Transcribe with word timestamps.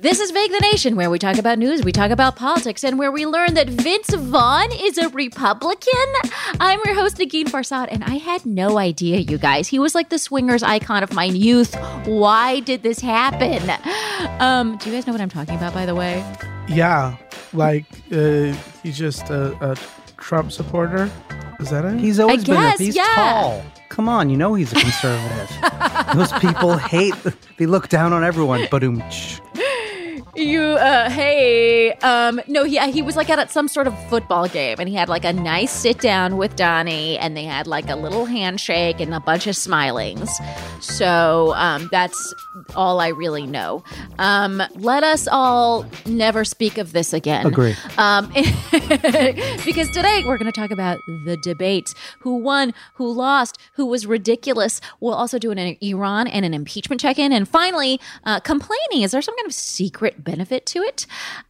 This 0.00 0.18
is 0.18 0.30
Fake 0.30 0.50
the 0.50 0.60
Nation, 0.60 0.96
where 0.96 1.10
we 1.10 1.18
talk 1.18 1.36
about 1.36 1.58
news, 1.58 1.84
we 1.84 1.92
talk 1.92 2.10
about 2.10 2.34
politics, 2.34 2.84
and 2.84 2.98
where 2.98 3.12
we 3.12 3.26
learn 3.26 3.52
that 3.52 3.68
Vince 3.68 4.14
Vaughn 4.14 4.72
is 4.72 4.96
a 4.96 5.10
Republican. 5.10 5.92
I'm 6.58 6.80
your 6.86 6.94
host, 6.94 7.18
Negin 7.18 7.44
Farsad, 7.44 7.88
and 7.90 8.02
I 8.04 8.14
had 8.14 8.46
no 8.46 8.78
idea, 8.78 9.18
you 9.18 9.36
guys. 9.36 9.68
He 9.68 9.78
was 9.78 9.94
like 9.94 10.08
the 10.08 10.18
swingers 10.18 10.62
icon 10.62 11.02
of 11.02 11.12
my 11.12 11.24
youth. 11.24 11.74
Why 12.06 12.60
did 12.60 12.82
this 12.82 12.98
happen? 12.98 13.70
Um, 14.40 14.78
do 14.78 14.88
you 14.88 14.96
guys 14.96 15.06
know 15.06 15.12
what 15.12 15.20
I'm 15.20 15.28
talking 15.28 15.56
about, 15.56 15.74
by 15.74 15.84
the 15.84 15.94
way? 15.94 16.24
Yeah, 16.66 17.18
like 17.52 17.84
uh, 18.10 18.54
he's 18.82 18.96
just 18.96 19.28
a, 19.28 19.52
a 19.60 19.76
Trump 20.16 20.50
supporter. 20.50 21.10
Is 21.58 21.68
that 21.68 21.84
it? 21.84 22.00
He's 22.00 22.18
always 22.18 22.44
I 22.44 22.46
been. 22.46 22.54
guess, 22.54 22.80
a, 22.80 22.84
he's 22.84 22.96
yeah. 22.96 23.14
tall. 23.16 23.62
Come 23.90 24.08
on, 24.08 24.30
you 24.30 24.38
know 24.38 24.54
he's 24.54 24.72
a 24.72 24.76
conservative. 24.76 25.50
Those 26.14 26.32
people 26.40 26.78
hate. 26.78 27.14
They 27.58 27.66
look 27.66 27.88
down 27.88 28.14
on 28.14 28.24
everyone. 28.24 28.66
Boom. 28.70 29.02
You, 30.36 30.62
uh, 30.62 31.10
hey, 31.10 31.92
um, 31.94 32.40
no, 32.46 32.64
he, 32.64 32.78
he 32.92 33.02
was 33.02 33.16
like 33.16 33.28
at 33.30 33.50
some 33.50 33.68
sort 33.68 33.86
of 33.86 34.08
football 34.08 34.48
game 34.48 34.76
and 34.78 34.88
he 34.88 34.94
had 34.94 35.08
like 35.08 35.24
a 35.24 35.32
nice 35.32 35.72
sit 35.72 35.98
down 35.98 36.36
with 36.36 36.56
Donnie 36.56 37.18
and 37.18 37.36
they 37.36 37.44
had 37.44 37.66
like 37.66 37.88
a 37.88 37.96
little 37.96 38.26
handshake 38.26 39.00
and 39.00 39.12
a 39.12 39.20
bunch 39.20 39.46
of 39.46 39.54
smilings. 39.54 40.30
So, 40.80 41.52
um, 41.56 41.88
that's 41.90 42.34
all 42.76 43.00
I 43.00 43.08
really 43.08 43.46
know. 43.46 43.82
Um, 44.18 44.62
let 44.76 45.02
us 45.02 45.28
all 45.30 45.86
never 46.06 46.44
speak 46.44 46.78
of 46.78 46.92
this 46.92 47.12
again. 47.12 47.46
Agree. 47.46 47.74
Um, 47.98 48.28
because 49.64 49.90
today 49.90 50.22
we're 50.26 50.38
going 50.38 50.50
to 50.50 50.58
talk 50.58 50.70
about 50.70 50.98
the 51.24 51.36
debates 51.42 51.94
who 52.20 52.36
won, 52.36 52.72
who 52.94 53.10
lost, 53.12 53.58
who 53.74 53.86
was 53.86 54.06
ridiculous. 54.06 54.80
We'll 55.00 55.14
also 55.14 55.38
do 55.38 55.50
an 55.50 55.76
Iran 55.80 56.26
and 56.26 56.44
an 56.44 56.54
impeachment 56.54 57.00
check 57.00 57.18
in. 57.18 57.32
And 57.32 57.48
finally, 57.48 58.00
uh, 58.24 58.40
complaining. 58.40 59.02
Is 59.02 59.12
there 59.12 59.22
some 59.22 59.36
kind 59.36 59.46
of 59.46 59.54
secret 59.54 60.19
benefit 60.20 60.66
to 60.66 60.80
it? 60.80 61.06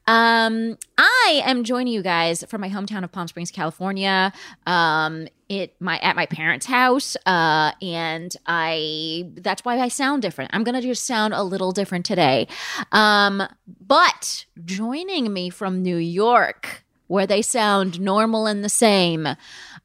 Um, 0.06 0.78
I 0.98 1.42
am 1.44 1.64
joining 1.64 1.92
you 1.92 2.02
guys 2.02 2.44
from 2.48 2.60
my 2.60 2.68
hometown 2.68 3.04
of 3.04 3.12
Palm 3.12 3.28
Springs, 3.28 3.50
California. 3.50 4.32
Um, 4.66 5.28
it 5.48 5.74
my 5.80 5.98
at 5.98 6.16
my 6.16 6.26
parents' 6.26 6.66
house, 6.66 7.16
uh, 7.26 7.72
and 7.82 8.34
I 8.46 9.30
that's 9.34 9.64
why 9.64 9.80
I 9.80 9.88
sound 9.88 10.22
different. 10.22 10.50
I'm 10.54 10.64
gonna 10.64 10.80
just 10.80 11.04
sound 11.04 11.34
a 11.34 11.42
little 11.42 11.72
different 11.72 12.06
today. 12.06 12.46
Um, 12.92 13.42
but 13.66 14.46
joining 14.64 15.32
me 15.32 15.50
from 15.50 15.82
New 15.82 15.96
York, 15.96 16.84
where 17.08 17.26
they 17.26 17.42
sound 17.42 18.00
normal 18.00 18.46
and 18.46 18.64
the 18.64 18.68
same, 18.68 19.26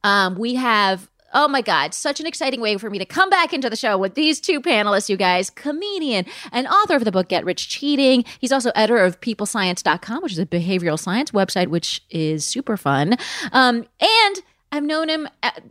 um, 0.03 0.35
we 0.35 0.55
have 0.55 1.09
Oh 1.37 1.49
my 1.49 1.61
God, 1.61 1.93
such 1.93 2.21
an 2.21 2.27
exciting 2.27 2.61
way 2.61 2.77
for 2.77 2.89
me 2.89 2.97
to 2.97 3.05
come 3.05 3.29
back 3.29 3.51
into 3.51 3.69
the 3.69 3.75
show 3.75 3.97
with 3.97 4.15
these 4.15 4.39
two 4.39 4.61
panelists, 4.61 5.09
you 5.09 5.17
guys. 5.17 5.49
Comedian 5.49 6.25
and 6.53 6.65
author 6.65 6.95
of 6.95 7.03
the 7.03 7.11
book 7.11 7.27
Get 7.27 7.43
Rich 7.43 7.67
Cheating. 7.67 8.23
He's 8.39 8.53
also 8.53 8.71
editor 8.73 9.03
of 9.03 9.19
peoplescience.com, 9.19 10.23
which 10.23 10.31
is 10.31 10.39
a 10.39 10.45
behavioral 10.45 10.97
science 10.97 11.31
website, 11.31 11.67
which 11.67 12.01
is 12.09 12.45
super 12.45 12.77
fun. 12.77 13.17
Um, 13.51 13.85
and 13.99 14.41
I've 14.71 14.83
known 14.83 15.09
him, 15.09 15.27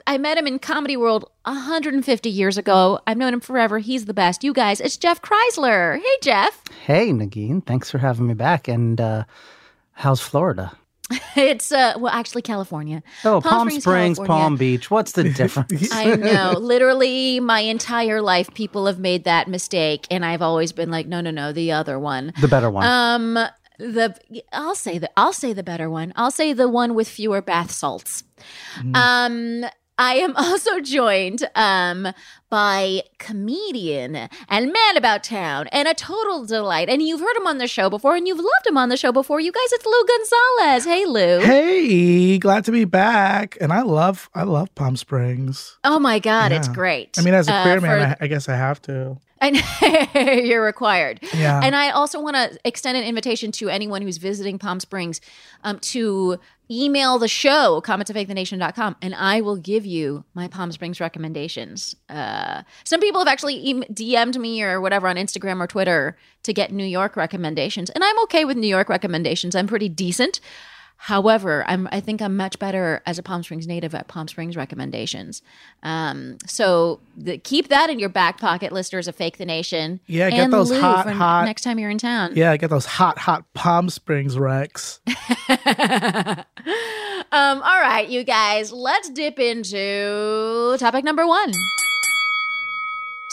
I 0.06 0.18
met 0.18 0.36
him 0.36 0.46
in 0.46 0.58
Comedy 0.58 0.98
World 0.98 1.30
150 1.46 2.28
years 2.28 2.58
ago. 2.58 3.00
I've 3.06 3.16
known 3.16 3.32
him 3.32 3.40
forever. 3.40 3.78
He's 3.78 4.04
the 4.04 4.12
best. 4.14 4.44
You 4.44 4.52
guys, 4.52 4.82
it's 4.82 4.98
Jeff 4.98 5.22
Kreisler. 5.22 5.96
Hey, 5.98 6.16
Jeff. 6.20 6.62
Hey, 6.84 7.10
Negin. 7.10 7.64
Thanks 7.64 7.90
for 7.90 7.96
having 7.96 8.26
me 8.26 8.34
back. 8.34 8.68
And 8.68 9.00
uh, 9.00 9.24
how's 9.92 10.20
Florida? 10.20 10.76
It's 11.54 11.72
uh 11.72 11.94
well 11.98 12.12
actually 12.12 12.42
California. 12.42 13.02
Oh, 13.24 13.40
Palm, 13.40 13.68
Springs, 13.70 14.18
California. 14.18 14.26
Palm 14.26 14.56
Beach. 14.56 14.90
What's 14.90 15.12
the 15.12 15.24
difference? 15.42 15.92
I 15.92 16.14
know. 16.16 16.52
Literally 16.58 17.40
my 17.40 17.60
entire 17.60 18.20
life 18.22 18.52
people 18.54 18.86
have 18.86 18.98
made 18.98 19.24
that 19.24 19.48
mistake 19.48 20.06
and 20.10 20.24
I've 20.24 20.42
always 20.42 20.72
been 20.72 20.90
like 20.90 21.06
no 21.06 21.20
no 21.20 21.30
no 21.30 21.52
the 21.52 21.72
other 21.72 21.98
one. 21.98 22.32
the 22.40 22.48
better 22.48 22.70
one. 22.70 22.86
Um 22.86 23.34
the 23.78 24.14
I'll 24.52 24.76
say 24.76 24.98
the 24.98 25.10
I'll 25.16 25.32
say 25.32 25.52
the 25.52 25.64
better 25.64 25.90
one. 25.90 26.12
I'll 26.16 26.30
say 26.30 26.52
the 26.52 26.68
one 26.68 26.94
with 26.94 27.08
fewer 27.08 27.42
bath 27.42 27.72
salts. 27.72 28.22
Um 28.94 29.64
I 29.98 30.14
am 30.16 30.34
also 30.36 30.80
joined 30.80 31.48
um, 31.54 32.08
by 32.50 33.02
comedian 33.18 34.16
and 34.48 34.72
man 34.72 34.96
about 34.96 35.22
town 35.24 35.68
and 35.68 35.86
a 35.88 35.94
total 35.94 36.44
delight. 36.46 36.88
And 36.88 37.02
you've 37.02 37.20
heard 37.20 37.36
him 37.36 37.46
on 37.46 37.58
the 37.58 37.66
show 37.68 37.88
before 37.90 38.16
and 38.16 38.26
you've 38.26 38.38
loved 38.38 38.66
him 38.66 38.76
on 38.76 38.88
the 38.88 38.96
show 38.96 39.12
before. 39.12 39.40
You 39.40 39.52
guys, 39.52 39.72
it's 39.72 39.86
Lou 39.86 40.04
Gonzalez. 40.06 40.84
Hey, 40.84 41.04
Lou. 41.06 41.40
Hey, 41.40 42.38
glad 42.38 42.64
to 42.64 42.72
be 42.72 42.84
back. 42.84 43.56
And 43.60 43.72
I 43.72 43.82
love 43.82 44.28
I 44.34 44.42
love 44.42 44.74
Palm 44.74 44.96
Springs. 44.96 45.78
Oh 45.84 45.98
my 45.98 46.18
God, 46.18 46.52
it's 46.52 46.68
great. 46.68 47.16
I 47.18 47.22
mean, 47.22 47.34
as 47.34 47.48
a 47.48 47.54
Uh, 47.54 47.62
queer 47.62 47.80
man, 47.80 48.16
for- 48.16 48.22
I, 48.22 48.24
I 48.24 48.28
guess 48.28 48.48
I 48.48 48.56
have 48.56 48.80
to. 48.82 49.18
And 49.44 50.44
you're 50.46 50.64
required. 50.64 51.20
Yeah. 51.34 51.60
And 51.62 51.76
I 51.76 51.90
also 51.90 52.20
want 52.20 52.36
to 52.36 52.58
extend 52.64 52.96
an 52.96 53.04
invitation 53.04 53.52
to 53.52 53.68
anyone 53.68 54.02
who's 54.02 54.16
visiting 54.16 54.58
Palm 54.58 54.80
Springs 54.80 55.20
um, 55.62 55.78
to 55.80 56.38
email 56.70 57.18
the 57.18 57.28
show, 57.28 57.80
comments 57.82 58.10
at 58.10 58.16
fakethenation.com, 58.16 58.96
and 59.02 59.14
I 59.14 59.40
will 59.40 59.56
give 59.56 59.84
you 59.84 60.24
my 60.34 60.48
Palm 60.48 60.72
Springs 60.72 61.00
recommendations. 61.00 61.94
Uh, 62.08 62.62
some 62.84 63.00
people 63.00 63.20
have 63.20 63.28
actually 63.28 63.70
em 63.70 63.82
DM'd 63.84 64.38
me 64.38 64.62
or 64.62 64.80
whatever 64.80 65.08
on 65.08 65.16
Instagram 65.16 65.60
or 65.60 65.66
Twitter 65.66 66.16
to 66.42 66.52
get 66.52 66.72
New 66.72 66.84
York 66.84 67.16
recommendations. 67.16 67.90
And 67.90 68.02
I'm 68.02 68.18
okay 68.24 68.44
with 68.44 68.56
New 68.56 68.66
York 68.66 68.88
recommendations. 68.88 69.54
I'm 69.54 69.66
pretty 69.66 69.88
decent. 69.88 70.40
However, 71.04 71.66
I'm 71.68 71.86
I 71.92 72.00
think 72.00 72.22
I'm 72.22 72.34
much 72.34 72.58
better 72.58 73.02
as 73.04 73.18
a 73.18 73.22
Palm 73.22 73.42
Springs 73.42 73.66
native 73.66 73.94
at 73.94 74.08
Palm 74.08 74.26
Springs 74.26 74.56
recommendations. 74.56 75.42
Um, 75.82 76.38
so 76.46 76.98
the, 77.14 77.36
keep 77.36 77.68
that 77.68 77.90
in 77.90 77.98
your 77.98 78.08
back 78.08 78.40
pocket, 78.40 78.72
listeners 78.72 79.06
of 79.06 79.14
Fake 79.14 79.36
the 79.36 79.44
Nation. 79.44 80.00
Yeah, 80.06 80.30
get 80.30 80.50
those 80.50 80.70
Lou 80.70 80.80
hot, 80.80 81.06
hot- 81.12 81.44
next 81.44 81.60
time 81.60 81.78
you're 81.78 81.90
in 81.90 81.98
town. 81.98 82.32
Yeah, 82.34 82.56
get 82.56 82.70
those 82.70 82.86
hot, 82.86 83.18
hot 83.18 83.44
Palm 83.52 83.90
Springs 83.90 84.38
Rex. 84.38 85.00
Um, 87.32 87.62
all 87.62 87.80
right, 87.80 88.08
you 88.08 88.22
guys, 88.22 88.70
let's 88.70 89.10
dip 89.10 89.40
into 89.40 90.76
topic 90.78 91.04
number 91.04 91.26
one. 91.26 91.50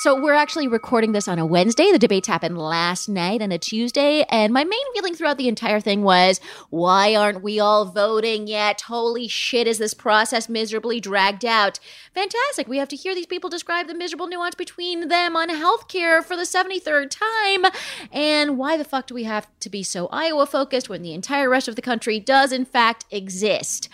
So 0.02 0.20
we're 0.20 0.34
actually 0.34 0.68
recording 0.68 1.12
this 1.12 1.28
on 1.28 1.38
a 1.38 1.46
Wednesday. 1.46 1.92
The 1.92 2.00
debates 2.00 2.28
happened 2.28 2.58
last 2.58 3.08
night 3.08 3.40
and 3.40 3.54
a 3.54 3.60
Tuesday, 3.60 4.24
and 4.32 4.52
my 4.52 4.64
main 4.64 4.94
feeling 4.96 5.14
throughout 5.14 5.38
the 5.38 5.48
entire 5.48 5.80
thing 5.80 6.02
was, 6.02 6.40
why 6.72 7.14
aren't 7.14 7.44
we 7.44 7.60
all 7.60 7.86
voting 7.86 8.48
yet? 8.48 8.82
Holy 8.82 9.28
shit, 9.28 9.68
is 9.68 9.78
this 9.78 9.94
process 9.94 10.50
miserably 10.50 11.00
dragged 11.00 11.46
out? 11.46 11.80
Fantastic. 12.16 12.68
We 12.68 12.78
have 12.78 12.88
to 12.88 12.96
hear 12.96 13.14
these 13.14 13.28
people 13.28 13.48
describe 13.48 13.86
the 13.86 13.94
miserable 13.94 14.28
nuance 14.28 14.56
between 14.56 15.08
them 15.08 15.36
on 15.36 15.50
healthcare 15.50 16.24
for 16.24 16.36
the 16.36 16.46
73rd 16.46 17.12
time. 17.12 17.72
And 18.12 18.58
why 18.58 18.78
the 18.78 18.84
fuck 18.84 19.06
do 19.06 19.14
we 19.14 19.26
have 19.26 19.46
to 19.60 19.70
be 19.70 19.84
so 19.84 20.08
Iowa 20.08 20.48
focused 20.48 20.90
when 20.90 21.04
the 21.04 21.14
entire 21.14 21.48
rest 21.48 21.68
of 21.68 21.76
the 21.76 21.82
country 21.84 22.20
does 22.20 22.52
in 22.52 22.66
fact 22.66 23.06
exist? 23.12 23.88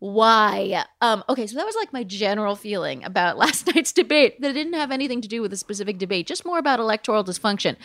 Why? 0.00 0.84
Um 1.00 1.22
okay 1.28 1.46
so 1.46 1.56
that 1.56 1.66
was 1.66 1.76
like 1.76 1.92
my 1.92 2.02
general 2.02 2.56
feeling 2.56 3.04
about 3.04 3.38
last 3.44 3.72
night's 3.74 3.92
debate 3.92 4.40
that 4.40 4.52
didn't 4.52 4.74
have 4.74 4.90
anything 4.90 5.20
to 5.20 5.28
do 5.28 5.40
with 5.40 5.52
a 5.52 5.56
specific 5.56 5.98
debate 5.98 6.26
just 6.26 6.44
more 6.44 6.58
about 6.58 6.80
electoral 6.80 7.22
dysfunction. 7.22 7.76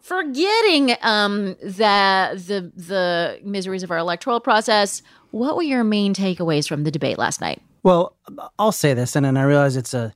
Forgetting 0.00 0.94
um 1.02 1.56
the 1.60 2.40
the 2.46 2.72
the 2.76 3.40
miseries 3.42 3.82
of 3.82 3.90
our 3.90 3.98
electoral 3.98 4.40
process 4.40 5.02
what 5.34 5.56
were 5.56 5.64
your 5.64 5.82
main 5.82 6.14
takeaways 6.14 6.68
from 6.68 6.84
the 6.84 6.92
debate 6.92 7.18
last 7.18 7.40
night? 7.40 7.60
Well, 7.82 8.14
I'll 8.56 8.70
say 8.70 8.94
this, 8.94 9.16
and 9.16 9.26
then 9.26 9.36
I 9.36 9.42
realize 9.42 9.76
it's 9.76 9.92
a 9.92 10.14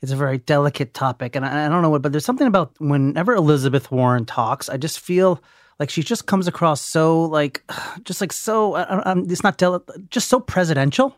it's 0.00 0.10
a 0.10 0.16
very 0.16 0.38
delicate 0.38 0.94
topic, 0.94 1.36
and 1.36 1.44
I, 1.44 1.66
I 1.66 1.68
don't 1.68 1.82
know 1.82 1.90
what, 1.90 2.00
but 2.00 2.12
there's 2.12 2.24
something 2.24 2.46
about 2.46 2.72
whenever 2.78 3.34
Elizabeth 3.34 3.90
Warren 3.90 4.24
talks, 4.24 4.70
I 4.70 4.78
just 4.78 5.00
feel 5.00 5.42
like 5.78 5.90
she 5.90 6.02
just 6.02 6.26
comes 6.26 6.46
across 6.48 6.80
so 6.80 7.22
like, 7.24 7.62
just 8.04 8.20
like 8.20 8.32
so. 8.32 8.74
I, 8.74 8.82
I, 8.82 8.98
I'm- 9.10 9.26
it's 9.28 9.42
not 9.42 9.58
deli- 9.58 9.80
just 10.10 10.28
so 10.28 10.40
presidential. 10.40 11.16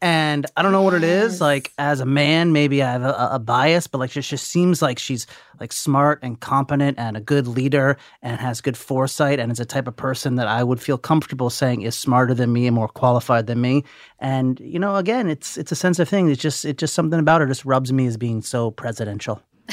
And 0.00 0.46
I 0.56 0.62
don't 0.62 0.70
know 0.70 0.82
what 0.82 0.94
it 0.94 1.02
is. 1.02 1.40
Like 1.40 1.72
as 1.76 1.98
a 1.98 2.06
man, 2.06 2.52
maybe 2.52 2.84
I 2.84 2.92
have 2.92 3.02
a, 3.02 3.30
a 3.32 3.38
bias, 3.40 3.88
but 3.88 3.98
like 3.98 4.12
she 4.12 4.20
just 4.20 4.46
seems 4.46 4.80
like 4.80 4.96
she's 4.96 5.26
like 5.58 5.72
smart 5.72 6.20
and 6.22 6.38
competent 6.38 7.00
and 7.00 7.16
a 7.16 7.20
good 7.20 7.48
leader 7.48 7.96
and 8.22 8.38
has 8.40 8.60
good 8.60 8.76
foresight 8.76 9.40
and 9.40 9.50
is 9.50 9.58
a 9.58 9.64
type 9.64 9.88
of 9.88 9.96
person 9.96 10.36
that 10.36 10.46
I 10.46 10.62
would 10.62 10.80
feel 10.80 10.98
comfortable 10.98 11.50
saying 11.50 11.82
is 11.82 11.96
smarter 11.96 12.32
than 12.32 12.52
me 12.52 12.68
and 12.68 12.76
more 12.76 12.86
qualified 12.86 13.48
than 13.48 13.60
me. 13.60 13.82
And 14.20 14.60
you 14.60 14.78
know, 14.78 14.94
again, 14.94 15.28
it's 15.28 15.58
it's 15.58 15.72
a 15.72 15.76
sense 15.76 15.98
of 15.98 16.08
thing. 16.08 16.30
It's 16.30 16.40
just 16.40 16.64
it's 16.64 16.78
just 16.78 16.94
something 16.94 17.18
about 17.18 17.40
her 17.40 17.48
just 17.48 17.64
rubs 17.64 17.92
me 17.92 18.06
as 18.06 18.16
being 18.16 18.40
so 18.40 18.70
presidential. 18.70 19.42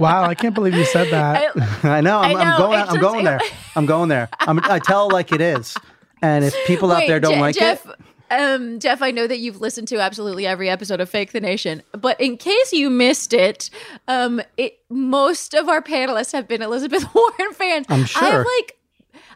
Wow, 0.00 0.24
I 0.24 0.34
can't 0.34 0.54
believe 0.54 0.74
you 0.74 0.84
said 0.84 1.10
that. 1.10 1.52
I 1.84 2.00
know. 2.02 2.18
I'm, 2.20 2.36
I 2.36 2.40
I'm 2.42 2.58
going. 2.58 2.80
I'm 2.80 2.86
just- 2.86 3.00
going 3.00 3.24
there. 3.24 3.40
I'm 3.76 3.86
going 3.86 4.08
there. 4.08 4.28
I'm, 4.40 4.58
I 4.64 4.78
tell 4.78 5.08
like 5.10 5.32
it 5.32 5.40
is. 5.40 5.76
And 6.22 6.44
if 6.44 6.54
people 6.66 6.90
out 6.92 7.06
there 7.06 7.20
don't 7.20 7.34
Je- 7.34 7.40
like 7.40 7.54
Jeff, 7.56 7.86
it, 7.86 7.94
Um, 8.30 8.80
Jeff, 8.80 9.02
I 9.02 9.10
know 9.10 9.26
that 9.26 9.38
you've 9.38 9.60
listened 9.60 9.86
to 9.88 9.98
absolutely 10.00 10.46
every 10.46 10.68
episode 10.70 11.00
of 11.00 11.08
Fake 11.10 11.32
the 11.32 11.40
Nation, 11.40 11.82
but 11.92 12.18
in 12.20 12.36
case 12.38 12.72
you 12.72 12.88
missed 12.90 13.32
it, 13.34 13.70
um, 14.08 14.40
it 14.56 14.78
most 14.88 15.54
of 15.54 15.68
our 15.68 15.82
panelists 15.82 16.32
have 16.32 16.48
been 16.48 16.62
Elizabeth 16.62 17.04
Warren 17.14 17.52
fans. 17.52 17.86
I'm 17.88 18.04
sure. 18.04 18.22
I've 18.40 18.46
like, 18.46 18.78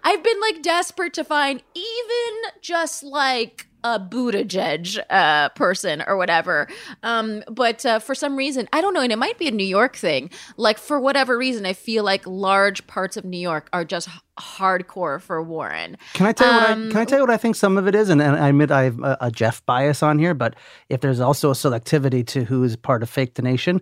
I've 0.02 0.22
been 0.24 0.40
like 0.40 0.62
desperate 0.62 1.12
to 1.14 1.24
find 1.24 1.62
even 1.74 2.50
just 2.62 3.02
like 3.04 3.66
a 3.84 3.98
Buttigieg 3.98 4.98
uh, 5.10 5.48
person 5.50 6.02
or 6.06 6.16
whatever. 6.16 6.68
Um, 7.02 7.42
but 7.50 7.84
uh, 7.86 7.98
for 7.98 8.14
some 8.14 8.36
reason, 8.36 8.68
I 8.72 8.80
don't 8.80 8.94
know, 8.94 9.00
and 9.00 9.12
it 9.12 9.18
might 9.18 9.38
be 9.38 9.48
a 9.48 9.50
New 9.50 9.64
York 9.64 9.96
thing. 9.96 10.30
Like 10.56 10.78
for 10.78 11.00
whatever 11.00 11.36
reason, 11.38 11.66
I 11.66 11.72
feel 11.72 12.04
like 12.04 12.26
large 12.26 12.86
parts 12.86 13.16
of 13.16 13.24
New 13.24 13.38
York 13.38 13.68
are 13.72 13.84
just 13.84 14.08
hardcore 14.38 15.20
for 15.20 15.42
Warren. 15.42 15.96
Can 16.14 16.26
I 16.26 16.32
tell 16.32 16.48
you 16.48 16.58
what 16.58 16.70
I 16.70 16.72
Um, 16.72 16.90
can 16.90 16.98
I 16.98 17.04
tell 17.04 17.18
you 17.18 17.22
what 17.24 17.30
I 17.30 17.36
think 17.36 17.56
some 17.56 17.76
of 17.76 17.86
it 17.86 17.94
is? 17.94 18.08
And, 18.08 18.22
and 18.22 18.36
I 18.36 18.48
admit 18.48 18.70
I 18.70 18.84
have 18.84 19.00
a, 19.00 19.16
a 19.20 19.30
Jeff 19.30 19.64
bias 19.66 20.02
on 20.02 20.18
here, 20.18 20.34
but 20.34 20.54
if 20.88 21.00
there's 21.00 21.20
also 21.20 21.50
a 21.50 21.54
selectivity 21.54 22.26
to 22.28 22.44
who 22.44 22.64
is 22.64 22.76
part 22.76 23.02
of 23.02 23.10
Fake 23.10 23.34
the 23.34 23.42
Nation, 23.42 23.80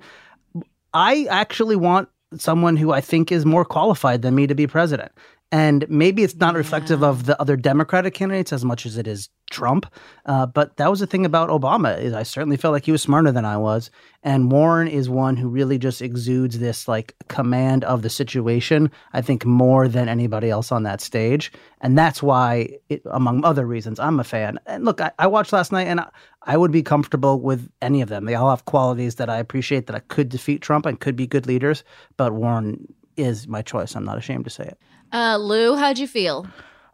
I 0.94 1.26
actually 1.30 1.76
want 1.76 2.08
someone 2.36 2.76
who 2.76 2.92
I 2.92 3.00
think 3.00 3.32
is 3.32 3.46
more 3.46 3.64
qualified 3.64 4.22
than 4.22 4.34
me 4.34 4.46
to 4.46 4.54
be 4.54 4.66
president. 4.66 5.12
And 5.50 5.88
maybe 5.88 6.24
it's 6.24 6.36
not 6.36 6.54
reflective 6.54 7.02
of 7.02 7.24
the 7.24 7.40
other 7.40 7.56
Democratic 7.56 8.12
candidates 8.12 8.52
as 8.52 8.64
much 8.64 8.84
as 8.84 8.98
it 8.98 9.06
is 9.06 9.30
Trump. 9.50 9.86
Uh, 10.26 10.44
but 10.44 10.76
that 10.76 10.90
was 10.90 11.00
the 11.00 11.06
thing 11.06 11.24
about 11.24 11.48
Obama 11.48 11.98
is 11.98 12.12
I 12.12 12.22
certainly 12.22 12.58
felt 12.58 12.72
like 12.72 12.84
he 12.84 12.92
was 12.92 13.00
smarter 13.00 13.32
than 13.32 13.46
I 13.46 13.56
was. 13.56 13.90
And 14.22 14.52
Warren 14.52 14.88
is 14.88 15.08
one 15.08 15.38
who 15.38 15.48
really 15.48 15.78
just 15.78 16.02
exudes 16.02 16.58
this 16.58 16.86
like 16.86 17.14
command 17.28 17.82
of 17.84 18.02
the 18.02 18.10
situation. 18.10 18.90
I 19.14 19.22
think 19.22 19.46
more 19.46 19.88
than 19.88 20.06
anybody 20.06 20.50
else 20.50 20.70
on 20.70 20.82
that 20.82 21.00
stage, 21.00 21.50
and 21.80 21.96
that's 21.96 22.22
why, 22.22 22.68
it, 22.90 23.00
among 23.10 23.42
other 23.44 23.64
reasons, 23.66 23.98
I'm 23.98 24.20
a 24.20 24.24
fan. 24.24 24.58
And 24.66 24.84
look, 24.84 25.00
I, 25.00 25.12
I 25.18 25.28
watched 25.28 25.54
last 25.54 25.72
night, 25.72 25.86
and 25.86 26.00
I, 26.00 26.08
I 26.42 26.56
would 26.58 26.72
be 26.72 26.82
comfortable 26.82 27.40
with 27.40 27.70
any 27.80 28.02
of 28.02 28.10
them. 28.10 28.26
They 28.26 28.34
all 28.34 28.50
have 28.50 28.66
qualities 28.66 29.14
that 29.14 29.30
I 29.30 29.38
appreciate 29.38 29.86
that 29.86 29.96
I 29.96 30.00
could 30.00 30.28
defeat 30.28 30.60
Trump 30.60 30.84
and 30.84 31.00
could 31.00 31.16
be 31.16 31.26
good 31.26 31.46
leaders. 31.46 31.84
But 32.18 32.34
Warren 32.34 32.92
is 33.16 33.48
my 33.48 33.62
choice. 33.62 33.94
I'm 33.94 34.04
not 34.04 34.18
ashamed 34.18 34.44
to 34.44 34.50
say 34.50 34.64
it. 34.64 34.78
Uh, 35.12 35.36
Lou, 35.36 35.76
how'd 35.76 35.98
you 35.98 36.06
feel? 36.06 36.46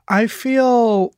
I 0.08 0.26
feel 0.26 1.14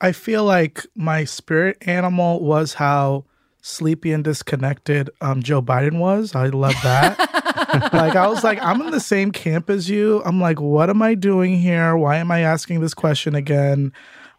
I 0.00 0.12
feel 0.12 0.44
like 0.44 0.86
my 0.94 1.24
spirit 1.24 1.78
animal 1.86 2.40
was 2.40 2.74
how 2.74 3.24
sleepy 3.62 4.12
and 4.12 4.22
disconnected 4.22 5.08
um, 5.20 5.42
Joe 5.42 5.62
Biden 5.62 5.98
was. 5.98 6.34
I 6.34 6.48
love 6.48 6.74
that. 6.82 7.18
like 7.92 8.14
I 8.14 8.26
was 8.28 8.44
like, 8.44 8.62
I'm 8.62 8.82
in 8.82 8.90
the 8.90 9.00
same 9.00 9.32
camp 9.32 9.70
as 9.70 9.88
you. 9.88 10.22
I'm 10.24 10.40
like, 10.40 10.60
what 10.60 10.90
am 10.90 11.00
I 11.00 11.14
doing 11.14 11.58
here? 11.58 11.96
Why 11.96 12.16
am 12.16 12.30
I 12.30 12.40
asking 12.40 12.80
this 12.80 12.94
question 12.94 13.34
again? 13.34 13.92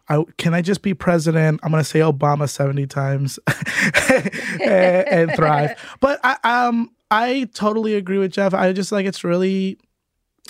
I, 0.08 0.24
can 0.38 0.54
I 0.54 0.62
just 0.62 0.82
be 0.82 0.94
president? 0.94 1.60
I'm 1.62 1.72
gonna 1.72 1.82
say 1.82 1.98
Obama 2.00 2.48
70 2.48 2.86
times 2.86 3.38
and, 4.62 5.08
and 5.08 5.34
thrive. 5.34 5.76
But 6.00 6.20
I 6.22 6.36
um 6.44 6.90
I 7.10 7.48
totally 7.54 7.94
agree 7.94 8.18
with 8.18 8.32
Jeff. 8.32 8.54
I 8.54 8.72
just 8.72 8.92
like 8.92 9.06
it's 9.06 9.24
really 9.24 9.78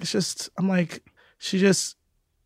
it's 0.01 0.13
just 0.13 0.51
I'm 0.59 0.69
like 0.69 1.03
she 1.39 1.59
just 1.59 1.97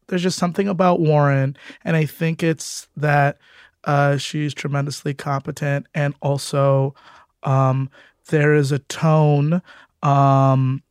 there's 0.09 0.23
just 0.23 0.39
something 0.39 0.69
about 0.69 1.01
Warren, 1.01 1.57
and 1.85 1.97
I 1.97 2.05
think 2.05 2.43
it's 2.43 2.89
that 2.97 3.39
uh, 3.85 4.17
she's 4.17 4.53
tremendously 4.53 5.15
competent, 5.15 5.87
and 5.95 6.15
also 6.21 6.95
um, 7.43 7.91
there 8.29 8.55
is 8.55 8.73
a 8.73 8.81
tone 8.81 9.63
um, 10.03 10.83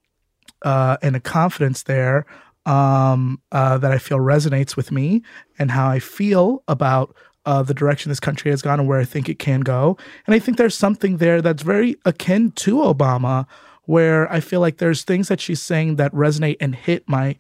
uh, 0.62 0.98
and 1.02 1.16
a 1.16 1.20
confidence 1.20 1.84
there 1.84 2.26
um, 2.66 3.42
uh, 3.52 3.78
that 3.78 3.92
I 3.92 3.98
feel 3.98 4.18
resonates 4.18 4.76
with 4.76 4.92
me 4.92 5.24
and 5.58 5.72
how 5.72 5.90
I 5.90 6.00
feel 6.00 6.64
about 6.68 7.16
uh, 7.46 7.64
the 7.64 7.74
direction 7.74 8.10
this 8.10 8.20
country 8.20 8.52
has 8.52 8.62
gone 8.62 8.80
and 8.80 8.88
where 8.88 9.00
I 9.00 9.06
think 9.06 9.30
it 9.30 9.40
can 9.40 9.62
go. 9.62 9.98
And 10.28 10.36
I 10.36 10.40
think 10.40 10.58
there's 10.58 10.76
something 10.76 11.18
there 11.18 11.42
that's 11.42 11.64
very 11.64 11.96
akin 12.06 12.52
to 12.52 12.78
Obama, 12.78 13.48
where 13.86 14.32
I 14.32 14.40
feel 14.40 14.60
like 14.60 14.78
there's 14.78 15.04
things 15.04 15.30
that 15.30 15.42
she's 15.42 15.62
saying 15.62 15.96
that 15.96 16.14
resonate 16.14 16.58
and 16.60 16.76
hit 16.76 17.08
my 17.08 17.38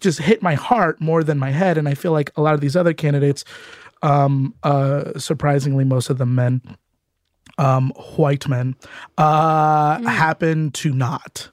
just 0.00 0.20
hit 0.20 0.42
my 0.42 0.54
heart 0.54 1.00
more 1.00 1.22
than 1.24 1.38
my 1.38 1.50
head. 1.50 1.78
And 1.78 1.88
I 1.88 1.94
feel 1.94 2.12
like 2.12 2.30
a 2.36 2.42
lot 2.42 2.54
of 2.54 2.60
these 2.60 2.76
other 2.76 2.92
candidates, 2.92 3.44
um, 4.02 4.54
uh, 4.62 5.18
surprisingly, 5.18 5.84
most 5.84 6.10
of 6.10 6.18
them 6.18 6.34
men, 6.34 6.62
um, 7.56 7.90
white 8.16 8.46
men, 8.48 8.76
uh, 9.16 10.00
happen 10.02 10.70
to 10.72 10.92
not. 10.92 11.50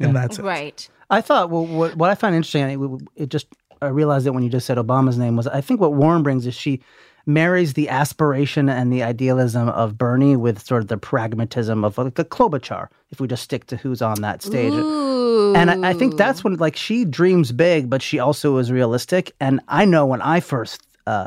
in 0.00 0.14
that 0.14 0.34
sense. 0.34 0.46
Right. 0.46 0.88
I 1.08 1.20
thought 1.20 1.50
well, 1.50 1.66
what 1.66 1.96
what 1.96 2.10
I 2.10 2.14
find 2.14 2.34
interesting, 2.34 2.68
it, 3.16 3.22
it 3.24 3.28
just 3.28 3.46
I 3.82 3.88
realized 3.88 4.26
it 4.26 4.30
when 4.30 4.42
you 4.42 4.48
just 4.48 4.66
said 4.66 4.78
Obama's 4.78 5.18
name 5.18 5.36
was 5.36 5.46
I 5.46 5.60
think 5.60 5.80
what 5.80 5.94
Warren 5.94 6.22
brings 6.22 6.46
is 6.46 6.54
she 6.54 6.80
marries 7.26 7.74
the 7.74 7.88
aspiration 7.88 8.68
and 8.68 8.92
the 8.92 9.02
idealism 9.02 9.68
of 9.68 9.96
Bernie 9.98 10.36
with 10.36 10.64
sort 10.64 10.82
of 10.82 10.88
the 10.88 10.96
pragmatism 10.96 11.84
of 11.84 11.98
like 11.98 12.18
a 12.18 12.24
Klobuchar. 12.24 12.88
If 13.10 13.20
we 13.20 13.28
just 13.28 13.42
stick 13.42 13.66
to 13.66 13.76
who's 13.76 14.02
on 14.02 14.20
that 14.22 14.42
stage. 14.42 14.72
Ooh. 14.72 15.54
And 15.54 15.70
I, 15.70 15.90
I 15.90 15.92
think 15.94 16.16
that's 16.16 16.44
when 16.44 16.56
like 16.56 16.76
she 16.76 17.04
dreams 17.04 17.52
big, 17.52 17.90
but 17.90 18.02
she 18.02 18.18
also 18.18 18.56
is 18.58 18.70
realistic. 18.70 19.34
And 19.40 19.60
I 19.68 19.84
know 19.84 20.06
when 20.06 20.22
I 20.22 20.40
first 20.40 20.82
uh, 21.06 21.26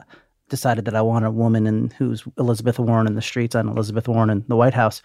decided 0.49 0.85
that 0.85 0.95
I 0.95 1.01
want 1.01 1.25
a 1.25 1.31
woman 1.31 1.67
and 1.67 1.91
who's 1.93 2.23
Elizabeth 2.37 2.79
Warren 2.79 3.07
in 3.07 3.15
the 3.15 3.21
streets 3.21 3.55
and 3.55 3.69
Elizabeth 3.69 4.07
Warren 4.07 4.29
in 4.29 4.45
the 4.47 4.55
White 4.55 4.73
House 4.73 5.01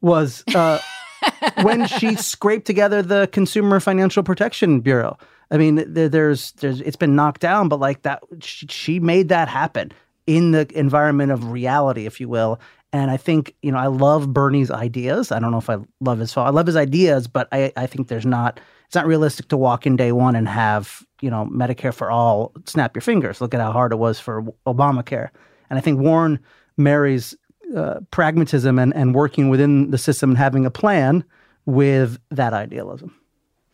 was 0.00 0.44
uh, 0.54 0.78
when 1.62 1.86
she 1.86 2.14
scraped 2.16 2.66
together 2.66 3.02
the 3.02 3.28
Consumer 3.32 3.80
Financial 3.80 4.22
Protection 4.22 4.80
Bureau. 4.80 5.18
I 5.50 5.56
mean, 5.56 5.92
there, 5.92 6.08
there's 6.08 6.52
there's 6.52 6.80
it's 6.82 6.96
been 6.96 7.16
knocked 7.16 7.40
down, 7.40 7.68
but 7.68 7.80
like 7.80 8.02
that, 8.02 8.22
she, 8.40 8.66
she 8.68 9.00
made 9.00 9.30
that 9.30 9.48
happen 9.48 9.92
in 10.30 10.52
the 10.52 10.70
environment 10.78 11.32
of 11.32 11.50
reality, 11.50 12.06
if 12.06 12.20
you 12.20 12.28
will. 12.28 12.60
And 12.92 13.10
I 13.10 13.16
think 13.16 13.56
you 13.62 13.72
know 13.72 13.78
I 13.78 13.88
love 13.88 14.32
Bernie's 14.32 14.70
ideas. 14.70 15.32
I 15.32 15.40
don't 15.40 15.50
know 15.50 15.58
if 15.58 15.68
I 15.68 15.78
love 16.00 16.20
his 16.20 16.36
I 16.36 16.50
love 16.50 16.66
his 16.66 16.76
ideas, 16.76 17.26
but 17.26 17.48
I 17.50 17.72
I 17.76 17.86
think 17.86 18.06
there's 18.06 18.26
not 18.26 18.60
it's 18.86 18.94
not 18.94 19.06
realistic 19.06 19.48
to 19.48 19.56
walk 19.56 19.86
in 19.86 19.96
day 19.96 20.12
one 20.12 20.36
and 20.36 20.48
have 20.48 21.04
you 21.20 21.30
know 21.30 21.48
Medicare 21.52 21.92
for 21.92 22.12
all. 22.12 22.52
Snap 22.66 22.94
your 22.94 23.02
fingers. 23.02 23.40
Look 23.40 23.54
at 23.54 23.60
how 23.60 23.72
hard 23.72 23.92
it 23.92 23.96
was 23.96 24.20
for 24.20 24.42
Obamacare. 24.66 25.30
And 25.68 25.78
I 25.78 25.82
think 25.82 26.00
Warren 26.00 26.38
marries 26.76 27.36
uh, 27.76 28.00
pragmatism 28.12 28.78
and, 28.78 28.94
and 28.94 29.14
working 29.14 29.48
within 29.48 29.90
the 29.90 29.98
system 29.98 30.30
and 30.30 30.38
having 30.38 30.64
a 30.64 30.70
plan 30.70 31.24
with 31.66 32.18
that 32.30 32.52
idealism. 32.52 33.19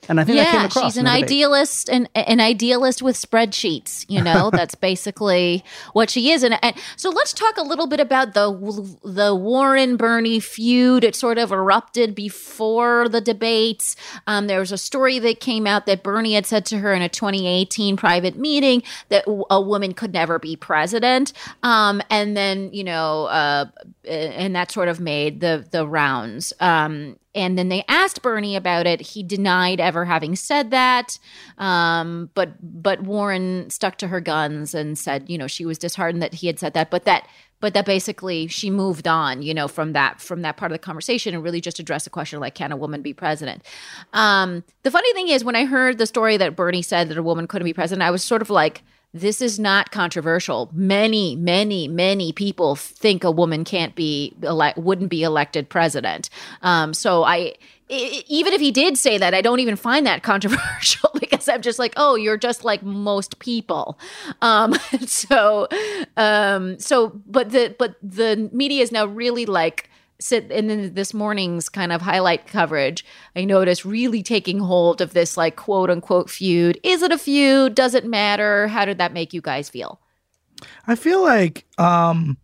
And 0.09 0.21
I 0.21 0.25
think 0.25 0.37
yeah, 0.37 0.69
she's 0.69 0.97
an 0.97 1.07
idealist 1.07 1.89
and 1.91 2.09
an 2.15 2.41
idealist 2.41 3.03
with 3.03 3.17
spreadsheets. 3.17 4.07
You 4.09 4.23
know, 4.23 4.51
that's 4.53 4.75
basically 4.75 5.65
what 5.93 6.11
she 6.11 6.31
is. 6.31 6.43
And, 6.43 6.59
and, 6.63 6.77
so 6.97 7.11
let's 7.11 7.33
talk 7.33 7.57
a 7.57 7.63
little 7.63 7.87
bit 7.87 8.01
about 8.01 8.35
the 8.35 8.51
the 9.05 9.35
Warren 9.35 9.97
Bernie 9.97 10.41
feud. 10.41 11.03
It 11.03 11.17
sort 11.17 11.39
of 11.39 11.51
erupted 11.51 12.15
before 12.15 13.09
the 13.09 13.21
debates. 13.21 13.97
Um, 14.27 14.47
there 14.47 14.61
was 14.61 14.73
a 14.73 14.79
story 14.79 15.19
that 15.19 15.41
came 15.41 15.67
out 15.67 15.87
that 15.87 16.03
Bernie 16.03 16.35
had 16.35 16.47
said 16.47 16.67
to 16.67 16.79
her 16.79 16.95
in 16.95 17.03
a 17.03 17.09
2018 17.09 17.97
private 17.97 18.37
meeting 18.37 18.83
that 19.09 19.25
a 19.51 19.61
woman 19.61 19.93
could 19.93 20.13
never 20.13 20.39
be 20.39 20.57
president. 20.57 21.33
Um, 21.63 22.01
and 22.11 22.37
then 22.37 22.73
you 22.73 22.85
know, 22.85 23.25
uh, 23.27 23.67
and 24.05 24.55
that 24.55 24.71
sort 24.71 24.89
of 24.89 25.01
made 25.01 25.41
the 25.41 25.67
the 25.71 25.87
rounds. 25.87 26.53
Um, 26.61 27.19
and 27.37 27.59
then 27.59 27.69
they 27.69 27.85
asked 27.87 28.23
Bernie 28.23 28.57
about 28.57 28.87
it. 28.87 29.01
He 29.01 29.23
denied 29.23 29.79
ever 29.79 30.05
having 30.07 30.35
said 30.35 30.71
that. 30.71 31.19
Um, 31.59 32.31
but 32.35 32.55
but 32.61 33.03
Warren 33.03 33.69
stuck 33.71 33.99
to 33.99 34.09
her 34.09 34.21
guns 34.21 34.75
and 34.75 34.99
said, 34.99 35.29
you 35.29 35.37
know, 35.39 35.47
she 35.47 35.67
was 35.67 35.79
disheartened 35.79 36.23
that 36.23 36.35
he 36.35 36.47
had 36.47 36.59
said 36.59 36.75
that, 36.75 36.91
but 36.91 37.05
that 37.05 37.29
but 37.61 37.75
that 37.75 37.87
basically 37.87 38.47
she 38.49 38.71
moved 38.71 39.07
on, 39.07 39.43
you 39.43 39.55
know, 39.55 39.69
from 39.69 39.93
that 39.93 40.21
from 40.21 40.43
that 40.43 40.57
part 40.57 40.73
of 40.73 40.75
the 40.75 40.79
conversation 40.79 41.35
and 41.35 41.45
really 41.45 41.61
just 41.61 41.79
addressed 41.79 42.05
the 42.05 42.11
question 42.11 42.41
like, 42.41 42.55
can 42.55 42.73
a 42.73 42.77
woman 42.77 43.03
be 43.03 43.13
president? 43.13 43.63
Um, 44.13 44.65
the 44.83 44.91
funny 44.91 45.13
thing 45.13 45.29
is, 45.29 45.45
when 45.45 45.57
I 45.57 45.67
heard 45.67 45.99
the 45.99 46.07
story 46.07 46.37
that 46.39 46.57
Bernie 46.57 46.83
said 46.83 47.09
that 47.11 47.19
a 47.19 47.23
woman 47.23 47.47
couldn't 47.47 47.67
be 47.67 47.75
president, 47.75 48.07
I 48.07 48.11
was 48.11 48.25
sort 48.25 48.43
of 48.43 48.51
like 48.51 48.83
this 49.21 49.41
is 49.41 49.59
not 49.59 49.91
controversial. 49.91 50.71
Many, 50.73 51.37
many, 51.37 51.89
many 51.89 52.33
people 52.33 52.77
think 52.77 53.25
a 53.25 53.31
woman 53.31 53.65
can't 53.65 53.95
be 53.95 54.35
elect, 54.43 54.79
wouldn't 54.79 55.11
be 55.11 55.23
elected 55.23 55.69
president. 55.69 56.31
Um, 56.63 56.95
so 56.95 57.25
I, 57.25 57.55
I, 57.91 58.25
even 58.29 58.53
if 58.53 58.61
he 58.61 58.73
did 58.73 58.99
say 58.99 59.19
that, 59.19 59.35
I 59.35 59.41
don't 59.41 59.61
even 59.61 59.77
find 59.77 60.07
that 60.07 60.23
controversial 60.23 61.11
because 61.19 61.49
I'm 61.49 61.63
just 61.63 61.79
like, 61.79 61.95
oh, 61.97 62.15
you're 62.15 62.37
just 62.37 62.65
like 62.65 62.83
most 62.83 63.39
people. 63.39 63.99
Um, 64.43 64.75
so, 65.07 65.69
um, 66.17 66.79
so, 66.79 67.21
but 67.27 67.51
the 67.51 67.75
but 67.79 67.97
the 68.03 68.51
media 68.53 68.83
is 68.83 68.93
now 68.93 69.07
really 69.07 69.47
like 69.47 69.89
sit 70.19 70.51
in 70.51 70.95
this 70.95 71.13
morning's 71.13 71.69
kind 71.69 71.93
of 71.93 72.03
highlight 72.03 72.47
coverage, 72.47 73.05
I 73.35 73.45
noticed 73.45 73.85
really 73.85 74.23
taking 74.23 74.59
hold 74.59 75.01
of 75.01 75.13
this 75.13 75.37
like 75.37 75.57
quote 75.57 75.91
unquote 75.91 76.31
feud. 76.31 76.79
Is 76.83 77.03
it 77.03 77.13
a 77.13 77.19
feud? 77.19 77.75
Does 77.75 77.95
it 77.95 78.07
matter? 78.07 78.69
How 78.69 78.85
did 78.85 78.99
that 78.99 79.13
make 79.13 79.33
you 79.33 79.41
guys 79.41 79.69
feel? 79.69 80.01
I 80.87 80.95
feel 80.95 81.23
like 81.23 81.67
um 81.79 82.39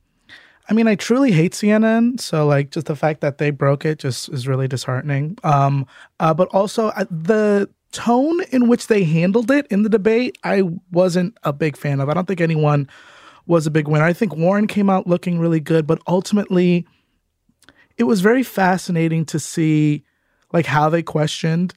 I 0.68 0.74
mean 0.74 0.86
I 0.86 0.94
truly 0.94 1.32
hate 1.32 1.52
CNN, 1.52 2.20
so 2.20 2.46
like 2.46 2.70
just 2.70 2.86
the 2.86 2.96
fact 2.96 3.20
that 3.20 3.38
they 3.38 3.50
broke 3.50 3.84
it 3.84 3.98
just 3.98 4.28
is 4.28 4.46
really 4.46 4.68
disheartening. 4.68 5.38
Um 5.44 5.86
uh, 6.20 6.34
but 6.34 6.48
also 6.48 6.88
uh, 6.88 7.04
the 7.10 7.68
tone 7.92 8.40
in 8.50 8.68
which 8.68 8.86
they 8.86 9.04
handled 9.04 9.50
it 9.50 9.66
in 9.68 9.82
the 9.82 9.88
debate, 9.88 10.38
I 10.44 10.62
wasn't 10.90 11.36
a 11.42 11.52
big 11.52 11.76
fan 11.76 12.00
of. 12.00 12.08
I 12.08 12.14
don't 12.14 12.26
think 12.26 12.40
anyone 12.40 12.88
was 13.46 13.66
a 13.66 13.70
big 13.70 13.88
winner. 13.88 14.04
I 14.04 14.12
think 14.12 14.36
Warren 14.36 14.66
came 14.66 14.88
out 14.88 15.06
looking 15.06 15.38
really 15.38 15.60
good, 15.60 15.86
but 15.86 16.00
ultimately 16.06 16.86
it 18.02 18.06
was 18.06 18.20
very 18.20 18.42
fascinating 18.42 19.24
to 19.26 19.38
see 19.38 20.02
like 20.52 20.66
how 20.66 20.88
they 20.88 21.04
questioned 21.04 21.72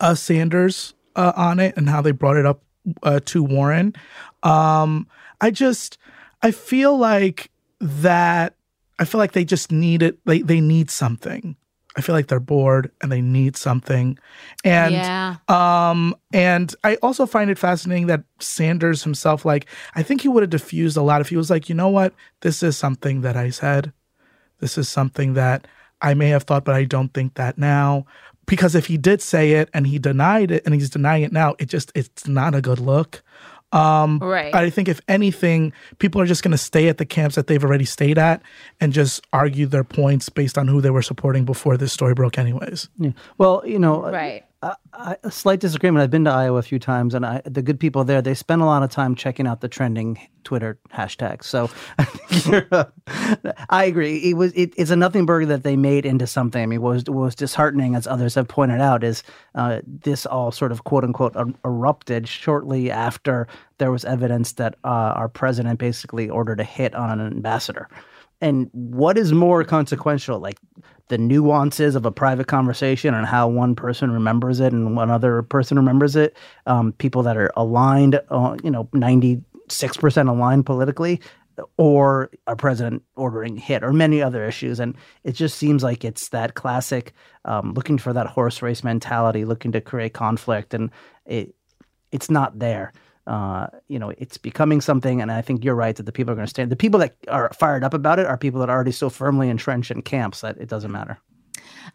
uh, 0.00 0.14
Sanders 0.14 0.94
uh, 1.14 1.34
on 1.36 1.60
it 1.60 1.76
and 1.76 1.86
how 1.86 2.00
they 2.00 2.12
brought 2.12 2.38
it 2.38 2.46
up 2.46 2.62
uh, 3.02 3.20
to 3.26 3.42
Warren. 3.42 3.94
Um, 4.42 5.06
I 5.38 5.50
just 5.50 5.98
I 6.40 6.50
feel 6.50 6.96
like 6.96 7.50
that 7.78 8.54
I 8.98 9.04
feel 9.04 9.18
like 9.18 9.32
they 9.32 9.44
just 9.44 9.70
need 9.70 10.02
it. 10.02 10.18
They 10.24 10.40
they 10.40 10.62
need 10.62 10.90
something. 10.90 11.56
I 11.94 12.00
feel 12.00 12.14
like 12.14 12.28
they're 12.28 12.40
bored 12.40 12.90
and 13.02 13.12
they 13.12 13.20
need 13.20 13.58
something. 13.58 14.18
And 14.64 14.94
yeah. 14.94 15.36
um 15.48 16.16
and 16.32 16.74
I 16.84 16.94
also 17.02 17.26
find 17.26 17.50
it 17.50 17.58
fascinating 17.58 18.06
that 18.06 18.24
Sanders 18.38 19.04
himself 19.04 19.44
like 19.44 19.66
I 19.94 20.02
think 20.02 20.22
he 20.22 20.28
would 20.28 20.42
have 20.42 20.48
diffused 20.48 20.96
a 20.96 21.02
lot 21.02 21.20
if 21.20 21.28
he 21.28 21.36
was 21.36 21.50
like, 21.50 21.68
"You 21.68 21.74
know 21.74 21.90
what? 21.90 22.14
This 22.40 22.62
is 22.62 22.78
something 22.78 23.20
that 23.20 23.36
I 23.36 23.50
said. 23.50 23.92
This 24.60 24.78
is 24.78 24.88
something 24.88 25.34
that 25.34 25.66
I 26.00 26.14
may 26.14 26.28
have 26.28 26.44
thought, 26.44 26.64
but 26.64 26.74
I 26.74 26.84
don't 26.84 27.12
think 27.12 27.34
that 27.34 27.58
now. 27.58 28.06
Because 28.46 28.74
if 28.74 28.86
he 28.86 28.96
did 28.96 29.22
say 29.22 29.52
it 29.52 29.68
and 29.72 29.86
he 29.86 29.98
denied 29.98 30.50
it 30.50 30.62
and 30.64 30.74
he's 30.74 30.90
denying 30.90 31.22
it 31.22 31.32
now, 31.32 31.54
it 31.58 31.66
just 31.66 31.92
it's 31.94 32.26
not 32.26 32.54
a 32.54 32.60
good 32.60 32.80
look. 32.80 33.22
Um, 33.72 34.18
right. 34.18 34.52
I 34.52 34.68
think 34.68 34.88
if 34.88 35.00
anything, 35.06 35.72
people 35.98 36.20
are 36.20 36.26
just 36.26 36.42
going 36.42 36.50
to 36.50 36.58
stay 36.58 36.88
at 36.88 36.98
the 36.98 37.06
camps 37.06 37.36
that 37.36 37.46
they've 37.46 37.62
already 37.62 37.84
stayed 37.84 38.18
at 38.18 38.42
and 38.80 38.92
just 38.92 39.24
argue 39.32 39.66
their 39.66 39.84
points 39.84 40.28
based 40.28 40.58
on 40.58 40.66
who 40.66 40.80
they 40.80 40.90
were 40.90 41.02
supporting 41.02 41.44
before 41.44 41.76
this 41.76 41.92
story 41.92 42.12
broke, 42.12 42.36
anyways. 42.36 42.88
Yeah. 42.98 43.12
Well, 43.38 43.62
you 43.64 43.78
know, 43.78 44.10
right 44.10 44.44
a 44.62 45.30
slight 45.30 45.60
disagreement. 45.60 46.02
I've 46.02 46.10
been 46.10 46.24
to 46.24 46.30
Iowa 46.30 46.58
a 46.58 46.62
few 46.62 46.78
times, 46.78 47.14
and 47.14 47.24
I, 47.24 47.40
the 47.44 47.62
good 47.62 47.80
people 47.80 48.04
there 48.04 48.20
they 48.20 48.34
spend 48.34 48.60
a 48.60 48.66
lot 48.66 48.82
of 48.82 48.90
time 48.90 49.14
checking 49.14 49.46
out 49.46 49.62
the 49.62 49.68
trending 49.68 50.18
Twitter 50.44 50.78
hashtags. 50.92 51.44
So 51.44 51.70
I 53.70 53.84
agree. 53.84 54.18
It 54.18 54.34
was 54.34 54.52
it, 54.52 54.74
it's 54.76 54.90
a 54.90 54.96
nothing 54.96 55.24
burger 55.24 55.46
that 55.46 55.62
they 55.62 55.76
made 55.76 56.04
into 56.04 56.26
something. 56.26 56.62
I 56.62 56.66
mean, 56.66 56.82
what 56.82 56.94
was 56.94 57.04
what 57.04 57.24
was 57.24 57.34
disheartening, 57.34 57.94
as 57.94 58.06
others 58.06 58.34
have 58.34 58.48
pointed 58.48 58.80
out, 58.80 59.02
is 59.02 59.22
uh, 59.54 59.80
this 59.86 60.26
all 60.26 60.52
sort 60.52 60.72
of 60.72 60.84
quote 60.84 61.04
unquote 61.04 61.36
er- 61.36 61.54
erupted 61.64 62.28
shortly 62.28 62.90
after 62.90 63.48
there 63.78 63.90
was 63.90 64.04
evidence 64.04 64.52
that 64.52 64.74
uh, 64.84 64.88
our 65.16 65.28
president 65.28 65.78
basically 65.78 66.28
ordered 66.28 66.60
a 66.60 66.64
hit 66.64 66.94
on 66.94 67.18
an 67.18 67.32
ambassador. 67.32 67.88
And 68.42 68.70
what 68.72 69.18
is 69.18 69.32
more 69.32 69.64
consequential, 69.64 70.38
like 70.38 70.58
the 71.10 71.18
nuances 71.18 71.96
of 71.96 72.06
a 72.06 72.10
private 72.12 72.46
conversation 72.46 73.14
and 73.14 73.26
how 73.26 73.48
one 73.48 73.74
person 73.74 74.12
remembers 74.12 74.60
it 74.60 74.72
and 74.72 74.96
one 74.96 75.10
other 75.10 75.42
person 75.42 75.76
remembers 75.76 76.16
it. 76.16 76.36
Um, 76.66 76.92
people 76.92 77.22
that 77.24 77.36
are 77.36 77.50
aligned, 77.56 78.20
uh, 78.30 78.56
you 78.62 78.70
know, 78.70 78.84
96% 78.94 80.28
aligned 80.28 80.64
politically, 80.64 81.20
or 81.76 82.30
a 82.46 82.56
president 82.56 83.02
ordering 83.16 83.56
hit, 83.56 83.82
or 83.82 83.92
many 83.92 84.22
other 84.22 84.46
issues. 84.46 84.80
And 84.80 84.96
it 85.24 85.32
just 85.32 85.58
seems 85.58 85.82
like 85.82 86.04
it's 86.04 86.28
that 86.28 86.54
classic 86.54 87.12
um, 87.44 87.74
looking 87.74 87.98
for 87.98 88.12
that 88.12 88.28
horse 88.28 88.62
race 88.62 88.84
mentality, 88.84 89.44
looking 89.44 89.72
to 89.72 89.80
create 89.80 90.14
conflict, 90.14 90.72
and 90.72 90.90
it 91.26 91.54
it's 92.12 92.30
not 92.30 92.58
there. 92.58 92.92
Uh, 93.30 93.68
you 93.86 93.96
know, 93.96 94.12
it's 94.18 94.36
becoming 94.38 94.80
something, 94.80 95.22
and 95.22 95.30
I 95.30 95.40
think 95.40 95.64
you're 95.64 95.76
right 95.76 95.94
that 95.94 96.02
the 96.02 96.10
people 96.10 96.32
are 96.32 96.34
going 96.34 96.46
to 96.46 96.50
stand. 96.50 96.68
The 96.68 96.74
people 96.74 96.98
that 96.98 97.14
are 97.28 97.48
fired 97.52 97.84
up 97.84 97.94
about 97.94 98.18
it 98.18 98.26
are 98.26 98.36
people 98.36 98.58
that 98.58 98.68
are 98.68 98.74
already 98.74 98.90
so 98.90 99.08
firmly 99.08 99.48
entrenched 99.48 99.92
in 99.92 100.02
camps 100.02 100.40
that 100.40 100.56
it 100.56 100.68
doesn't 100.68 100.90
matter. 100.90 101.16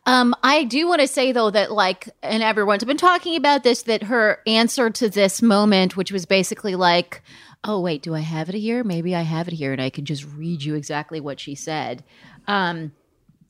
Um, 0.06 0.34
I 0.44 0.63
do 0.63 0.88
want 0.88 1.01
to 1.01 1.08
say 1.08 1.34
though 1.34 1.50
that 1.50 1.74
like, 1.74 2.08
and 2.24 2.42
everyone's 2.42 2.86
been 2.86 2.96
talking 2.96 3.36
about 3.36 3.63
this, 3.63 3.84
that 3.84 4.04
her 4.04 4.39
answer 4.48 4.89
to 4.89 5.10
this 5.10 5.42
moment, 5.42 5.98
which 5.98 6.10
was 6.10 6.25
basically 6.25 6.75
like, 6.75 7.22
"Oh 7.65 7.82
wait, 7.82 8.01
do 8.01 8.15
I 8.15 8.22
have 8.22 8.48
it 8.48 8.56
here? 8.56 8.86
Maybe 8.86 9.13
I 9.13 9.24
have 9.24 9.50
it 9.50 9.54
here, 9.54 9.74
and 9.74 9.82
I 9.82 9.89
can 9.89 10.06
just 10.06 10.25
read 10.38 10.63
you 10.63 10.75
exactly 10.75 11.20
what 11.20 11.42
she 11.42 11.54
said." 11.54 12.06
Um, 12.48 12.94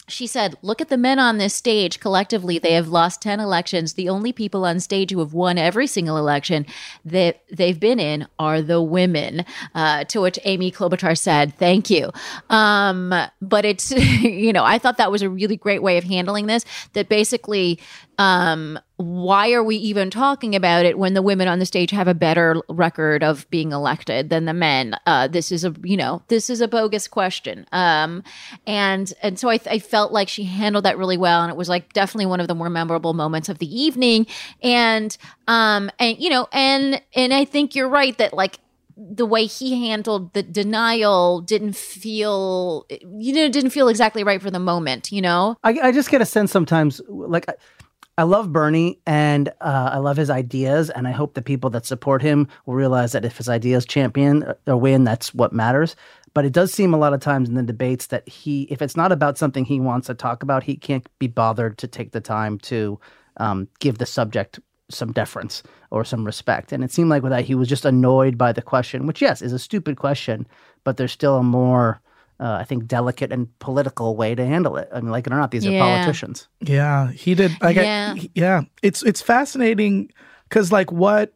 she 0.08 0.28
said, 0.28 0.56
Look 0.62 0.82
at 0.82 0.90
the 0.90 0.98
men 0.98 1.20
on 1.20 1.38
this 1.38 1.54
stage. 1.54 2.00
Collectively, 2.00 2.60
they 2.60 2.74
have 2.74 2.88
lost 2.88 3.22
10 3.22 3.40
elections. 3.40 3.94
The 3.94 4.10
only 4.10 4.32
people 4.32 4.66
on 4.66 4.80
stage 4.80 5.12
who 5.12 5.20
have 5.20 5.34
won 5.34 5.58
every 5.58 5.88
single 5.88 6.18
election 6.18 6.66
that 7.04 7.42
they've 7.52 7.80
been 7.80 8.00
in 8.00 8.28
are 8.38 8.62
the 8.62 8.82
women. 8.82 9.46
Uh, 9.74 10.04
to 10.06 10.22
which 10.22 10.40
Amy 10.44 10.72
Klobuchar 10.72 11.18
said, 11.18 11.56
Thank 11.58 11.90
you. 11.90 12.12
Um, 12.50 13.14
but 13.42 13.66
it's, 13.66 13.92
you 14.22 14.54
know, 14.54 14.64
I 14.64 14.78
thought 14.78 14.98
that 14.98 15.12
was 15.12 15.22
a 15.22 15.30
really 15.30 15.58
great 15.58 15.82
way 15.82 15.98
of 15.98 16.04
handling 16.04 16.46
this. 16.46 16.66
That 16.94 17.10
basically, 17.10 17.80
um, 18.18 18.80
why 18.98 19.52
are 19.52 19.64
we 19.64 19.76
even 19.76 20.10
talking 20.10 20.56
about 20.56 20.86
it 20.86 20.98
when 20.98 21.14
the 21.14 21.22
women 21.22 21.48
on 21.48 21.60
the 21.60 21.66
stage 21.66 21.92
have 21.92 22.08
a 22.08 22.14
better 22.14 22.62
record 22.70 23.24
of 23.24 23.50
being 23.50 23.72
elected 23.72 24.30
than 24.30 24.46
the 24.46 24.54
men? 24.54 24.96
Uh, 25.06 25.28
this 25.28 25.52
is 25.52 25.66
a 25.66 25.74
you 25.84 25.98
know 25.98 26.22
this 26.28 26.50
is 26.50 26.62
a 26.62 26.68
bogus 26.68 27.08
question, 27.08 27.66
um, 27.72 28.24
and 28.66 29.14
and 29.22 29.38
so 29.38 29.50
I, 29.50 29.60
I 29.70 29.80
felt 29.80 30.12
like 30.12 30.30
she 30.30 30.44
handled 30.44 30.86
that 30.86 30.98
really 30.98 31.18
well, 31.18 31.42
and 31.42 31.52
it 31.52 31.58
was 31.58 31.68
like 31.68 31.92
definitely 31.94 32.28
one 32.28 32.40
of 32.40 32.48
the 32.48 32.56
more 32.56 32.70
memorable 32.70 33.14
moments 33.14 33.50
of 33.50 33.60
the 33.60 33.84
evening, 33.84 34.28
and 34.64 35.18
um 35.48 35.92
and 36.00 36.18
you 36.18 36.30
know 36.30 36.48
and 36.54 37.02
and 37.14 37.34
I 37.34 37.46
think 37.46 37.76
you're 37.76 37.90
right 37.90 38.18
that 38.18 38.34
like 38.34 38.60
the 38.98 39.26
way 39.26 39.46
he 39.46 39.88
handled 39.88 40.32
the 40.32 40.42
denial 40.42 41.42
didn't 41.42 41.76
feel 41.76 42.86
you 42.90 43.34
know 43.34 43.50
didn't 43.50 43.72
feel 43.72 43.90
exactly 43.90 44.24
right 44.24 44.42
for 44.42 44.50
the 44.50 44.60
moment 44.60 45.12
you 45.12 45.22
know? 45.22 45.58
I, 45.64 45.72
I 45.84 45.92
just 45.92 46.10
get 46.10 46.22
a 46.22 46.26
sense 46.26 46.52
sometimes, 46.52 47.02
like, 47.10 47.46
I, 48.18 48.24
love 48.24 48.52
Bernie 48.52 49.00
and 49.06 49.50
uh, 49.62 49.90
I 49.94 49.98
love 49.98 50.18
his 50.18 50.30
ideas, 50.30 50.90
and 50.90 51.08
I 51.08 51.12
hope 51.12 51.34
the 51.34 51.42
people 51.42 51.70
that 51.72 51.86
support 51.86 52.22
him 52.22 52.48
will 52.66 52.76
realize 52.76 53.12
that 53.12 53.26
if 53.26 53.38
his 53.38 53.50
ideas 53.50 53.86
champion 53.86 54.54
or 54.68 54.78
win, 54.78 55.04
that's 55.04 55.34
what 55.34 55.54
matters. 55.54 55.96
But 56.34 56.46
it 56.46 56.54
does 56.54 56.74
seem 56.74 56.94
a 56.94 56.98
lot 56.98 57.14
of 57.14 57.22
times 57.22 57.48
in 57.48 57.56
the 57.56 57.64
debates 57.64 58.08
that 58.08 58.28
he, 58.28 58.64
if 58.64 58.82
it's 58.82 58.98
not 58.98 59.12
about 59.12 59.38
something 59.38 59.64
he 59.64 59.80
wants 59.80 60.08
to 60.08 60.14
talk 60.14 60.44
about, 60.44 60.64
he 60.64 60.76
can't 60.76 61.08
be 61.18 61.28
bothered 61.28 61.78
to 61.78 61.88
take 61.88 62.12
the 62.12 62.22
time 62.22 62.60
to 62.60 63.00
um, 63.38 63.70
give 63.80 63.98
the 63.98 64.06
subject 64.06 64.60
some 64.90 65.12
deference 65.12 65.64
or 65.92 66.04
some 66.04 66.26
respect. 66.26 66.72
And 66.72 66.84
it 66.84 66.92
seemed 66.92 67.10
like 67.10 67.24
with 67.24 67.32
that, 67.32 67.46
he 67.46 67.56
was 67.56 67.68
just 67.68 67.86
annoyed 67.86 68.38
by 68.38 68.52
the 68.52 68.62
question, 68.62 69.08
which, 69.08 69.22
yes, 69.22 69.42
is 69.42 69.54
a 69.54 69.60
stupid 69.60 69.98
question, 69.98 70.46
but 70.84 70.98
there's 70.98 71.12
still 71.12 71.38
a 71.38 71.44
more, 71.44 72.02
uh, 72.40 72.58
I 72.60 72.64
think, 72.66 72.86
delicate 72.88 73.32
and 73.32 73.48
political 73.60 74.16
way 74.16 74.36
to 74.36 74.46
handle 74.46 74.76
it. 74.78 74.90
I 74.94 75.00
mean, 75.02 75.12
like 75.12 75.26
it 75.28 75.34
or 75.34 75.38
not, 75.38 75.52
these 75.52 75.66
Yeah. 75.66 75.80
are 75.82 75.98
politicians. 75.98 76.48
Yeah, 76.62 77.12
he 77.12 77.34
did. 77.36 77.52
Like, 77.62 77.76
Yeah. 77.78 78.14
I, 78.16 78.20
he- 78.20 78.32
yeah. 78.36 78.62
It's 78.84 79.04
it's 79.04 79.22
fascinating 79.22 80.12
because 80.50 80.72
like 80.72 80.92
what 80.92 81.34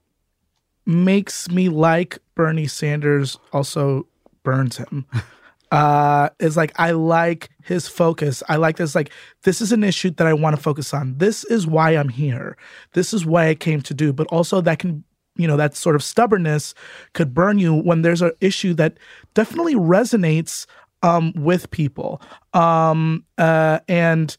makes 0.86 1.50
me 1.50 1.70
like 1.70 2.20
Bernie 2.36 2.68
Sanders 2.68 3.38
also 3.54 4.08
burns 4.44 4.78
him. 4.78 5.06
uh 5.72 6.30
is 6.40 6.58
like 6.58 6.72
I 6.78 6.92
like 6.92 7.50
his 7.64 7.88
focus. 7.88 8.42
I 8.50 8.56
like 8.56 8.78
this 8.78 8.96
like 8.96 9.12
this 9.44 9.62
is 9.62 9.72
an 9.72 9.84
issue 9.84 10.10
that 10.12 10.26
I 10.26 10.34
want 10.34 10.56
to 10.56 10.62
focus 10.62 10.94
on. 10.94 11.18
This 11.20 11.44
is 11.46 11.68
why 11.68 11.92
I'm 11.92 12.10
here. 12.10 12.58
This 12.94 13.14
is 13.14 13.26
why 13.26 13.50
I 13.50 13.56
came 13.56 13.82
to 13.82 13.94
do. 13.94 14.12
But 14.12 14.26
also 14.28 14.62
that 14.62 14.80
can 14.80 15.04
you 15.36 15.48
know 15.48 15.58
that 15.58 15.76
sort 15.76 15.96
of 15.96 16.04
stubbornness 16.04 16.74
could 17.14 17.34
burn 17.36 17.60
you 17.60 17.74
when 17.76 18.02
there's 18.02 18.22
an 18.24 18.32
issue 18.42 18.74
that 18.76 18.98
definitely 19.36 19.76
resonates 19.76 20.66
um 21.04 21.34
with 21.36 21.72
people. 21.72 22.22
Um 22.54 23.26
uh 23.38 23.80
and 23.88 24.36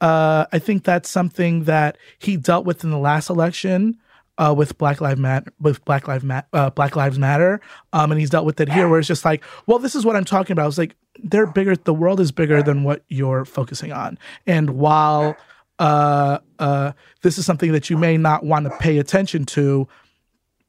uh 0.00 0.46
I 0.52 0.58
think 0.58 0.84
that's 0.84 1.08
something 1.08 1.64
that 1.64 1.98
he 2.18 2.36
dealt 2.36 2.64
with 2.66 2.84
in 2.84 2.90
the 2.90 2.98
last 2.98 3.30
election 3.30 3.98
uh, 4.38 4.54
with 4.56 4.76
Black 4.78 5.00
Lives 5.00 5.20
Matter, 5.20 5.52
with 5.60 5.84
Black 5.84 6.08
Lives 6.08 6.24
uh, 6.52 6.70
Black 6.70 6.96
Lives 6.96 7.18
Matter, 7.18 7.60
um, 7.92 8.10
and 8.10 8.18
he's 8.18 8.30
dealt 8.30 8.44
with 8.44 8.60
it 8.60 8.68
here, 8.68 8.88
where 8.88 8.98
it's 8.98 9.08
just 9.08 9.24
like, 9.24 9.44
well, 9.66 9.78
this 9.78 9.94
is 9.94 10.04
what 10.04 10.16
I'm 10.16 10.24
talking 10.24 10.52
about. 10.52 10.68
It's 10.68 10.78
like 10.78 10.96
they're 11.22 11.46
bigger. 11.46 11.76
The 11.76 11.94
world 11.94 12.20
is 12.20 12.32
bigger 12.32 12.62
than 12.62 12.82
what 12.82 13.04
you're 13.08 13.44
focusing 13.44 13.92
on, 13.92 14.18
and 14.46 14.70
while 14.70 15.36
uh, 15.78 16.38
uh, 16.58 16.92
this 17.22 17.38
is 17.38 17.46
something 17.46 17.72
that 17.72 17.90
you 17.90 17.96
may 17.96 18.16
not 18.16 18.44
want 18.44 18.64
to 18.64 18.76
pay 18.78 18.98
attention 18.98 19.44
to, 19.44 19.86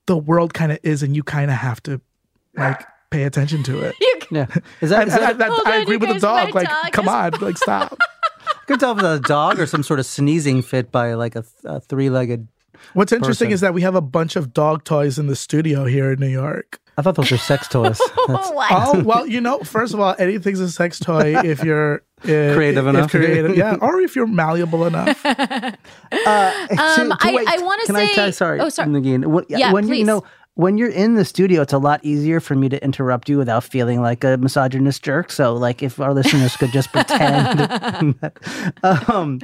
the 0.06 0.18
world 0.18 0.54
kind 0.54 0.72
of 0.72 0.80
is, 0.84 1.02
and 1.02 1.16
you 1.16 1.24
kind 1.24 1.50
of 1.50 1.58
have 1.58 1.82
to 1.84 2.02
like 2.56 2.86
pay 3.10 3.24
attention 3.24 3.64
to 3.64 3.82
it. 3.82 3.96
Yeah. 4.32 4.46
Is 4.82 4.90
that, 4.90 5.04
And- 5.04 5.12
that 5.12 5.42
I, 5.42 5.48
Hold 5.48 5.62
I 5.68 5.76
agree 5.78 5.98
with 5.98 6.10
the 6.10 6.20
dog. 6.20 6.54
Like, 6.56 6.68
dog 6.68 6.92
come 6.92 7.06
is- 7.06 7.12
on, 7.12 7.32
like 7.42 7.58
stop. 7.58 7.98
I 8.48 8.66
can 8.68 8.80
tell 8.80 8.92
if 8.94 8.98
it's 9.00 9.06
a 9.06 9.20
dog 9.28 9.60
or 9.60 9.66
some 9.68 9.84
sort 9.84 10.00
of 10.00 10.06
sneezing 10.06 10.62
fit 10.64 10.92
by 10.92 11.14
like 11.14 11.36
a, 11.36 11.44
a 11.66 11.80
three-legged. 11.80 12.48
What's 12.94 13.12
interesting 13.12 13.48
person. 13.48 13.54
is 13.54 13.62
that 13.62 13.74
we 13.74 13.82
have 13.82 13.96
a 13.96 14.02
bunch 14.02 14.36
of 14.36 14.54
dog 14.54 14.84
toys 14.84 15.18
in 15.20 15.28
the 15.28 15.36
studio 15.36 15.86
here 15.86 16.12
in 16.12 16.20
New 16.20 16.28
York. 16.28 16.80
I 16.98 17.02
thought 17.02 17.16
those 17.16 17.30
were 17.32 17.38
sex 17.38 17.68
toys. 17.70 18.00
Oh 18.28 19.02
well, 19.06 19.28
you 19.28 19.42
know, 19.42 19.60
first 19.60 19.94
of 19.94 20.00
all, 20.00 20.16
anything's 20.18 20.60
a 20.60 20.70
sex 20.72 21.00
toy 21.00 21.36
if 21.44 21.64
you're 21.64 21.96
uh, 22.24 22.54
Creative 22.56 22.88
if 22.88 22.96
enough. 22.96 23.12
creative, 23.12 23.56
yeah, 23.58 23.76
or 23.82 24.00
if 24.02 24.16
you're 24.16 24.28
malleable 24.28 24.86
enough. 24.86 25.24
Uh, 25.26 25.72
Um, 26.12 27.10
to 27.10 27.18
I- 27.20 27.46
I 27.48 27.58
wanna 27.62 27.84
can 27.86 27.96
I 27.96 28.06
say- 28.08 28.14
tell- 28.16 28.32
sorry, 28.32 28.60
oh, 28.62 28.70
sorry. 28.70 28.90
Negin, 28.90 29.26
when, 29.26 29.46
Yeah, 29.50 29.74
when 29.74 29.84
you, 29.88 29.90
you 29.96 29.96
please. 30.02 30.08
know 30.08 30.24
when 30.56 30.78
you're 30.78 30.90
in 30.90 31.16
the 31.16 31.26
studio, 31.26 31.62
it's 31.62 31.74
a 31.74 31.78
lot 31.78 32.00
easier 32.04 32.40
for 32.40 32.56
me 32.56 32.70
to 32.70 32.82
interrupt 32.84 33.28
you 33.28 33.38
without 33.38 33.64
feeling 33.64 34.02
like 34.02 34.24
a 34.24 34.38
misogynist 34.38 35.04
jerk. 35.04 35.30
So, 35.30 35.54
like, 35.54 35.84
if 35.84 36.00
our 36.00 36.14
listeners 36.14 36.56
could 36.56 36.72
just 36.72 36.92
pretend. 36.92 37.60
um, 38.84 39.42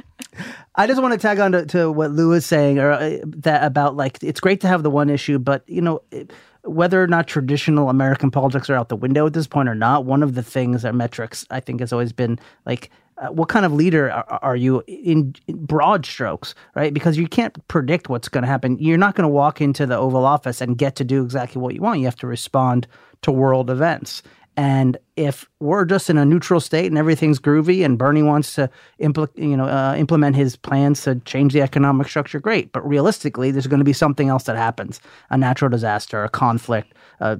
I 0.74 0.86
just 0.86 1.02
want 1.02 1.12
to 1.12 1.18
tag 1.18 1.38
on 1.38 1.52
to, 1.52 1.66
to 1.66 1.92
what 1.92 2.12
Lou 2.12 2.32
is 2.32 2.46
saying, 2.46 2.78
or 2.78 2.92
uh, 2.92 3.18
that 3.24 3.62
about 3.64 3.94
like 3.94 4.22
it's 4.22 4.40
great 4.40 4.62
to 4.62 4.68
have 4.68 4.82
the 4.82 4.90
one 4.90 5.10
issue, 5.10 5.38
but 5.38 5.68
you 5.68 5.80
know. 5.80 6.02
It, 6.10 6.32
whether 6.64 7.02
or 7.02 7.08
not 7.08 7.26
traditional 7.26 7.88
American 7.88 8.30
politics 8.30 8.70
are 8.70 8.76
out 8.76 8.88
the 8.88 8.94
window 8.94 9.26
at 9.26 9.32
this 9.32 9.48
point 9.48 9.68
or 9.68 9.74
not, 9.74 10.04
one 10.04 10.22
of 10.22 10.36
the 10.36 10.44
things 10.44 10.84
our 10.84 10.92
metrics 10.92 11.44
I 11.50 11.58
think 11.58 11.80
has 11.80 11.92
always 11.92 12.12
been 12.12 12.38
like, 12.66 12.88
uh, 13.22 13.28
what 13.28 13.48
kind 13.48 13.64
of 13.64 13.72
leader 13.72 14.10
are, 14.10 14.38
are 14.42 14.56
you 14.56 14.82
in, 14.86 15.34
in 15.46 15.64
broad 15.64 16.04
strokes, 16.04 16.54
right? 16.74 16.92
Because 16.92 17.16
you 17.16 17.28
can't 17.28 17.56
predict 17.68 18.08
what's 18.08 18.28
going 18.28 18.42
to 18.42 18.48
happen. 18.48 18.76
You're 18.78 18.98
not 18.98 19.14
going 19.14 19.24
to 19.24 19.28
walk 19.28 19.60
into 19.60 19.86
the 19.86 19.96
Oval 19.96 20.24
Office 20.24 20.60
and 20.60 20.76
get 20.76 20.96
to 20.96 21.04
do 21.04 21.22
exactly 21.22 21.60
what 21.62 21.74
you 21.74 21.80
want. 21.80 22.00
You 22.00 22.06
have 22.06 22.16
to 22.16 22.26
respond 22.26 22.88
to 23.22 23.30
world 23.30 23.70
events. 23.70 24.22
And 24.56 24.98
if 25.16 25.48
we're 25.60 25.84
just 25.84 26.10
in 26.10 26.18
a 26.18 26.24
neutral 26.24 26.60
state 26.60 26.86
and 26.86 26.98
everything's 26.98 27.38
groovy, 27.38 27.84
and 27.84 27.96
Bernie 27.96 28.22
wants 28.22 28.54
to 28.56 28.68
impl- 29.00 29.30
you 29.34 29.56
know 29.56 29.64
uh, 29.64 29.94
implement 29.96 30.36
his 30.36 30.56
plans 30.56 31.02
to 31.04 31.14
change 31.20 31.54
the 31.54 31.62
economic 31.62 32.08
structure, 32.08 32.38
great. 32.38 32.70
But 32.72 32.86
realistically, 32.86 33.50
there's 33.50 33.66
going 33.66 33.80
to 33.80 33.84
be 33.84 33.94
something 33.94 34.28
else 34.28 34.44
that 34.44 34.56
happens: 34.56 35.00
a 35.30 35.38
natural 35.38 35.70
disaster, 35.70 36.22
a 36.22 36.28
conflict, 36.28 36.92
a, 37.20 37.38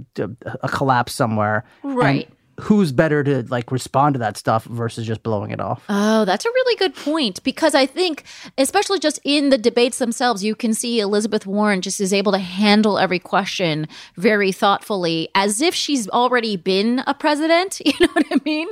a 0.62 0.68
collapse 0.68 1.12
somewhere. 1.12 1.64
And 1.82 1.96
Right. 1.96 2.30
Who's 2.60 2.92
better 2.92 3.24
to 3.24 3.42
like 3.48 3.72
respond 3.72 4.14
to 4.14 4.18
that 4.18 4.36
stuff 4.36 4.64
versus 4.64 5.06
just 5.06 5.22
blowing 5.22 5.50
it 5.50 5.60
off? 5.60 5.82
Oh, 5.88 6.24
that's 6.24 6.44
a 6.44 6.48
really 6.48 6.76
good 6.76 6.94
point 6.94 7.42
because 7.44 7.74
I 7.74 7.86
think, 7.86 8.24
especially 8.58 8.98
just 8.98 9.18
in 9.24 9.50
the 9.50 9.58
debates 9.58 9.98
themselves, 9.98 10.44
you 10.44 10.54
can 10.54 10.74
see 10.74 11.00
Elizabeth 11.00 11.46
Warren 11.46 11.80
just 11.80 12.00
is 12.00 12.12
able 12.12 12.32
to 12.32 12.38
handle 12.38 12.98
every 12.98 13.18
question 13.18 13.88
very 14.16 14.52
thoughtfully 14.52 15.28
as 15.34 15.60
if 15.60 15.74
she's 15.74 16.08
already 16.10 16.56
been 16.56 17.02
a 17.06 17.14
president. 17.14 17.80
You 17.92 18.06
know 18.06 18.12
what 18.14 18.26
I 18.30 18.40
mean? 18.44 18.68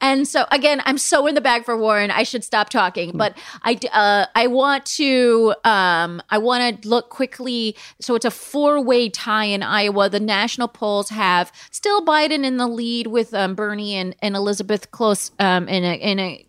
And 0.00 0.28
so, 0.28 0.44
again, 0.52 0.80
I'm 0.84 0.96
so 0.96 1.26
in 1.26 1.34
the 1.34 1.40
bag 1.40 1.64
for 1.64 1.76
Warren. 1.76 2.12
I 2.12 2.22
should 2.22 2.44
stop 2.44 2.68
talking, 2.68 3.16
but 3.16 3.36
I, 3.62 3.80
uh, 3.92 4.26
I 4.36 4.46
want 4.46 4.84
to, 4.96 5.54
um, 5.64 6.22
I 6.30 6.38
want 6.38 6.82
to 6.82 6.88
look 6.88 7.08
quickly. 7.08 7.74
So 8.00 8.14
it's 8.14 8.24
a 8.24 8.30
four 8.30 8.80
way 8.80 9.08
tie 9.08 9.46
in 9.46 9.64
Iowa. 9.64 10.08
The 10.08 10.20
national 10.20 10.68
polls 10.68 11.08
have 11.08 11.50
still 11.72 12.04
Biden 12.04 12.44
in 12.44 12.58
the 12.58 12.68
lead 12.68 13.08
with 13.08 13.19
um, 13.32 13.54
Bernie 13.54 13.94
and, 13.94 14.14
and 14.22 14.36
Elizabeth 14.36 14.90
close 14.90 15.30
um, 15.38 15.68
in 15.68 15.84
a, 15.84 15.94
in 15.94 16.18
a 16.18 16.46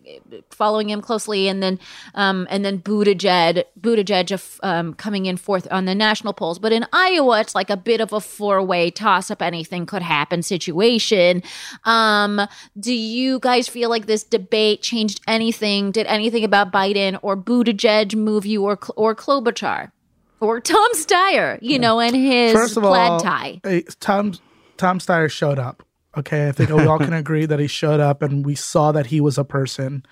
following 0.50 0.90
him 0.90 1.00
closely, 1.00 1.48
and 1.48 1.62
then 1.62 1.78
um, 2.14 2.46
and 2.50 2.64
then 2.64 2.78
Buttigieg 2.78 3.64
Buttigieg 3.80 4.32
of, 4.32 4.60
um, 4.62 4.94
coming 4.94 5.26
in 5.26 5.36
fourth 5.36 5.68
on 5.70 5.84
the 5.84 5.94
national 5.94 6.32
polls. 6.32 6.58
But 6.58 6.72
in 6.72 6.86
Iowa, 6.92 7.40
it's 7.40 7.54
like 7.54 7.70
a 7.70 7.76
bit 7.76 8.00
of 8.00 8.12
a 8.12 8.20
four 8.20 8.62
way 8.62 8.90
toss 8.90 9.30
up. 9.30 9.42
Anything 9.42 9.86
could 9.86 10.02
happen 10.02 10.42
situation. 10.42 11.42
Um, 11.84 12.40
do 12.78 12.94
you 12.94 13.38
guys 13.38 13.68
feel 13.68 13.90
like 13.90 14.06
this 14.06 14.24
debate 14.24 14.82
changed 14.82 15.20
anything? 15.26 15.92
Did 15.92 16.06
anything 16.06 16.44
about 16.44 16.72
Biden 16.72 17.18
or 17.22 17.36
Buttigieg 17.36 18.14
move 18.14 18.46
you, 18.46 18.64
or 18.64 18.78
or 18.96 19.14
Klobuchar? 19.14 19.92
Or 20.40 20.60
Tom 20.60 20.92
Steyer, 20.94 21.58
you 21.62 21.78
know, 21.78 22.00
and 22.00 22.16
his 22.16 22.52
First 22.52 22.76
of 22.76 22.82
plaid 22.82 23.10
all, 23.12 23.20
tie. 23.20 23.60
hey, 23.62 23.84
Tom 24.00 24.34
Tom 24.76 24.98
Steyer 24.98 25.30
showed 25.30 25.60
up. 25.60 25.84
Okay, 26.16 26.48
I 26.48 26.52
think 26.52 26.70
we 26.70 26.84
all 26.86 26.98
can 26.98 27.12
agree 27.24 27.46
that 27.46 27.58
he 27.58 27.66
showed 27.66 28.00
up, 28.00 28.20
and 28.22 28.44
we 28.44 28.54
saw 28.54 28.92
that 28.92 29.06
he 29.06 29.20
was 29.20 29.38
a 29.38 29.44
person. 29.44 30.04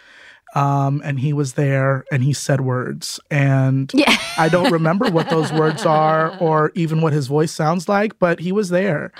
Um, 0.52 1.00
and 1.04 1.20
he 1.20 1.32
was 1.32 1.52
there, 1.52 2.04
and 2.10 2.24
he 2.24 2.32
said 2.32 2.60
words, 2.62 3.20
and 3.30 3.88
Yeah. 3.94 4.16
I 4.36 4.48
don't 4.48 4.72
remember 4.72 5.08
what 5.08 5.30
those 5.30 5.52
words 5.52 5.86
are, 5.86 6.36
or 6.40 6.72
even 6.74 7.00
what 7.02 7.12
his 7.12 7.28
voice 7.28 7.52
sounds 7.52 7.88
like, 7.88 8.18
but 8.18 8.40
he 8.40 8.50
was 8.50 8.68
there, 8.70 9.12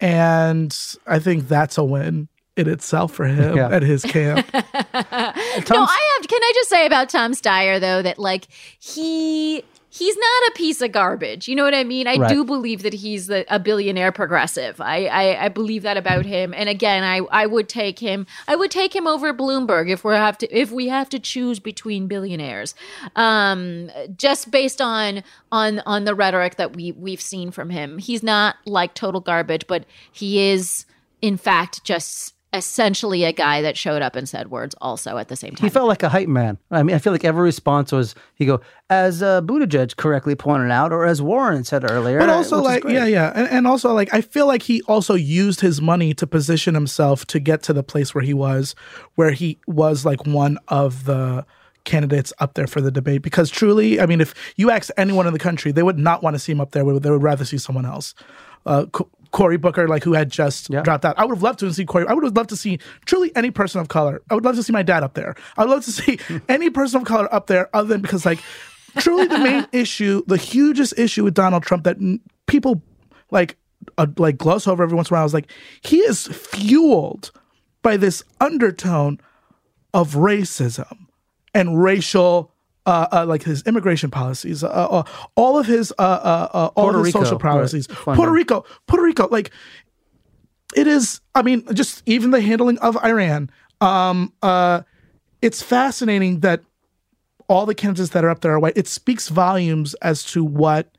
and 0.00 0.76
I 1.06 1.18
think 1.18 1.48
that's 1.48 1.78
a 1.78 1.84
win 1.84 2.28
in 2.58 2.68
itself 2.68 3.12
for 3.14 3.24
him 3.24 3.56
Yeah. 3.56 3.70
at 3.70 3.82
his 3.82 4.02
camp. 4.02 4.46
no, 4.52 4.60
I 4.62 6.16
have. 6.18 6.28
Can 6.28 6.42
I 6.42 6.52
just 6.54 6.68
say 6.68 6.84
about 6.84 7.08
Tom 7.08 7.32
Steyer 7.32 7.80
though 7.80 8.02
that 8.02 8.18
like 8.18 8.46
he 8.78 9.62
he's 9.96 10.16
not 10.16 10.48
a 10.48 10.52
piece 10.54 10.82
of 10.82 10.92
garbage. 10.92 11.48
You 11.48 11.56
know 11.56 11.64
what 11.64 11.74
I 11.74 11.84
mean? 11.84 12.06
I 12.06 12.16
Right. 12.16 12.28
do 12.28 12.44
believe 12.44 12.82
that 12.82 12.94
he's 12.94 13.26
the, 13.28 13.44
a 13.48 13.58
billionaire 13.58 14.12
progressive. 14.12 14.80
I, 14.80 15.06
I 15.06 15.44
I 15.46 15.48
believe 15.48 15.82
that 15.82 15.96
about 15.96 16.24
him. 16.26 16.52
And 16.54 16.68
again, 16.68 17.02
I 17.02 17.18
I 17.30 17.46
would 17.46 17.68
take 17.68 17.98
him. 17.98 18.26
I 18.46 18.56
would 18.56 18.70
take 18.70 18.94
him 18.94 19.06
over 19.06 19.32
Bloomberg 19.32 19.90
if 19.90 20.04
we 20.04 20.14
have 20.14 20.38
to 20.38 20.46
if 20.56 20.70
we 20.70 20.88
have 20.88 21.08
to 21.10 21.18
choose 21.18 21.58
between 21.60 22.06
billionaires. 22.08 22.74
Um, 23.16 23.90
just 24.16 24.50
based 24.50 24.80
on 24.80 25.22
on 25.50 25.80
on 25.86 26.04
the 26.04 26.14
rhetoric 26.14 26.56
that 26.56 26.76
we 26.76 26.92
we've 26.92 27.20
seen 27.20 27.50
from 27.50 27.70
him, 27.70 27.98
he's 27.98 28.22
not 28.22 28.56
like 28.66 28.94
total 28.94 29.20
garbage, 29.20 29.66
but 29.66 29.84
he 30.12 30.50
is 30.50 30.84
in 31.22 31.36
fact 31.36 31.82
just 31.84 32.34
essentially 32.52 33.24
a 33.24 33.32
guy 33.32 33.60
that 33.60 33.76
showed 33.76 34.02
up 34.02 34.16
and 34.16 34.28
said 34.28 34.50
words 34.50 34.74
also 34.80 35.18
at 35.18 35.28
the 35.28 35.36
same 35.36 35.54
time. 35.54 35.66
He 35.66 35.70
felt 35.70 35.88
like 35.88 36.02
a 36.02 36.08
hype 36.08 36.28
man. 36.28 36.58
I 36.70 36.82
mean, 36.82 36.96
I 36.96 36.98
feel 36.98 37.12
like 37.12 37.24
every 37.24 37.42
response 37.42 37.92
was 37.92 38.14
he 38.34 38.46
go 38.46 38.60
as 38.88 39.22
uh, 39.22 39.42
Buttigieg 39.42 39.96
correctly 39.96 40.34
pointed 40.34 40.70
out, 40.70 40.92
or 40.92 41.04
as 41.04 41.20
Warren 41.20 41.64
said 41.64 41.90
earlier. 41.90 42.18
But 42.18 42.30
also, 42.30 42.62
like, 42.62 42.84
yeah, 42.84 43.04
yeah, 43.04 43.32
and, 43.34 43.48
and 43.48 43.66
also, 43.66 43.92
like, 43.92 44.12
I 44.14 44.20
feel 44.20 44.46
like 44.46 44.62
he 44.62 44.80
also 44.82 45.14
used 45.14 45.60
his 45.60 45.82
money 45.82 46.14
to 46.14 46.26
position 46.26 46.74
himself 46.74 47.26
to 47.26 47.40
get 47.40 47.62
to 47.64 47.72
the 47.72 47.82
place 47.82 48.14
where 48.14 48.24
he 48.24 48.32
was, 48.34 48.74
where 49.16 49.32
he 49.32 49.58
was 49.66 50.04
like 50.04 50.24
one 50.26 50.58
of 50.68 51.04
the 51.04 51.44
candidates 51.84 52.32
up 52.38 52.54
there 52.54 52.66
for 52.66 52.80
the 52.80 52.90
debate. 52.90 53.22
Because 53.22 53.50
truly, 53.50 54.00
I 54.00 54.06
mean, 54.06 54.20
if 54.20 54.34
you 54.56 54.70
ask 54.70 54.90
anyone 54.96 55.26
in 55.26 55.32
the 55.32 55.38
country, 55.38 55.72
they 55.72 55.82
would 55.82 55.98
not 55.98 56.22
want 56.22 56.34
to 56.34 56.38
see 56.38 56.52
him 56.52 56.60
up 56.60 56.72
there. 56.72 56.84
They 56.98 57.10
would 57.10 57.22
rather 57.22 57.44
see 57.44 57.58
someone 57.58 57.86
else. 57.86 58.14
Uh, 58.64 58.86
Qu- 58.86 59.08
Cory 59.36 59.58
Booker, 59.58 59.86
like 59.86 60.02
who 60.02 60.14
had 60.14 60.30
just 60.30 60.70
Yeah. 60.70 60.80
dropped 60.80 61.04
out. 61.04 61.18
I 61.18 61.24
would 61.26 61.34
have 61.36 61.42
loved 61.42 61.58
to 61.58 61.70
see 61.72 61.84
Cory. 61.84 62.06
I 62.08 62.14
would 62.14 62.24
have 62.24 62.34
loved 62.34 62.48
to 62.48 62.56
see 62.56 62.78
truly 63.04 63.30
any 63.36 63.50
person 63.50 63.82
of 63.82 63.88
color. 63.88 64.22
I 64.30 64.34
would 64.34 64.44
love 64.46 64.56
to 64.56 64.62
see 64.62 64.72
my 64.72 64.82
dad 64.82 65.02
up 65.02 65.12
there. 65.12 65.34
I 65.58 65.62
would 65.64 65.70
love 65.70 65.84
to 65.84 65.92
see 65.92 66.18
any 66.48 66.70
person 66.70 67.02
of 67.02 67.06
color 67.06 67.28
up 67.34 67.46
there, 67.46 67.68
other 67.76 67.88
than 67.88 68.00
because 68.00 68.24
like 68.24 68.40
truly 68.98 69.26
the 69.26 69.36
main 69.38 69.66
issue, 69.72 70.22
the 70.26 70.38
hugest 70.38 70.98
issue 70.98 71.22
with 71.22 71.34
Donald 71.34 71.64
Trump 71.64 71.84
that 71.84 71.98
n- 71.98 72.20
people 72.46 72.82
like 73.30 73.56
uh, 73.98 74.06
like 74.16 74.38
gloss 74.38 74.66
over 74.66 74.82
every 74.82 74.96
once 74.96 75.10
in 75.10 75.14
a 75.14 75.18
while 75.18 75.26
is 75.26 75.34
like 75.34 75.50
he 75.82 75.98
is 75.98 76.26
fueled 76.28 77.30
by 77.82 77.98
this 77.98 78.24
undertone 78.40 79.20
of 79.92 80.14
racism 80.14 81.08
and 81.54 81.82
racial 81.82 82.52
uh, 82.86 83.08
uh, 83.12 83.26
like 83.26 83.42
his 83.42 83.62
immigration 83.64 84.10
policies, 84.10 84.62
uh, 84.64 84.68
uh, 84.68 85.02
all 85.34 85.58
of 85.58 85.66
his 85.66 85.92
uh, 85.98 86.02
uh, 86.02 86.48
uh, 86.52 86.70
all 86.76 86.84
Puerto 86.84 86.98
of 87.00 87.04
his 87.04 87.14
Rico, 87.14 87.24
social 87.24 87.38
policies, 87.38 87.88
right, 88.06 88.16
Puerto. 88.16 88.32
Rico, 88.32 88.64
Puerto 88.86 89.02
Rico, 89.02 89.28
like 89.28 89.50
it 90.74 90.86
is. 90.86 91.20
I 91.34 91.42
mean, 91.42 91.64
just 91.74 92.02
even 92.06 92.30
the 92.30 92.40
handling 92.40 92.78
of 92.78 92.96
Iran. 93.04 93.50
Um, 93.80 94.32
uh, 94.42 94.82
it's 95.42 95.62
fascinating 95.62 96.40
that 96.40 96.62
all 97.48 97.66
the 97.66 97.74
candidates 97.74 98.10
that 98.10 98.24
are 98.24 98.30
up 98.30 98.40
there 98.40 98.52
are 98.52 98.58
white. 98.58 98.76
It 98.76 98.88
speaks 98.88 99.28
volumes 99.28 99.94
as 99.94 100.24
to 100.24 100.44
what 100.44 100.96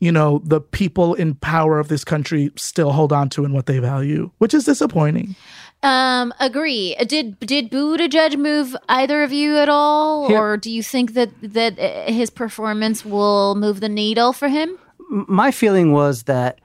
you 0.00 0.12
know 0.12 0.42
the 0.44 0.60
people 0.60 1.14
in 1.14 1.34
power 1.36 1.78
of 1.78 1.88
this 1.88 2.04
country 2.04 2.50
still 2.56 2.92
hold 2.92 3.12
on 3.12 3.28
to 3.30 3.44
and 3.44 3.54
what 3.54 3.66
they 3.66 3.78
value, 3.78 4.30
which 4.38 4.52
is 4.52 4.64
disappointing. 4.64 5.36
Um, 5.84 6.32
agree. 6.40 6.96
Did 7.06 7.38
did 7.40 7.70
Buttigieg 7.70 8.36
move 8.38 8.74
either 8.88 9.22
of 9.22 9.32
you 9.32 9.58
at 9.58 9.68
all, 9.68 10.28
Here- 10.28 10.40
or 10.40 10.56
do 10.56 10.70
you 10.70 10.82
think 10.82 11.12
that 11.12 11.30
that 11.42 11.78
uh, 11.78 12.10
his 12.10 12.30
performance 12.30 13.04
will 13.04 13.54
move 13.54 13.80
the 13.80 13.88
needle 13.88 14.32
for 14.32 14.48
him? 14.48 14.78
my 15.10 15.50
feeling 15.50 15.92
was 15.92 16.24
that 16.24 16.60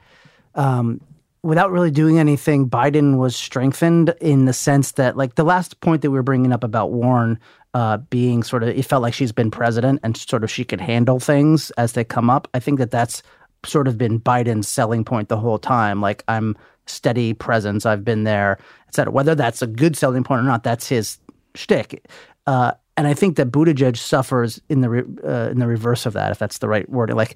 um, 0.55 1.01
without 1.43 1.71
really 1.71 1.91
doing 1.91 2.19
anything, 2.19 2.69
Biden 2.69 3.17
was 3.17 3.35
strengthened 3.35 4.13
in 4.21 4.45
the 4.45 4.53
sense 4.53 4.93
that, 4.93 5.17
like, 5.17 5.35
the 5.35 5.43
last 5.43 5.79
point 5.81 6.01
that 6.01 6.11
we 6.11 6.17
were 6.17 6.23
bringing 6.23 6.51
up 6.51 6.63
about 6.63 6.91
Warren 6.91 7.39
uh, 7.73 7.97
being 7.97 8.43
sort 8.43 8.63
of, 8.63 8.69
it 8.69 8.83
felt 8.83 9.01
like 9.01 9.13
she's 9.13 9.31
been 9.31 9.51
president 9.51 9.99
and 10.03 10.17
sort 10.17 10.43
of 10.43 10.49
she 10.49 10.63
could 10.63 10.81
handle 10.81 11.19
things 11.19 11.71
as 11.71 11.93
they 11.93 12.03
come 12.03 12.29
up. 12.29 12.47
I 12.53 12.59
think 12.59 12.79
that 12.79 12.91
that's 12.91 13.21
sort 13.65 13.87
of 13.87 13.97
been 13.97 14.19
Biden's 14.19 14.67
selling 14.67 15.03
point 15.05 15.29
the 15.29 15.37
whole 15.37 15.59
time. 15.59 16.01
Like, 16.01 16.23
I'm 16.27 16.57
steady 16.89 17.33
presence, 17.33 17.85
I've 17.85 18.03
been 18.03 18.23
there, 18.23 18.57
et 18.87 18.95
cetera. 18.95 19.13
Whether 19.13 19.35
that's 19.35 19.61
a 19.61 19.67
good 19.67 19.95
selling 19.95 20.23
point 20.23 20.41
or 20.41 20.43
not, 20.43 20.63
that's 20.63 20.87
his 20.87 21.17
shtick. 21.55 22.05
Uh, 22.47 22.71
and 22.97 23.07
I 23.07 23.13
think 23.13 23.37
that 23.37 23.51
Buttigieg 23.51 23.95
suffers 23.95 24.59
in 24.69 24.81
the 24.81 24.89
re- 24.89 25.03
uh, 25.23 25.49
in 25.51 25.59
the 25.59 25.67
reverse 25.67 26.05
of 26.05 26.13
that, 26.13 26.31
if 26.31 26.39
that's 26.39 26.57
the 26.57 26.67
right 26.67 26.89
word. 26.89 27.13
Like, 27.13 27.35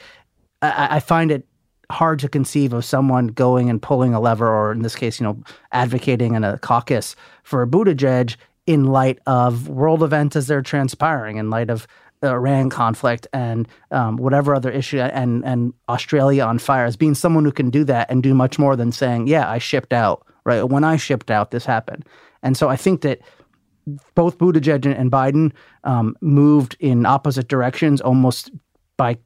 I, 0.61 0.97
I 0.97 0.99
find 0.99 1.31
it 1.31 1.47
hard 1.91 2.19
to 2.19 2.29
conceive 2.29 2.73
of 2.73 2.83
someone 2.83 3.27
going 3.27 3.69
and 3.69 3.81
pulling 3.81 4.13
a 4.13 4.19
lever, 4.19 4.47
or 4.47 4.71
in 4.71 4.81
this 4.81 4.95
case, 4.95 5.19
you 5.19 5.25
know, 5.25 5.43
advocating 5.71 6.33
in 6.35 6.43
a 6.43 6.57
caucus 6.57 7.15
for 7.43 7.65
Buttigieg 7.67 8.35
in 8.65 8.85
light 8.85 9.19
of 9.25 9.69
world 9.69 10.01
events 10.01 10.35
as 10.35 10.47
they're 10.47 10.61
transpiring, 10.61 11.37
in 11.37 11.49
light 11.49 11.69
of 11.69 11.85
the 12.23 12.29
Iran 12.31 12.69
conflict 12.69 13.27
and 13.33 13.67
um, 13.91 14.15
whatever 14.15 14.55
other 14.55 14.71
issue, 14.71 14.99
and 14.99 15.43
and 15.45 15.73
Australia 15.89 16.45
on 16.45 16.57
fire, 16.57 16.85
as 16.85 16.95
being 16.95 17.15
someone 17.15 17.43
who 17.43 17.51
can 17.51 17.69
do 17.69 17.83
that 17.83 18.09
and 18.09 18.23
do 18.23 18.33
much 18.33 18.57
more 18.57 18.75
than 18.75 18.91
saying, 18.91 19.27
"Yeah, 19.27 19.49
I 19.49 19.57
shipped 19.59 19.93
out." 19.93 20.25
Right 20.45 20.63
when 20.63 20.83
I 20.83 20.95
shipped 20.95 21.29
out, 21.29 21.51
this 21.51 21.65
happened, 21.65 22.05
and 22.41 22.55
so 22.57 22.69
I 22.69 22.77
think 22.77 23.01
that 23.01 23.19
both 24.15 24.37
Buttigieg 24.37 24.85
and- 24.85 25.11
Biden 25.11 25.51
um, 25.83 26.15
moved 26.21 26.77
in 26.79 27.05
opposite 27.05 27.49
directions, 27.49 27.99
almost 27.99 28.51
by 28.97 29.17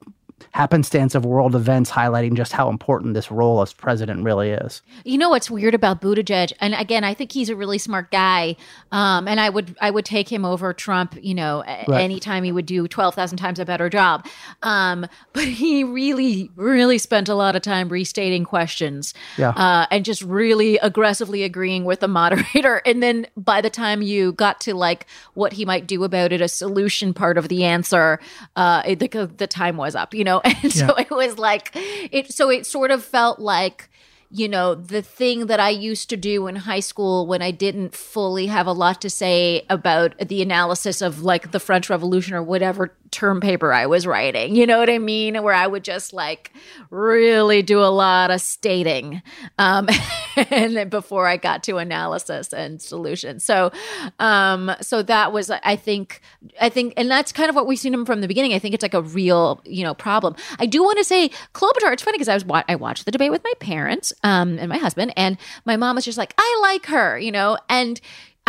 happenstance 0.51 1.15
of 1.15 1.25
world 1.25 1.55
events, 1.55 1.91
highlighting 1.91 2.33
just 2.35 2.51
how 2.51 2.69
important 2.69 3.13
this 3.13 3.31
role 3.31 3.61
as 3.61 3.73
president 3.73 4.23
really 4.23 4.49
is. 4.51 4.81
You 5.03 5.17
know 5.17 5.29
what's 5.29 5.49
weird 5.51 5.73
about 5.73 6.01
Buttigieg, 6.01 6.51
and 6.59 6.73
again, 6.73 7.03
I 7.03 7.13
think 7.13 7.31
he's 7.31 7.49
a 7.49 7.55
really 7.55 7.77
smart 7.77 8.11
guy, 8.11 8.55
um, 8.91 9.27
and 9.27 9.39
I 9.39 9.49
would 9.49 9.75
I 9.81 9.89
would 9.91 10.05
take 10.05 10.29
him 10.31 10.45
over 10.45 10.73
Trump. 10.73 11.15
You 11.21 11.33
know, 11.35 11.63
Right. 11.87 12.01
anytime 12.01 12.43
he 12.43 12.51
would 12.51 12.65
do 12.65 12.87
twelve 12.87 13.15
thousand 13.15 13.37
times 13.37 13.59
a 13.59 13.65
better 13.65 13.89
job. 13.89 14.25
Um, 14.63 15.05
but 15.33 15.43
he 15.45 15.83
really, 15.83 16.49
really 16.55 16.97
spent 16.97 17.29
a 17.29 17.35
lot 17.35 17.55
of 17.55 17.61
time 17.61 17.89
restating 17.89 18.43
questions, 18.43 19.13
Yeah. 19.37 19.49
uh, 19.49 19.85
and 19.91 20.03
just 20.05 20.21
really 20.21 20.77
aggressively 20.79 21.43
agreeing 21.43 21.85
with 21.85 21.99
the 21.99 22.07
moderator. 22.19 22.81
And 22.85 23.01
then 23.01 23.27
by 23.37 23.61
the 23.61 23.69
time 23.69 24.01
you 24.01 24.33
got 24.33 24.59
to 24.61 24.73
like 24.73 25.05
what 25.33 25.53
he 25.53 25.65
might 25.65 25.87
do 25.87 26.03
about 26.03 26.31
it, 26.33 26.41
a 26.41 26.47
solution 26.47 27.13
part 27.13 27.37
of 27.37 27.47
the 27.49 27.63
answer, 27.63 28.19
uh, 28.55 28.81
it, 28.85 28.99
the 28.99 29.07
the 29.37 29.47
time 29.47 29.77
was 29.77 29.95
up. 29.95 30.13
You 30.13 30.23
know, 30.23 30.26
and 30.45 30.71
so 30.71 30.95
it 30.95 31.09
was 31.09 31.37
like 31.37 31.71
it. 31.73 32.31
So 32.33 32.49
it 32.49 32.65
sort 32.65 32.91
of 32.91 33.03
felt 33.03 33.39
like 33.39 33.89
you 34.29 34.49
know, 34.49 34.75
the 34.75 35.01
thing 35.01 35.45
that 35.45 35.59
I 35.59 35.69
used 35.69 36.09
to 36.09 36.17
do 36.17 36.47
in 36.47 36.57
high 36.57 36.81
school 36.81 37.27
when 37.27 37.41
I 37.41 37.51
didn't 37.51 37.95
fully 37.95 38.47
have 38.47 38.67
a 38.67 38.73
lot 38.73 38.99
to 39.01 39.09
say 39.09 39.65
about 39.69 40.17
the 40.19 40.41
analysis 40.41 41.01
of 41.01 41.21
like 41.21 41.51
the 41.51 41.59
French 41.61 41.89
Revolution 41.89 42.33
or 42.33 42.43
whatever 42.43 42.93
term 43.11 43.39
paper 43.41 43.73
I 43.73 43.85
was 43.85 44.05
writing. 44.05 44.55
You 44.55 44.65
know 44.65 44.79
what 44.79 44.89
I 44.89 44.97
mean? 44.97 45.41
Where 45.43 45.53
I 45.53 45.67
would 45.67 45.83
just 45.83 46.13
like 46.13 46.51
really 46.89 47.61
do 47.61 47.79
a 47.79 47.85
lot 47.85 48.31
of 48.31 48.41
stating 48.41 49.21
um, 49.57 49.87
and 50.35 50.75
then 50.75 50.89
before 50.89 51.27
I 51.27 51.37
got 51.37 51.63
to 51.63 51.77
analysis 51.77 52.53
and 52.53 52.81
solution. 52.81 53.39
So, 53.39 53.71
um, 54.19 54.71
so 54.81 55.01
that 55.03 55.31
was, 55.31 55.49
I 55.49 55.75
think, 55.75 56.21
I 56.59 56.69
think, 56.69 56.93
and 56.97 57.09
that's 57.09 57.31
kind 57.31 57.49
of 57.49 57.55
what 57.55 57.67
we've 57.67 57.79
seen 57.79 57.93
him 57.93 58.05
from 58.05 58.21
the 58.21 58.27
beginning. 58.27 58.53
I 58.53 58.59
think 58.59 58.73
it's 58.73 58.83
like 58.83 58.93
a 58.93 59.01
real, 59.01 59.61
you 59.65 59.83
know, 59.83 59.93
problem. 59.93 60.35
I 60.59 60.65
do 60.65 60.83
want 60.83 60.97
to 60.97 61.03
say 61.03 61.29
Klobuchar. 61.53 61.93
It's 61.93 62.03
funny 62.03 62.17
because 62.17 62.29
I 62.29 62.33
was 62.33 62.45
wa- 62.45 62.63
I 62.67 62.75
watched 62.75 63.05
the 63.05 63.11
debate 63.11 63.31
with 63.31 63.43
my 63.43 63.53
parents 63.59 64.13
um, 64.23 64.57
and 64.59 64.69
my 64.69 64.77
husband, 64.77 65.13
and 65.15 65.37
my 65.65 65.77
mom 65.77 65.95
was 65.95 66.05
just 66.05 66.17
like, 66.17 66.33
I 66.37 66.59
like 66.61 66.87
her, 66.87 67.17
you 67.17 67.31
know, 67.31 67.57
and. 67.69 67.99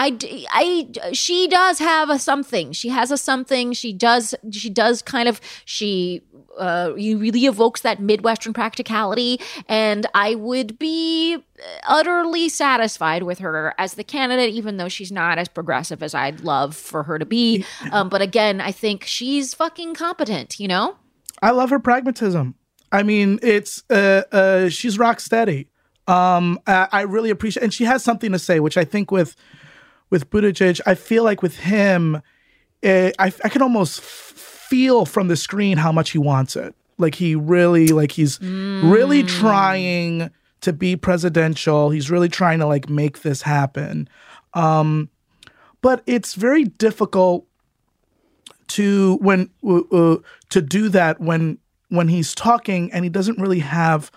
I, 0.01 0.17
I, 0.51 1.13
she 1.13 1.49
does 1.49 1.81
have 1.81 2.09
a 2.09 2.19
something. 2.19 2.73
She 2.73 2.89
has 2.89 3.11
a 3.11 3.19
something. 3.19 3.73
She 3.73 3.93
does, 3.93 4.35
she 4.53 4.71
does 4.71 5.03
kind 5.03 5.29
of, 5.29 5.41
she, 5.65 6.23
uh, 6.57 6.93
you 6.97 7.19
really 7.19 7.47
evokes 7.47 7.81
that 7.81 8.01
Midwestern 8.01 8.53
practicality. 8.53 9.41
And 9.69 10.07
I 10.15 10.37
would 10.37 10.79
be 10.79 11.39
utterly 11.87 12.49
satisfied 12.49 13.25
with 13.25 13.41
her 13.41 13.75
as 13.77 13.95
the 13.95 14.05
candidate, 14.05 14.55
even 14.55 14.77
though 14.77 14.89
she's 14.89 15.11
not 15.11 15.37
as 15.37 15.49
progressive 15.49 16.03
as 16.03 16.15
I'd 16.15 16.41
love 16.41 16.77
for 16.77 17.03
her 17.03 17.19
to 17.19 17.27
be. 17.27 17.65
Um, 17.91 18.09
but 18.09 18.23
again, 18.23 18.61
I 18.61 18.71
think 18.71 19.05
she's 19.05 19.53
fucking 19.53 19.95
competent, 19.95 20.61
you 20.61 20.69
know? 20.69 20.97
I 21.43 21.51
love 21.51 21.71
her 21.71 21.81
pragmatism. 21.81 22.55
I 22.91 23.03
mean, 23.03 23.39
it's 23.43 23.83
uh, 23.91 24.23
uh, 24.33 24.69
she's 24.69 24.99
rock 24.99 25.21
steady. 25.21 25.69
Um, 26.07 26.59
I, 26.67 26.89
I 26.91 27.01
really 27.03 27.31
appreciate, 27.31 27.63
and 27.65 27.75
she 27.75 27.85
has 27.85 28.03
something 28.03 28.33
to 28.33 28.39
say, 28.39 28.61
which 28.61 28.77
I 28.79 28.85
think 28.85 29.11
with 29.11 29.37
with 30.11 30.31
Buttigieg, 30.31 30.81
I 30.87 30.95
feel 30.95 31.25
like 31.25 31.43
with 31.43 31.57
him, 31.59 32.23
eh, 32.83 33.13
I 33.19 33.33
I 33.45 33.49
can 33.49 33.63
almost 33.63 34.01
feel 34.01 35.07
from 35.07 35.29
the 35.29 35.37
screen 35.37 35.79
how 35.79 35.93
much 35.93 36.11
he 36.11 36.19
wants 36.19 36.57
it. 36.57 36.75
Like 36.99 37.15
he 37.15 37.35
really, 37.35 37.89
like 37.89 38.13
he's 38.13 38.41
really 38.41 39.23
trying 39.23 40.31
to 40.63 40.73
be 40.73 40.97
presidential. 40.97 41.91
He's 41.91 42.11
really 42.11 42.29
trying 42.29 42.59
to 42.59 42.67
like 42.67 42.89
make 42.89 43.23
this 43.23 43.43
happen. 43.43 44.09
Um, 44.55 45.09
but 45.81 46.03
it's 46.07 46.35
very 46.35 46.65
difficult 46.65 47.47
to 48.69 49.17
when 49.21 49.51
uh, 49.65 49.81
uh, 49.93 50.17
to 50.51 50.61
do 50.61 50.89
that 50.89 51.21
when 51.21 51.59
when 51.89 52.09
he's 52.09 52.35
talking 52.35 52.93
and 52.93 53.05
he 53.05 53.09
doesn't 53.09 53.39
really 53.39 53.61
have 53.61 54.11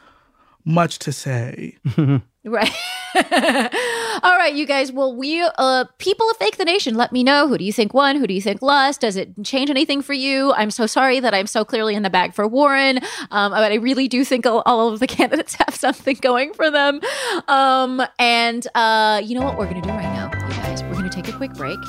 much 0.65 0.99
to 0.99 1.11
say. 1.11 1.77
Right. 2.43 2.71
All 4.23 4.37
right, 4.37 4.53
you 4.53 4.67
guys. 4.67 4.91
Well, 4.91 5.15
we, 5.15 5.41
uh, 5.41 5.85
people 5.97 6.29
of 6.29 6.37
Fake 6.37 6.57
the 6.57 6.65
Nation, 6.65 6.93
let 6.95 7.11
me 7.11 7.23
know. 7.23 7.47
Who 7.47 7.57
do 7.57 7.63
you 7.63 7.73
think 7.73 7.93
won? 7.93 8.17
Who 8.17 8.27
do 8.27 8.33
you 8.35 8.41
think 8.41 8.61
lost? 8.61 9.01
Does 9.01 9.15
it 9.15 9.31
change 9.43 9.71
anything 9.71 10.03
for 10.03 10.13
you? 10.13 10.53
I'm 10.53 10.69
so 10.69 10.85
sorry 10.85 11.19
that 11.19 11.33
I'm 11.33 11.47
so 11.47 11.65
clearly 11.65 11.95
in 11.95 12.03
the 12.03 12.09
bag 12.09 12.35
for 12.35 12.47
Warren. 12.47 12.99
Um, 13.31 13.51
but 13.51 13.71
I 13.71 13.75
really 13.75 14.07
do 14.07 14.23
think 14.23 14.45
all, 14.45 14.61
all 14.65 14.89
of 14.93 14.99
the 14.99 15.07
candidates 15.17 15.55
have 15.55 15.73
something 15.73 16.17
going 16.21 16.53
for 16.53 16.69
them. 16.69 17.01
Um, 17.47 18.01
and, 18.19 18.67
uh, 18.75 19.21
you 19.23 19.33
know 19.33 19.43
what 19.43 19.57
we're 19.57 19.69
going 19.69 19.81
to 19.81 19.87
do 19.87 19.93
right 19.93 20.03
now, 20.03 20.29
you 20.47 20.53
guys? 20.55 20.83
We're 20.83 20.93
going 20.93 21.09
to 21.09 21.21
take 21.21 21.27
a 21.27 21.35
quick 21.35 21.53
break. 21.53 21.79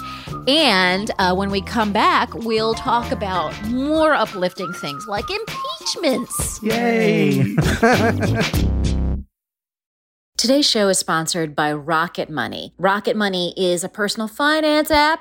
And 0.48 1.10
uh, 1.18 1.34
when 1.34 1.50
we 1.50 1.60
come 1.60 1.92
back, 1.92 2.32
we'll 2.32 2.74
talk 2.74 3.12
about 3.12 3.52
more 3.68 4.14
uplifting 4.14 4.72
things 4.72 5.06
like 5.06 5.26
impeachments. 5.30 6.62
Yay! 6.62 7.56
Today's 10.38 10.68
show 10.68 10.88
is 10.88 10.98
sponsored 10.98 11.54
by 11.54 11.72
Rocket 11.72 12.28
Money. 12.28 12.74
Rocket 12.76 13.14
Money 13.14 13.54
is 13.56 13.84
a 13.84 13.88
personal 13.88 14.26
finance 14.26 14.90
app 14.90 15.20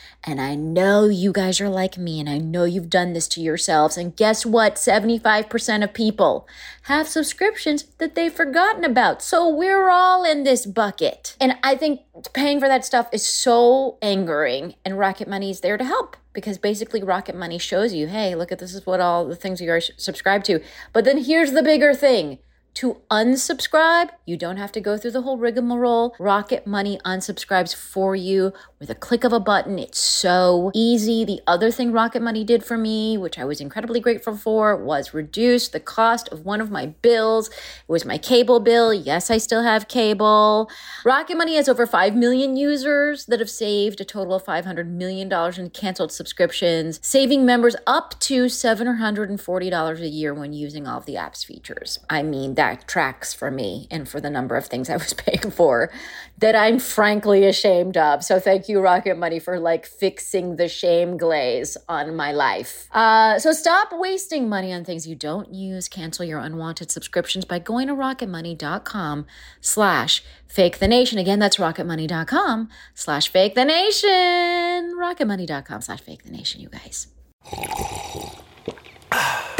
And 0.23 0.39
I 0.39 0.53
know 0.53 1.05
you 1.05 1.31
guys 1.31 1.59
are 1.59 1.69
like 1.69 1.97
me, 1.97 2.19
and 2.19 2.29
I 2.29 2.37
know 2.37 2.63
you've 2.63 2.91
done 2.91 3.13
this 3.13 3.27
to 3.29 3.41
yourselves. 3.41 3.97
And 3.97 4.15
guess 4.15 4.45
what? 4.45 4.75
75% 4.75 5.83
of 5.83 5.93
people 5.93 6.47
have 6.83 7.07
subscriptions 7.07 7.85
that 7.97 8.13
they've 8.13 8.31
forgotten 8.31 8.83
about. 8.83 9.23
So 9.23 9.49
we're 9.49 9.89
all 9.89 10.23
in 10.23 10.43
this 10.43 10.67
bucket. 10.67 11.35
And 11.41 11.57
I 11.63 11.75
think 11.75 12.01
paying 12.33 12.59
for 12.59 12.67
that 12.67 12.85
stuff 12.85 13.07
is 13.11 13.25
so 13.25 13.97
angering, 14.01 14.75
and 14.85 14.99
Rocket 14.99 15.27
Money 15.27 15.49
is 15.49 15.61
there 15.61 15.77
to 15.77 15.85
help 15.85 16.17
because 16.33 16.57
basically 16.57 17.01
Rocket 17.01 17.35
Money 17.35 17.57
shows 17.57 17.93
you, 17.93 18.07
hey, 18.07 18.35
look 18.35 18.51
at 18.51 18.59
this 18.59 18.75
is 18.75 18.85
what 18.85 19.01
all 19.01 19.25
the 19.25 19.35
things 19.35 19.59
you 19.59 19.71
are 19.71 19.81
subscribed 19.81 20.45
to. 20.45 20.61
But 20.93 21.03
then 21.03 21.17
here's 21.17 21.51
the 21.51 21.63
bigger 21.63 21.93
thing 21.93 22.37
to 22.75 23.01
unsubscribe, 23.11 24.11
you 24.25 24.37
don't 24.37 24.57
have 24.57 24.71
to 24.71 24.79
go 24.79 24.97
through 24.97 25.11
the 25.11 25.23
whole 25.23 25.37
rigmarole. 25.37 26.15
Rocket 26.19 26.65
Money 26.65 26.99
unsubscribes 27.03 27.75
for 27.75 28.15
you 28.15 28.53
with 28.81 28.89
a 28.89 28.95
click 28.95 29.23
of 29.23 29.31
a 29.31 29.39
button. 29.39 29.77
It's 29.77 29.99
so 29.99 30.71
easy. 30.73 31.23
The 31.23 31.39
other 31.45 31.69
thing 31.69 31.91
Rocket 31.91 32.21
Money 32.23 32.43
did 32.43 32.63
for 32.63 32.79
me, 32.79 33.15
which 33.15 33.37
I 33.37 33.45
was 33.45 33.61
incredibly 33.61 33.99
grateful 33.99 34.35
for, 34.35 34.75
was 34.75 35.13
reduce 35.13 35.67
the 35.67 35.79
cost 35.79 36.27
of 36.29 36.45
one 36.45 36.59
of 36.59 36.71
my 36.71 36.87
bills. 36.87 37.49
It 37.49 37.53
was 37.87 38.05
my 38.05 38.17
cable 38.17 38.59
bill. 38.59 38.91
Yes, 38.91 39.29
I 39.29 39.37
still 39.37 39.61
have 39.61 39.87
cable. 39.87 40.69
Rocket 41.05 41.37
Money 41.37 41.57
has 41.57 41.69
over 41.69 41.85
5 41.85 42.15
million 42.15 42.57
users 42.57 43.27
that 43.27 43.39
have 43.39 43.51
saved 43.51 44.01
a 44.01 44.05
total 44.05 44.33
of 44.33 44.43
$500 44.43 44.87
million 44.87 45.31
in 45.31 45.69
canceled 45.69 46.11
subscriptions, 46.11 46.99
saving 47.03 47.45
members 47.45 47.75
up 47.85 48.19
to 48.21 48.45
$740 48.45 50.01
a 50.01 50.07
year 50.07 50.33
when 50.33 50.53
using 50.53 50.87
all 50.87 50.97
of 50.97 51.05
the 51.05 51.17
app's 51.17 51.43
features. 51.43 51.99
I 52.09 52.23
mean, 52.23 52.55
that 52.55 52.87
tracks 52.87 53.31
for 53.31 53.51
me 53.51 53.87
and 53.91 54.09
for 54.09 54.19
the 54.19 54.31
number 54.31 54.55
of 54.55 54.65
things 54.65 54.89
I 54.89 54.97
was 54.97 55.13
paying 55.13 55.51
for 55.51 55.91
that 56.41 56.55
I'm 56.55 56.79
frankly 56.79 57.45
ashamed 57.45 57.97
of. 57.97 58.23
So 58.23 58.39
thank 58.39 58.67
you, 58.67 58.81
Rocket 58.81 59.17
Money, 59.17 59.39
for 59.39 59.59
like 59.59 59.85
fixing 59.85 60.57
the 60.57 60.67
shame 60.67 61.17
glaze 61.17 61.77
on 61.87 62.15
my 62.15 62.31
life. 62.31 62.87
Uh, 62.91 63.39
so 63.39 63.53
stop 63.53 63.89
wasting 63.91 64.49
money 64.49 64.73
on 64.73 64.83
things 64.83 65.07
you 65.07 65.15
don't 65.15 65.53
use. 65.53 65.87
Cancel 65.87 66.25
your 66.25 66.39
unwanted 66.39 66.91
subscriptions 66.91 67.45
by 67.45 67.59
going 67.59 67.87
to 67.87 67.93
rocketmoney.com 67.93 69.25
slash 69.61 70.23
fake 70.47 70.79
the 70.79 70.87
nation. 70.87 71.17
Again, 71.17 71.39
that's 71.39 71.57
rocketmoney.com 71.57 72.69
slash 72.93 73.29
fake 73.29 73.55
the 73.55 73.65
nation. 73.65 74.95
Rocketmoney.com 74.97 75.81
slash 75.81 76.01
fake 76.01 76.23
the 76.23 76.31
nation, 76.31 76.59
you 76.59 76.69
guys. 76.69 77.07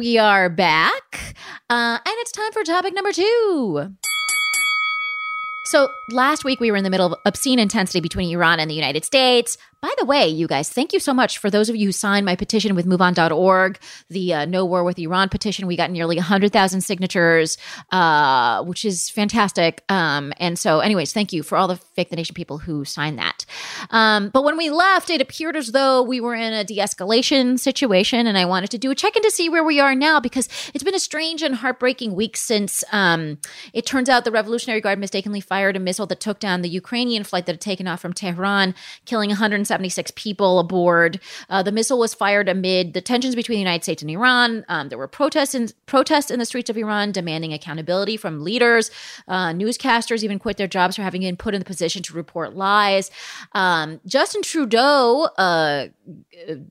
We 0.00 0.16
are 0.16 0.48
back. 0.48 1.34
Uh, 1.68 1.98
and 2.02 2.14
it's 2.20 2.32
time 2.32 2.50
for 2.52 2.64
topic 2.64 2.94
number 2.94 3.12
two. 3.12 3.94
So 5.66 5.90
last 6.08 6.42
week 6.42 6.58
we 6.58 6.70
were 6.70 6.78
in 6.78 6.84
the 6.84 6.90
middle 6.90 7.12
of 7.12 7.20
obscene 7.26 7.58
intensity 7.58 8.00
between 8.00 8.30
Iran 8.30 8.60
and 8.60 8.70
the 8.70 8.74
United 8.74 9.04
States. 9.04 9.58
By 9.82 9.94
the 9.96 10.04
way, 10.04 10.28
you 10.28 10.46
guys, 10.46 10.68
thank 10.68 10.92
you 10.92 11.00
so 11.00 11.14
much 11.14 11.38
for 11.38 11.48
those 11.48 11.70
of 11.70 11.76
you 11.76 11.86
who 11.86 11.92
signed 11.92 12.26
my 12.26 12.36
petition 12.36 12.74
with 12.74 12.84
MoveOn.org, 12.84 13.78
the 14.10 14.34
uh, 14.34 14.44
No 14.44 14.66
War 14.66 14.84
with 14.84 14.98
Iran 14.98 15.30
petition. 15.30 15.66
We 15.66 15.74
got 15.74 15.90
nearly 15.90 16.16
100,000 16.16 16.82
signatures, 16.82 17.56
uh, 17.90 18.62
which 18.64 18.84
is 18.84 19.08
fantastic. 19.08 19.82
Um, 19.88 20.34
and 20.36 20.58
so, 20.58 20.80
anyways, 20.80 21.14
thank 21.14 21.32
you 21.32 21.42
for 21.42 21.56
all 21.56 21.66
the 21.66 21.76
Fake 21.76 22.10
the 22.10 22.16
Nation 22.16 22.34
people 22.34 22.58
who 22.58 22.84
signed 22.84 23.18
that. 23.18 23.46
Um, 23.88 24.28
but 24.28 24.44
when 24.44 24.58
we 24.58 24.68
left, 24.68 25.08
it 25.08 25.22
appeared 25.22 25.56
as 25.56 25.72
though 25.72 26.02
we 26.02 26.20
were 26.20 26.34
in 26.34 26.52
a 26.52 26.62
de 26.62 26.76
escalation 26.76 27.58
situation. 27.58 28.26
And 28.26 28.36
I 28.36 28.44
wanted 28.44 28.70
to 28.72 28.78
do 28.78 28.90
a 28.90 28.94
check 28.94 29.16
in 29.16 29.22
to 29.22 29.30
see 29.30 29.48
where 29.48 29.64
we 29.64 29.80
are 29.80 29.94
now 29.94 30.20
because 30.20 30.50
it's 30.74 30.84
been 30.84 30.94
a 30.94 31.00
strange 31.00 31.42
and 31.42 31.54
heartbreaking 31.54 32.14
week 32.14 32.36
since 32.36 32.84
um, 32.92 33.38
it 33.72 33.86
turns 33.86 34.10
out 34.10 34.24
the 34.24 34.30
Revolutionary 34.30 34.82
Guard 34.82 34.98
mistakenly 34.98 35.40
fired 35.40 35.74
a 35.74 35.80
missile 35.80 36.06
that 36.08 36.20
took 36.20 36.38
down 36.38 36.60
the 36.60 36.68
Ukrainian 36.68 37.24
flight 37.24 37.46
that 37.46 37.52
had 37.54 37.60
taken 37.62 37.88
off 37.88 38.00
from 38.00 38.12
Tehran, 38.12 38.74
killing 39.06 39.30
100 39.30 39.69
76 39.70 40.10
people 40.16 40.58
aboard. 40.58 41.20
Uh, 41.48 41.62
the 41.62 41.70
missile 41.70 41.96
was 41.96 42.12
fired 42.12 42.48
amid 42.48 42.92
the 42.92 43.00
tensions 43.00 43.36
between 43.36 43.54
the 43.54 43.60
United 43.60 43.84
States 43.84 44.02
and 44.02 44.10
Iran. 44.10 44.64
Um, 44.68 44.88
there 44.88 44.98
were 44.98 45.06
protests 45.06 45.54
in, 45.54 45.68
protests 45.86 46.28
in 46.28 46.40
the 46.40 46.44
streets 46.44 46.68
of 46.68 46.76
Iran 46.76 47.12
demanding 47.12 47.52
accountability 47.52 48.16
from 48.16 48.42
leaders. 48.42 48.90
Uh, 49.28 49.50
newscasters 49.50 50.24
even 50.24 50.40
quit 50.40 50.56
their 50.56 50.66
jobs 50.66 50.96
for 50.96 51.02
having 51.02 51.20
been 51.20 51.36
put 51.36 51.54
in 51.54 51.60
the 51.60 51.64
position 51.64 52.02
to 52.02 52.14
report 52.14 52.56
lies. 52.56 53.12
Um, 53.52 54.00
Justin 54.06 54.42
Trudeau 54.42 55.28
uh, 55.38 55.86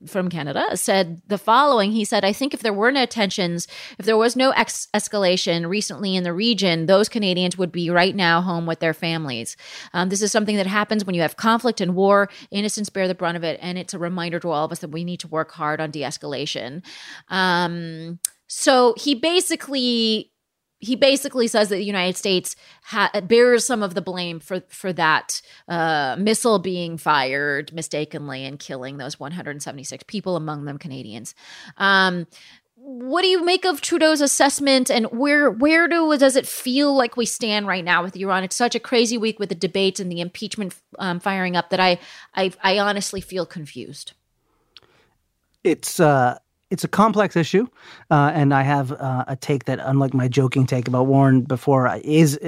from 0.06 0.28
Canada 0.28 0.76
said 0.76 1.22
the 1.26 1.38
following 1.38 1.92
He 1.92 2.04
said, 2.04 2.24
I 2.24 2.32
think 2.32 2.54
if 2.54 2.60
there 2.60 2.72
were 2.72 2.90
no 2.90 3.06
tensions, 3.06 3.66
if 3.98 4.06
there 4.06 4.16
was 4.16 4.36
no 4.36 4.50
ex- 4.50 4.88
escalation 4.94 5.68
recently 5.68 6.16
in 6.16 6.24
the 6.24 6.32
region, 6.32 6.86
those 6.86 7.08
Canadians 7.08 7.56
would 7.56 7.72
be 7.72 7.90
right 7.90 8.14
now 8.14 8.40
home 8.40 8.66
with 8.66 8.80
their 8.80 8.94
families. 8.94 9.56
Um, 9.94 10.08
this 10.08 10.22
is 10.22 10.32
something 10.32 10.56
that 10.56 10.66
happens 10.66 11.04
when 11.04 11.14
you 11.14 11.22
have 11.22 11.36
conflict 11.36 11.80
and 11.80 11.94
war. 11.94 12.28
Innocent 12.50 12.92
bear 12.92 13.08
the 13.08 13.14
brunt 13.14 13.36
of 13.36 13.44
it. 13.44 13.58
And 13.62 13.78
it's 13.78 13.94
a 13.94 13.98
reminder 13.98 14.40
to 14.40 14.50
all 14.50 14.64
of 14.64 14.72
us 14.72 14.80
that 14.80 14.90
we 14.90 15.04
need 15.04 15.20
to 15.20 15.28
work 15.28 15.52
hard 15.52 15.80
on 15.80 15.90
de 15.90 16.00
escalation. 16.00 16.82
Um, 17.28 18.18
so 18.48 18.94
he 18.96 19.14
basically 19.14 20.32
he 20.80 20.96
basically 20.96 21.46
says 21.46 21.68
that 21.68 21.76
the 21.76 21.84
United 21.84 22.16
States 22.16 22.56
ha- 22.84 23.10
bears 23.24 23.66
some 23.66 23.82
of 23.82 23.94
the 23.94 24.00
blame 24.00 24.40
for 24.40 24.62
for 24.68 24.92
that 24.94 25.42
uh, 25.68 26.16
missile 26.18 26.58
being 26.58 26.96
fired 26.96 27.72
mistakenly 27.72 28.44
and 28.44 28.58
killing 28.58 28.96
those 28.96 29.20
176 29.20 30.04
people, 30.04 30.36
among 30.36 30.64
them 30.64 30.78
Canadians. 30.78 31.34
Um, 31.76 32.26
what 32.76 33.20
do 33.20 33.28
you 33.28 33.44
make 33.44 33.66
of 33.66 33.82
Trudeau's 33.82 34.22
assessment 34.22 34.90
and 34.90 35.06
where 35.06 35.50
where 35.50 35.86
do 35.86 36.16
does 36.16 36.34
it 36.34 36.46
feel 36.46 36.96
like 36.96 37.14
we 37.14 37.26
stand 37.26 37.66
right 37.66 37.84
now 37.84 38.02
with 38.02 38.16
Iran? 38.16 38.42
It's 38.42 38.56
such 38.56 38.74
a 38.74 38.80
crazy 38.80 39.18
week 39.18 39.38
with 39.38 39.50
the 39.50 39.54
debates 39.54 40.00
and 40.00 40.10
the 40.10 40.22
impeachment 40.22 40.74
um, 40.98 41.20
firing 41.20 41.56
up 41.56 41.68
that 41.70 41.80
I, 41.80 41.98
I 42.34 42.52
I 42.62 42.78
honestly 42.78 43.20
feel 43.20 43.44
confused. 43.44 44.14
It's 45.62 46.00
uh 46.00 46.38
it's 46.70 46.84
a 46.84 46.88
complex 46.88 47.36
issue, 47.36 47.66
uh, 48.10 48.30
and 48.34 48.54
I 48.54 48.62
have 48.62 48.92
uh, 48.92 49.24
a 49.26 49.36
take 49.36 49.64
that, 49.64 49.80
unlike 49.82 50.14
my 50.14 50.28
joking 50.28 50.66
take 50.66 50.88
about 50.88 51.06
Warren 51.06 51.42
before, 51.42 51.88
uh, 51.88 52.00
is 52.04 52.38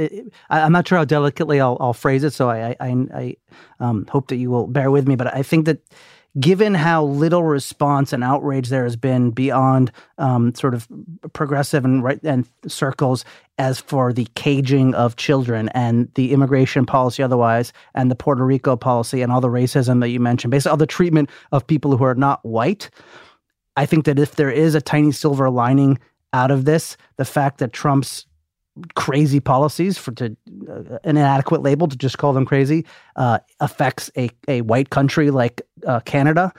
I, 0.49 0.61
am 0.61 0.73
not 0.73 0.87
sure 0.87 0.99
how 0.99 1.05
delicately 1.05 1.61
I'll, 1.61 1.77
I'll 1.81 1.93
phrase 1.93 2.25
it. 2.25 2.33
So 2.33 2.49
I 2.49 2.77
I, 2.81 3.07
I 3.15 3.37
um, 3.81 4.07
hope 4.07 4.29
that 4.29 4.37
you 4.37 4.51
will 4.51 4.67
bear 4.67 4.91
with 4.91 5.09
me. 5.09 5.17
But 5.17 5.35
I 5.35 5.43
think 5.43 5.67
that 5.67 5.81
given 6.41 6.75
how 6.75 7.05
little 7.05 7.43
response 7.43 8.13
and 8.13 8.25
outrage 8.25 8.69
there 8.69 8.85
has 8.85 8.97
been 8.97 9.31
beyond 9.31 9.93
um, 10.19 10.55
sort 10.55 10.75
of 10.75 10.89
progressive 11.33 11.85
and 11.85 12.03
right 12.03 12.21
and 12.23 12.49
circles 12.67 13.25
as 13.59 13.81
for 13.81 14.13
the 14.13 14.27
caging 14.35 14.95
of 14.95 15.17
children 15.17 15.69
and 15.71 16.11
the 16.15 16.33
immigration 16.33 16.87
policy 16.87 17.23
otherwise 17.23 17.73
and 17.95 18.11
the 18.11 18.15
Puerto 18.15 18.45
Rico 18.45 18.77
policy 18.77 19.21
and 19.21 19.31
all 19.31 19.41
the 19.41 19.49
racism 19.49 20.01
that 20.01 20.09
you 20.09 20.21
mentioned, 20.21 20.51
basically 20.51 20.71
all 20.71 20.77
the 20.77 20.87
treatment 20.87 21.29
of 21.53 21.67
people 21.67 21.97
who 21.97 22.05
are 22.05 22.15
not 22.15 22.43
white. 22.45 22.89
I 23.77 23.87
think 23.87 24.05
that 24.05 24.19
if 24.19 24.37
there 24.37 24.51
is 24.51 24.75
a 24.75 24.81
tiny 24.81 25.13
silver 25.13 25.49
lining 25.51 25.99
out 26.33 26.51
of 26.51 26.65
this, 26.65 26.97
the 27.17 27.25
fact 27.25 27.59
that 27.59 27.73
Trump's 27.73 28.27
crazy 28.95 29.41
policies 29.41 29.99
for 29.99 30.13
to 30.13 30.35
uh, 30.69 30.99
an 31.05 31.17
inadequate 31.17 31.63
label 31.63 31.87
to 31.89 31.97
just 31.97 32.17
call 32.19 32.33
them 32.33 32.47
crazy 32.47 32.87
uh, 33.17 33.39
affects 33.61 34.11
a, 34.17 34.31
a 34.49 34.63
white 34.63 34.91
country 34.91 35.31
like 35.31 35.61
uh, 35.87 36.01
Canada, 36.01 36.53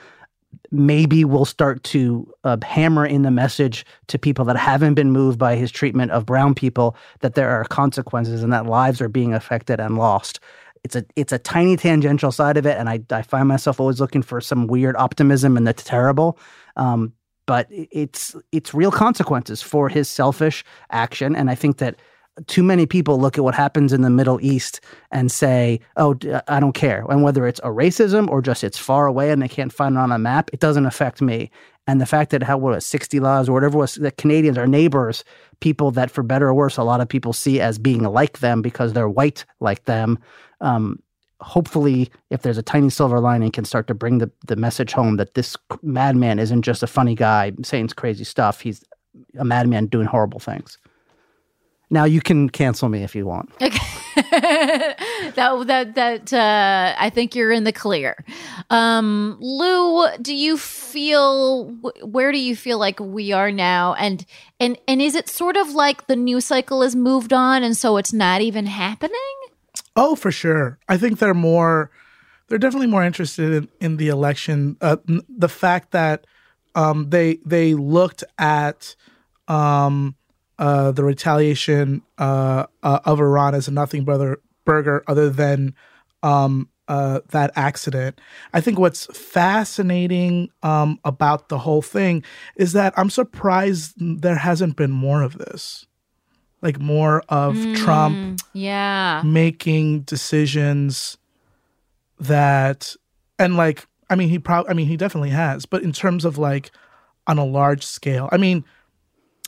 maybe 0.72 1.26
we'll 1.26 1.46
start 1.46 1.84
to 1.84 2.32
uh, 2.44 2.58
hammer 2.64 3.06
in 3.06 3.24
the 3.24 3.32
message 3.32 3.86
to 4.08 4.20
people 4.20 4.46
that 4.46 4.58
haven't 4.58 4.94
been 4.94 5.12
moved 5.12 5.40
by 5.40 5.56
his 5.56 5.72
treatment 5.72 6.12
of 6.12 6.26
brown 6.26 6.54
people 6.54 6.96
that 7.22 7.36
there 7.36 7.50
are 7.50 7.64
consequences 7.66 8.44
and 8.44 8.54
that 8.54 8.66
lives 8.66 9.02
are 9.02 9.10
being 9.10 9.34
affected 9.34 9.80
and 9.80 9.98
lost. 9.98 10.40
It's 10.84 10.96
a 10.96 11.06
it's 11.16 11.32
a 11.32 11.40
tiny 11.40 11.78
tangential 11.78 12.32
side 12.32 12.58
of 12.58 12.66
it, 12.66 12.78
and 12.78 12.90
I, 12.90 13.00
I 13.10 13.22
find 13.22 13.48
myself 13.48 13.80
always 13.80 14.00
looking 14.02 14.22
for 14.22 14.42
some 14.42 14.68
weird 14.68 14.96
optimism 14.98 15.56
in 15.58 15.64
the 15.64 15.74
terrible. 15.74 16.38
Um, 16.76 17.14
but 17.46 17.68
it's 17.70 18.36
it's 18.52 18.74
real 18.74 18.92
consequences 18.92 19.62
for 19.62 19.90
his 19.90 20.10
selfish 20.10 20.64
action 20.92 21.36
and 21.36 21.50
i 21.50 21.56
think 21.56 21.78
that 21.78 21.96
too 22.48 22.64
many 22.64 22.88
people 22.88 23.20
look 23.20 23.38
at 23.38 23.44
what 23.44 23.54
happens 23.54 23.94
in 23.94 24.02
the 24.02 24.10
middle 24.10 24.40
east 24.42 24.82
and 25.12 25.32
say 25.32 25.80
oh 25.98 26.16
i 26.48 26.60
don't 26.60 26.74
care 26.74 27.06
and 27.10 27.24
whether 27.24 27.46
it's 27.46 27.60
a 27.60 27.70
racism 27.70 28.30
or 28.30 28.42
just 28.42 28.64
it's 28.64 28.78
far 28.78 29.06
away 29.06 29.30
and 29.32 29.42
they 29.42 29.48
can't 29.48 29.74
find 29.74 29.96
it 29.96 30.00
on 30.00 30.12
a 30.12 30.20
map 30.20 30.50
it 30.54 30.60
doesn't 30.60 30.86
affect 30.86 31.22
me 31.22 31.52
and 31.86 32.00
the 32.00 32.06
fact 32.06 32.32
that 32.32 32.42
how 32.42 32.58
what 32.58 32.82
60 32.82 33.20
laws 33.20 33.50
or 33.50 33.54
whatever 33.54 33.78
was 33.78 33.96
that 33.96 34.18
canadians 34.18 34.58
are 34.58 34.68
neighbors 34.68 35.24
people 35.60 35.92
that 35.92 36.10
for 36.10 36.24
better 36.24 36.48
or 36.48 36.54
worse 36.54 36.78
a 36.78 36.84
lot 36.84 37.02
of 37.02 37.10
people 37.10 37.34
see 37.34 37.60
as 37.60 37.78
being 37.78 38.04
like 38.04 38.40
them 38.40 38.62
because 38.62 38.94
they're 38.94 39.10
white 39.10 39.46
like 39.60 39.84
them 39.86 40.18
um, 40.64 41.00
hopefully, 41.42 42.10
if 42.30 42.42
there's 42.42 42.58
a 42.58 42.64
tiny 42.64 42.90
silver 42.90 43.20
lining, 43.20 43.52
can 43.52 43.66
start 43.66 43.86
to 43.88 43.94
bring 43.94 44.18
the, 44.18 44.32
the 44.48 44.56
message 44.56 44.94
home 44.94 45.18
that 45.18 45.36
this 45.36 45.56
madman 45.84 46.40
isn't 46.40 46.64
just 46.64 46.82
a 46.82 46.88
funny 46.88 47.14
guy 47.14 47.52
saying 47.64 47.90
crazy 47.90 48.24
stuff. 48.24 48.62
He's 48.62 48.84
a 49.38 49.46
madman 49.46 49.88
doing 49.88 50.08
horrible 50.08 50.40
things. 50.40 50.80
Now 51.90 52.06
you 52.06 52.22
can 52.22 52.50
cancel 52.50 52.90
me 52.90 53.04
if 53.04 53.14
you 53.14 53.28
want. 53.28 53.52
Okay. 53.62 53.78
that 54.16 55.64
that 55.68 55.96
that 55.96 56.34
uh, 56.34 56.96
I 56.98 57.12
think 57.12 57.36
you're 57.36 57.52
in 57.52 57.66
the 57.66 57.72
clear. 57.72 58.24
Um, 58.72 59.38
Lou, 59.40 60.08
do 60.18 60.34
you 60.34 60.58
feel 60.58 61.66
where 62.02 62.32
do 62.32 62.40
you 62.40 62.56
feel 62.56 62.80
like 62.80 63.00
we 63.00 63.32
are 63.32 63.52
now, 63.52 63.94
and 63.96 64.26
and 64.60 64.78
and 64.88 65.02
is 65.02 65.14
it 65.14 65.30
sort 65.30 65.56
of 65.56 65.72
like 65.72 66.08
the 66.08 66.16
news 66.16 66.46
cycle 66.46 66.82
has 66.82 66.96
moved 66.96 67.34
on, 67.34 67.62
and 67.64 67.78
so 67.78 67.98
it's 67.98 68.14
not 68.14 68.42
even 68.42 68.66
happening? 68.66 69.43
Oh, 69.96 70.16
for 70.16 70.32
sure. 70.32 70.80
I 70.90 70.98
think 70.98 71.20
they're 71.20 71.34
more, 71.34 71.92
they're 72.48 72.58
definitely 72.58 72.88
more 72.88 73.04
interested 73.04 73.54
in, 73.54 73.70
in 73.80 73.98
the 73.98 74.08
election. 74.08 74.78
Uh, 74.82 74.98
the 75.30 75.50
fact 75.50 75.92
that 75.92 76.26
um, 76.76 77.10
they 77.10 77.38
they 77.46 77.76
looked 77.76 78.24
at 78.40 78.96
um, 79.48 80.16
uh, 80.58 80.92
the 80.92 81.04
retaliation 81.04 82.02
uh, 82.18 82.66
uh 82.82 83.00
of 83.06 83.20
Iran 83.20 83.54
as 83.54 83.68
a 83.68 83.72
nothing 83.72 84.04
brother 84.04 84.40
burger, 84.66 85.04
other 85.08 85.30
than 85.30 85.76
um, 86.24 86.70
uh, 86.88 87.20
that 87.30 87.52
accident. 87.56 88.20
I 88.54 88.62
think 88.62 88.80
what's 88.80 89.06
fascinating 89.18 90.50
um, 90.64 91.00
about 91.06 91.50
the 91.50 91.60
whole 91.60 91.82
thing 91.82 92.24
is 92.56 92.74
that 92.74 92.94
I'm 92.98 93.10
surprised 93.10 93.94
there 93.98 94.36
hasn't 94.36 94.76
been 94.76 94.92
more 94.92 95.22
of 95.22 95.38
this 95.38 95.86
like 96.64 96.80
more 96.80 97.22
of 97.30 97.56
mm, 97.56 97.76
Trump 97.76 98.40
yeah. 98.54 99.22
making 99.24 100.02
decisions 100.02 101.18
that 102.20 102.96
and 103.38 103.58
like 103.58 103.86
I 104.10 104.16
mean 104.16 104.30
he 104.30 104.40
probably 104.40 104.72
I 104.72 104.74
mean 104.74 104.88
he 104.88 104.98
definitely 104.98 105.30
has 105.30 105.66
but 105.66 105.84
in 105.84 105.92
terms 105.92 106.26
of 106.26 106.38
like 106.38 106.72
on 107.28 107.38
a 107.38 107.46
large 107.46 107.86
scale 107.86 108.30
I 108.32 108.38
mean 108.38 108.64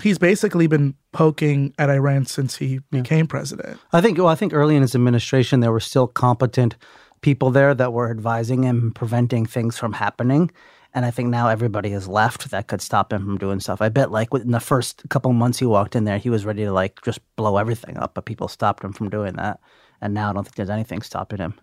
he's 0.04 0.18
basically 0.18 0.68
been 0.68 0.94
poking 1.14 1.74
at 1.80 1.90
Iran 1.90 2.26
since 2.26 2.58
he 2.58 2.74
yeah. 2.74 2.80
became 2.92 3.28
president. 3.28 3.80
I 3.94 4.02
think 4.02 4.18
well 4.18 4.28
I 4.28 4.36
think 4.36 4.54
early 4.54 4.76
in 4.76 4.82
his 4.82 4.94
administration 4.94 5.62
there 5.62 5.72
were 5.72 5.80
still 5.80 6.08
competent 6.08 6.76
people 7.22 7.50
there 7.50 7.74
that 7.74 7.94
were 7.94 8.12
advising 8.12 8.64
him 8.64 8.92
preventing 8.94 9.46
things 9.46 9.78
from 9.78 9.94
happening 9.94 10.52
and 10.96 11.06
I 11.06 11.12
think 11.12 11.30
now 11.30 11.50
everybody 11.50 11.90
has 11.92 12.08
left 12.08 12.50
that 12.52 12.68
could 12.68 12.82
stop 12.82 13.12
him 13.12 13.26
from 13.26 13.38
doing 13.38 13.60
stuff. 13.60 13.82
I 13.82 13.90
bet 13.90 14.12
like 14.12 14.34
in 14.34 14.52
the 14.52 14.62
first 14.62 15.04
couple 15.10 15.34
months 15.34 15.60
he 15.60 15.66
walked 15.66 15.94
in 15.94 16.06
there, 16.06 16.18
he 16.18 16.30
was 16.30 16.46
ready 16.46 16.64
to 16.64 16.72
like 16.72 17.02
just 17.04 17.20
blow 17.36 17.58
everything 17.58 17.98
up, 17.98 18.14
but 18.14 18.26
people 18.26 18.48
stopped 18.48 18.82
him 18.82 18.94
from 18.94 19.10
doing 19.10 19.34
that. 19.34 19.60
And 20.02 20.14
now 20.14 20.30
I 20.30 20.34
don't 20.34 20.46
think 20.46 20.56
there's 20.56 20.70
anything 20.70 21.02
stopping 21.02 21.40
him. 21.40 21.56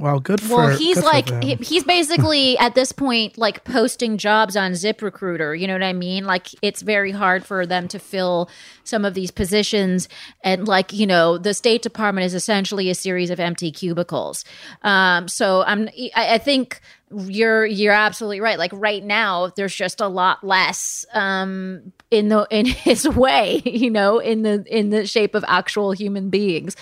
Well, 0.00 0.18
good 0.18 0.40
for. 0.40 0.56
Well, 0.56 0.76
he's 0.76 1.02
like 1.02 1.42
he, 1.42 1.54
he's 1.56 1.84
basically 1.84 2.58
at 2.58 2.74
this 2.74 2.90
point 2.90 3.38
like 3.38 3.62
posting 3.64 4.18
jobs 4.18 4.56
on 4.56 4.72
ZipRecruiter. 4.72 5.58
You 5.58 5.68
know 5.68 5.74
what 5.74 5.84
I 5.84 5.92
mean? 5.92 6.24
Like 6.24 6.48
it's 6.62 6.82
very 6.82 7.12
hard 7.12 7.44
for 7.44 7.64
them 7.64 7.86
to 7.88 7.98
fill 8.00 8.50
some 8.82 9.04
of 9.04 9.14
these 9.14 9.30
positions, 9.30 10.08
and 10.42 10.66
like 10.66 10.92
you 10.92 11.06
know, 11.06 11.38
the 11.38 11.54
State 11.54 11.82
Department 11.82 12.24
is 12.24 12.34
essentially 12.34 12.90
a 12.90 12.94
series 12.94 13.30
of 13.30 13.38
empty 13.38 13.70
cubicles. 13.70 14.44
Um, 14.82 15.28
so 15.28 15.62
I'm 15.62 15.88
I, 16.16 16.34
I 16.34 16.38
think 16.38 16.80
you're 17.10 17.64
you're 17.64 17.92
absolutely 17.92 18.40
right 18.40 18.58
like 18.58 18.72
right 18.74 19.04
now 19.04 19.48
there's 19.56 19.74
just 19.74 20.00
a 20.00 20.08
lot 20.08 20.42
less 20.42 21.04
um 21.12 21.92
in 22.10 22.28
the 22.28 22.46
in 22.50 22.66
his 22.66 23.08
way 23.08 23.62
you 23.64 23.90
know 23.90 24.18
in 24.18 24.42
the 24.42 24.64
in 24.66 24.90
the 24.90 25.06
shape 25.06 25.34
of 25.34 25.44
actual 25.46 25.92
human 25.92 26.30
beings 26.30 26.76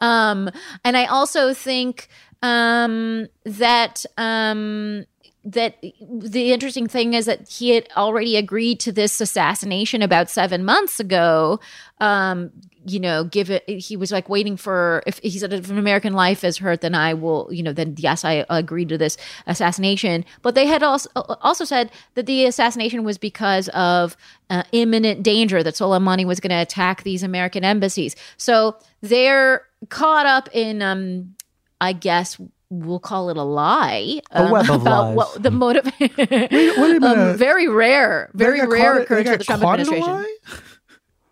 um 0.00 0.50
and 0.84 0.96
i 0.96 1.06
also 1.06 1.54
think 1.54 2.08
um 2.42 3.26
that 3.44 4.04
um 4.16 5.04
that 5.44 5.76
the 5.80 6.52
interesting 6.52 6.86
thing 6.86 7.14
is 7.14 7.26
that 7.26 7.48
he 7.48 7.70
had 7.70 7.88
already 7.96 8.36
agreed 8.36 8.80
to 8.80 8.92
this 8.92 9.20
assassination 9.20 10.02
about 10.02 10.28
seven 10.28 10.64
months 10.64 11.00
ago. 11.00 11.58
Um, 12.00 12.50
you 12.86 13.00
know, 13.00 13.24
give 13.24 13.50
it, 13.50 13.68
he 13.68 13.96
was 13.96 14.10
like 14.12 14.28
waiting 14.28 14.56
for, 14.56 15.02
if 15.06 15.18
he 15.18 15.38
said, 15.38 15.52
if 15.52 15.70
an 15.70 15.78
American 15.78 16.12
life 16.12 16.44
is 16.44 16.58
hurt, 16.58 16.80
then 16.80 16.94
I 16.94 17.14
will, 17.14 17.48
you 17.50 17.62
know, 17.62 17.72
then 17.72 17.94
yes, 17.98 18.24
I 18.24 18.46
agreed 18.48 18.88
to 18.90 18.98
this 18.98 19.16
assassination. 19.46 20.24
But 20.42 20.54
they 20.54 20.66
had 20.66 20.82
also, 20.82 21.08
also 21.16 21.64
said 21.64 21.90
that 22.14 22.26
the 22.26 22.46
assassination 22.46 23.04
was 23.04 23.18
because 23.18 23.68
of 23.70 24.16
uh, 24.50 24.62
imminent 24.72 25.22
danger 25.22 25.62
that 25.62 25.74
Soleimani 25.74 26.24
was 26.24 26.40
going 26.40 26.50
to 26.50 26.56
attack 26.56 27.02
these 27.02 27.22
American 27.22 27.64
embassies. 27.64 28.16
So 28.36 28.76
they're 29.02 29.66
caught 29.88 30.26
up 30.26 30.48
in, 30.52 30.82
um, 30.82 31.34
I 31.80 31.92
guess, 31.92 32.38
we'll 32.70 33.00
call 33.00 33.30
it 33.30 33.36
a 33.36 33.42
lie 33.42 34.20
um, 34.32 34.52
a 34.52 34.74
about 34.74 35.14
what 35.14 35.42
the 35.42 35.50
motive. 35.50 35.86
um, 37.02 37.36
very 37.36 37.68
rare, 37.68 38.30
very 38.34 38.66
rare 38.66 39.00
occurrence 39.00 39.30
of 39.30 39.38
the 39.38 39.44
Trump 39.44 39.64
administration. 39.64 40.26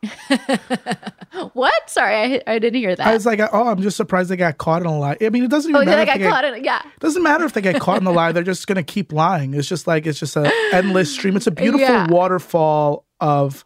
what? 1.53 1.91
Sorry, 1.91 2.15
I, 2.15 2.43
I 2.47 2.59
didn't 2.59 2.81
hear 2.81 2.95
that. 2.95 3.07
I 3.07 3.15
was 3.15 3.27
like, 3.27 3.41
oh, 3.41 3.69
I'm 3.69 3.83
just 3.83 3.97
surprised 3.97 4.31
they 4.31 4.37
got 4.37 4.59
caught 4.59 4.83
in 4.83 4.89
a 4.89 4.99
lie. 4.99 5.17
I 5.21 5.31
mean, 5.31 5.45
it 5.45 5.51
doesn't 5.51 5.71
even 5.71 5.83
oh, 5.83 5.85
matter. 5.85 6.05
They 6.05 6.19
got 6.19 6.31
caught 6.31 6.45
in, 6.45 6.65
yeah. 6.65 6.83
Doesn't 7.01 7.23
matter 7.23 7.45
if 7.45 7.53
they 7.53 7.61
get 7.61 7.81
caught 7.81 8.01
in 8.01 8.07
a 8.07 8.13
lie. 8.13 8.33
They're 8.33 8.43
just 8.43 8.67
gonna 8.67 8.83
keep 8.83 9.13
lying. 9.13 9.55
It's 9.55 9.69
just 9.69 9.87
like 9.87 10.07
it's 10.07 10.19
just 10.19 10.37
an 10.37 10.51
endless 10.73 11.13
stream. 11.13 11.37
It's 11.37 11.47
a 11.47 11.51
beautiful 11.51 11.81
yeah. 11.81 12.09
waterfall 12.09 13.05
of 13.21 13.65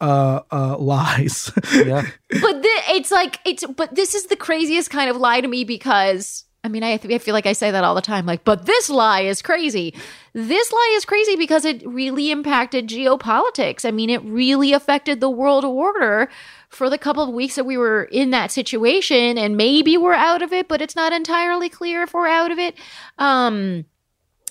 uh 0.00 0.40
uh 0.50 0.76
lies. 0.78 1.50
yeah. 1.74 2.06
But 2.28 2.62
the, 2.62 2.68
it's 2.90 3.10
like 3.10 3.40
it's 3.44 3.64
but 3.64 3.94
this 3.94 4.14
is 4.14 4.26
the 4.26 4.36
craziest 4.36 4.90
kind 4.90 5.10
of 5.10 5.16
lie 5.16 5.40
to 5.40 5.48
me 5.48 5.64
because 5.64 6.46
I 6.66 6.68
mean, 6.68 6.82
I, 6.82 6.94
I 6.94 7.18
feel 7.18 7.32
like 7.32 7.46
I 7.46 7.52
say 7.52 7.70
that 7.70 7.84
all 7.84 7.94
the 7.94 8.00
time, 8.00 8.26
like, 8.26 8.42
but 8.42 8.66
this 8.66 8.90
lie 8.90 9.20
is 9.20 9.40
crazy. 9.40 9.94
This 10.32 10.72
lie 10.72 10.94
is 10.96 11.04
crazy 11.04 11.36
because 11.36 11.64
it 11.64 11.86
really 11.86 12.32
impacted 12.32 12.88
geopolitics. 12.88 13.84
I 13.84 13.92
mean, 13.92 14.10
it 14.10 14.20
really 14.24 14.72
affected 14.72 15.20
the 15.20 15.30
world 15.30 15.64
order 15.64 16.28
for 16.68 16.90
the 16.90 16.98
couple 16.98 17.22
of 17.22 17.32
weeks 17.32 17.54
that 17.54 17.66
we 17.66 17.76
were 17.76 18.02
in 18.04 18.30
that 18.32 18.50
situation. 18.50 19.38
And 19.38 19.56
maybe 19.56 19.96
we're 19.96 20.12
out 20.12 20.42
of 20.42 20.52
it, 20.52 20.66
but 20.66 20.82
it's 20.82 20.96
not 20.96 21.12
entirely 21.12 21.68
clear 21.68 22.02
if 22.02 22.12
we're 22.12 22.26
out 22.26 22.50
of 22.50 22.58
it. 22.58 22.74
Um, 23.16 23.84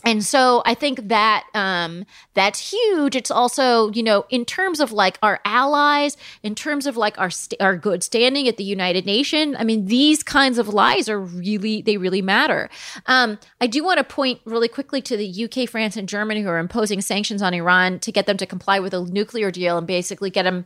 and 0.06 0.24
so 0.24 0.62
I 0.66 0.76
think 0.76 1.08
that 1.08 1.48
um, 1.56 2.06
that's 2.36 2.72
huge. 2.72 3.16
It's 3.16 3.32
also, 3.32 3.92
you 3.92 4.04
know, 4.04 4.26
in 4.30 4.46
terms 4.46 4.80
of 4.80 4.92
like 4.92 5.18
our 5.24 5.40
allies, 5.44 6.16
in 6.44 6.54
terms 6.54 6.86
of 6.86 6.96
like 6.96 7.18
our 7.18 7.32
st- 7.32 7.60
our 7.60 7.76
good 7.76 8.04
standing 8.04 8.48
at 8.48 8.58
the 8.58 8.64
United 8.64 9.08
Nations. 9.08 9.56
I 9.58 9.64
mean, 9.64 9.86
these 9.88 10.22
kinds 10.22 10.60
of 10.60 10.70
lies 10.70 11.10
are 11.10 11.20
really 11.20 11.82
they 11.82 11.98
really 11.98 12.22
matter. 12.22 12.70
Um, 13.08 13.40
I 13.60 13.66
do 13.66 13.84
want 13.84 13.98
to 13.98 14.04
point 14.04 14.42
really 14.46 14.68
quickly 14.68 15.02
to 15.02 15.18
the 15.18 15.46
UK, 15.46 15.68
France, 15.68 15.98
and 15.98 16.08
Germany 16.08 16.44
who 16.44 16.50
are 16.50 16.60
imposing 16.60 17.02
sanctions 17.02 17.42
on 17.42 17.56
Iran 17.56 18.00
to 18.00 18.12
get 18.12 18.28
them 18.28 18.38
to 18.38 18.46
comply 18.46 18.80
with 18.80 18.94
a 18.94 19.04
nuclear 19.04 19.50
deal 19.50 19.78
and 19.78 19.88
basically 19.88 20.30
get 20.30 20.44
them 20.44 20.66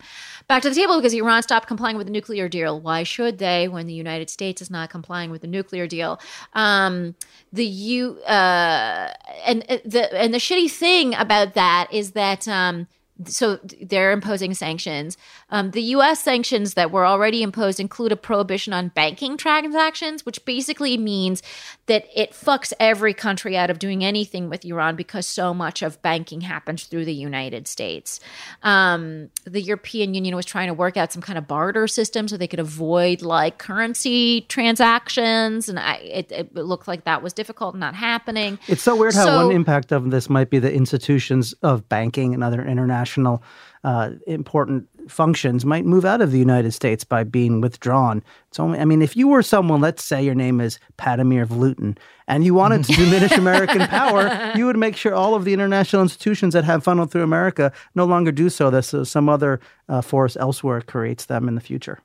back 0.50 0.64
to 0.64 0.70
the 0.70 0.76
table 0.76 0.98
because 0.98 1.14
Iran 1.14 1.44
stopped 1.44 1.68
complying 1.68 1.96
with 1.96 2.08
the 2.08 2.14
nuclear 2.14 2.50
deal. 2.50 2.80
Why 2.80 3.04
should 3.04 3.38
they 3.38 3.70
when 3.70 3.88
the 3.88 3.94
United 3.94 4.30
States 4.30 4.62
is 4.62 4.70
not 4.70 4.90
complying 4.90 5.32
with 5.32 5.42
the 5.42 5.48
nuclear 5.48 5.88
deal? 5.88 6.20
Um, 6.54 7.16
the 7.52 7.66
you 7.66 8.20
uh, 8.24 9.12
and 9.46 9.66
uh, 9.70 9.78
the 9.86 10.14
and 10.16 10.34
the 10.34 10.38
shitty 10.38 10.70
thing 10.70 11.16
about 11.16 11.54
that 11.56 11.88
is 11.92 12.12
that 12.12 12.48
um, 12.48 12.88
so 13.26 13.60
they're 13.82 14.12
imposing 14.12 14.54
sanctions. 14.54 15.18
Um, 15.50 15.72
the 15.72 15.82
U.S. 15.82 16.24
sanctions 16.24 16.76
that 16.76 16.90
were 16.92 17.06
already 17.06 17.44
imposed 17.44 17.80
include 17.80 18.14
a 18.14 18.16
prohibition 18.16 18.72
on 18.72 18.90
banking 18.90 19.36
transactions, 19.36 20.26
which 20.26 20.44
basically 20.46 20.98
means 20.98 21.44
that 21.88 22.06
it 22.16 22.32
fucks 22.32 22.72
every 22.80 23.14
country 23.14 23.58
out 23.58 23.70
of 23.70 23.78
doing 23.80 24.06
anything 24.06 24.50
with 24.50 24.64
Iran 24.64 24.96
because 24.96 25.28
so 25.28 25.54
much 25.54 25.82
of 25.82 26.02
banking 26.02 26.42
happens 26.42 26.84
through 26.86 27.04
the 27.06 27.14
United 27.14 27.68
States. 27.68 28.20
Um, 28.64 29.30
the 29.44 29.62
European 29.62 30.14
Union 30.14 30.36
was 30.36 30.46
trying 30.46 30.68
to 30.68 30.74
work 30.74 30.96
out 30.96 31.12
some 31.12 31.22
kind 31.22 31.38
of 31.38 31.48
barter 31.48 31.88
system 31.88 32.28
so 32.28 32.38
they 32.38 32.48
could 32.48 32.60
avoid 32.60 33.22
like 33.22 33.58
currency 33.58 34.42
transactions, 34.42 35.68
and 35.68 35.78
I, 35.78 35.96
it, 35.96 36.32
it 36.32 36.56
looked 36.56 36.88
like 36.88 37.04
that 37.04 37.22
was 37.22 37.34
difficult 37.34 37.74
and 37.74 37.82
not 37.82 37.96
happening. 37.96 38.60
It's 38.68 38.84
so 38.84 38.96
weird 38.96 39.14
how 39.14 39.26
So- 39.26 39.48
one 39.48 39.56
impact 39.56 39.92
of 39.92 40.10
this 40.10 40.30
might 40.30 40.50
be 40.50 40.60
the 40.60 40.74
institutions 40.74 41.54
of 41.64 41.90
banking 41.90 42.34
and 42.34 42.44
other 42.44 42.64
international 42.66 43.09
uh, 43.18 44.12
important 44.28 44.88
functions 45.08 45.66
might 45.66 45.86
move 45.86 46.06
out 46.06 46.22
of 46.22 46.32
the 46.32 46.38
United 46.40 46.72
States 46.72 47.04
by 47.04 47.24
being 47.24 47.62
withdrawn. 47.62 48.22
It's 48.50 48.60
only, 48.60 48.80
I 48.80 48.86
mean, 48.86 49.02
if 49.02 49.16
you 49.16 49.28
were 49.28 49.42
someone, 49.42 49.82
let's 49.82 50.04
say 50.04 50.22
your 50.24 50.36
name 50.36 50.60
is 50.62 50.80
Patamir 50.98 51.46
Vlutin, 51.46 51.98
and 52.28 52.44
you 52.44 52.54
wanted 52.54 52.84
to 52.86 52.94
diminish 52.94 53.32
American 53.38 53.88
power, 53.88 54.52
you 54.56 54.66
would 54.66 54.78
make 54.78 54.96
sure 54.96 55.16
all 55.16 55.34
of 55.34 55.46
the 55.46 55.54
international 55.54 56.02
institutions 56.02 56.54
that 56.54 56.66
have 56.66 56.84
funneled 56.84 57.12
through 57.12 57.24
America 57.24 57.72
no 57.96 58.06
longer 58.06 58.32
do 58.32 58.50
so. 58.50 58.70
That 58.70 58.84
so 58.84 59.04
some 59.04 59.30
other 59.30 59.60
uh, 59.88 60.02
force 60.02 60.36
elsewhere 60.38 60.82
creates 60.82 61.26
them 61.26 61.48
in 61.48 61.56
the 61.56 61.62
future. 61.62 62.00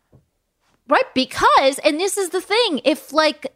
Right, 0.89 1.13
because, 1.15 1.79
and 1.81 1.99
this 1.99 2.17
is 2.19 2.29
the 2.31 2.41
thing, 2.43 2.81
if 2.85 3.13
like, 3.13 3.47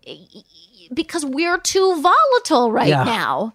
because 0.93 1.25
we're 1.25 1.59
too 1.59 2.01
volatile 2.01 2.73
right 2.73 2.89
Yeah. 2.89 3.05
now. 3.05 3.55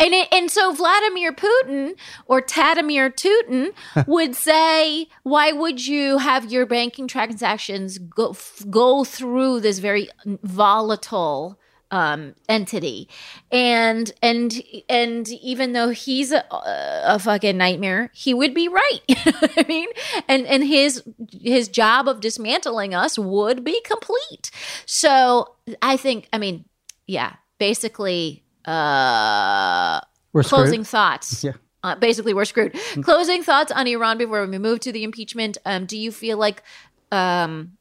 And, 0.00 0.14
it, 0.14 0.28
and 0.32 0.50
so 0.50 0.72
Vladimir 0.72 1.30
Putin 1.30 1.94
or 2.24 2.40
Tadimir 2.40 3.14
Tutin 3.14 3.72
would 4.06 4.34
say, 4.34 5.08
why 5.24 5.52
would 5.52 5.86
you 5.86 6.18
have 6.18 6.50
your 6.50 6.64
banking 6.64 7.06
transactions 7.06 7.98
go, 7.98 8.30
f- 8.30 8.64
go 8.70 9.04
through 9.04 9.60
this 9.60 9.78
very 9.78 10.08
volatile 10.24 11.60
um, 11.90 12.34
entity? 12.48 13.10
And, 13.52 14.10
and, 14.22 14.62
and 14.88 15.28
even 15.28 15.74
though 15.74 15.90
he's 15.90 16.32
a, 16.32 16.44
a 16.50 17.18
fucking 17.18 17.58
nightmare, 17.58 18.10
he 18.14 18.32
would 18.32 18.54
be 18.54 18.68
right. 18.68 19.00
You 19.08 19.32
know 19.32 19.48
I 19.54 19.64
mean? 19.68 19.88
And, 20.28 20.46
and 20.46 20.64
his, 20.64 21.02
his 21.42 21.68
job 21.68 22.08
of 22.08 22.20
dismantling 22.20 22.94
us 22.94 23.18
would 23.18 23.64
be 23.64 23.82
complete. 23.82 24.50
So 24.86 25.56
I 25.82 25.98
think, 25.98 26.26
I 26.32 26.38
mean, 26.38 26.64
yeah, 27.06 27.34
basically, 27.58 28.44
uh, 28.66 30.00
We're 30.32 30.42
screwed. 30.42 30.58
closing 30.62 30.84
thoughts. 30.84 31.44
Yeah. 31.44 31.52
Uh, 31.82 31.94
basically, 31.96 32.34
we're 32.34 32.44
screwed. 32.44 32.74
Closing 33.02 33.42
thoughts 33.42 33.72
on 33.72 33.86
Iran 33.86 34.18
before 34.18 34.44
we 34.46 34.58
move 34.58 34.80
to 34.80 34.92
the 34.92 35.02
impeachment. 35.02 35.56
Um, 35.64 35.86
do 35.86 35.96
you 35.96 36.12
feel 36.12 36.36
like, 36.36 36.62
um, 37.10 37.72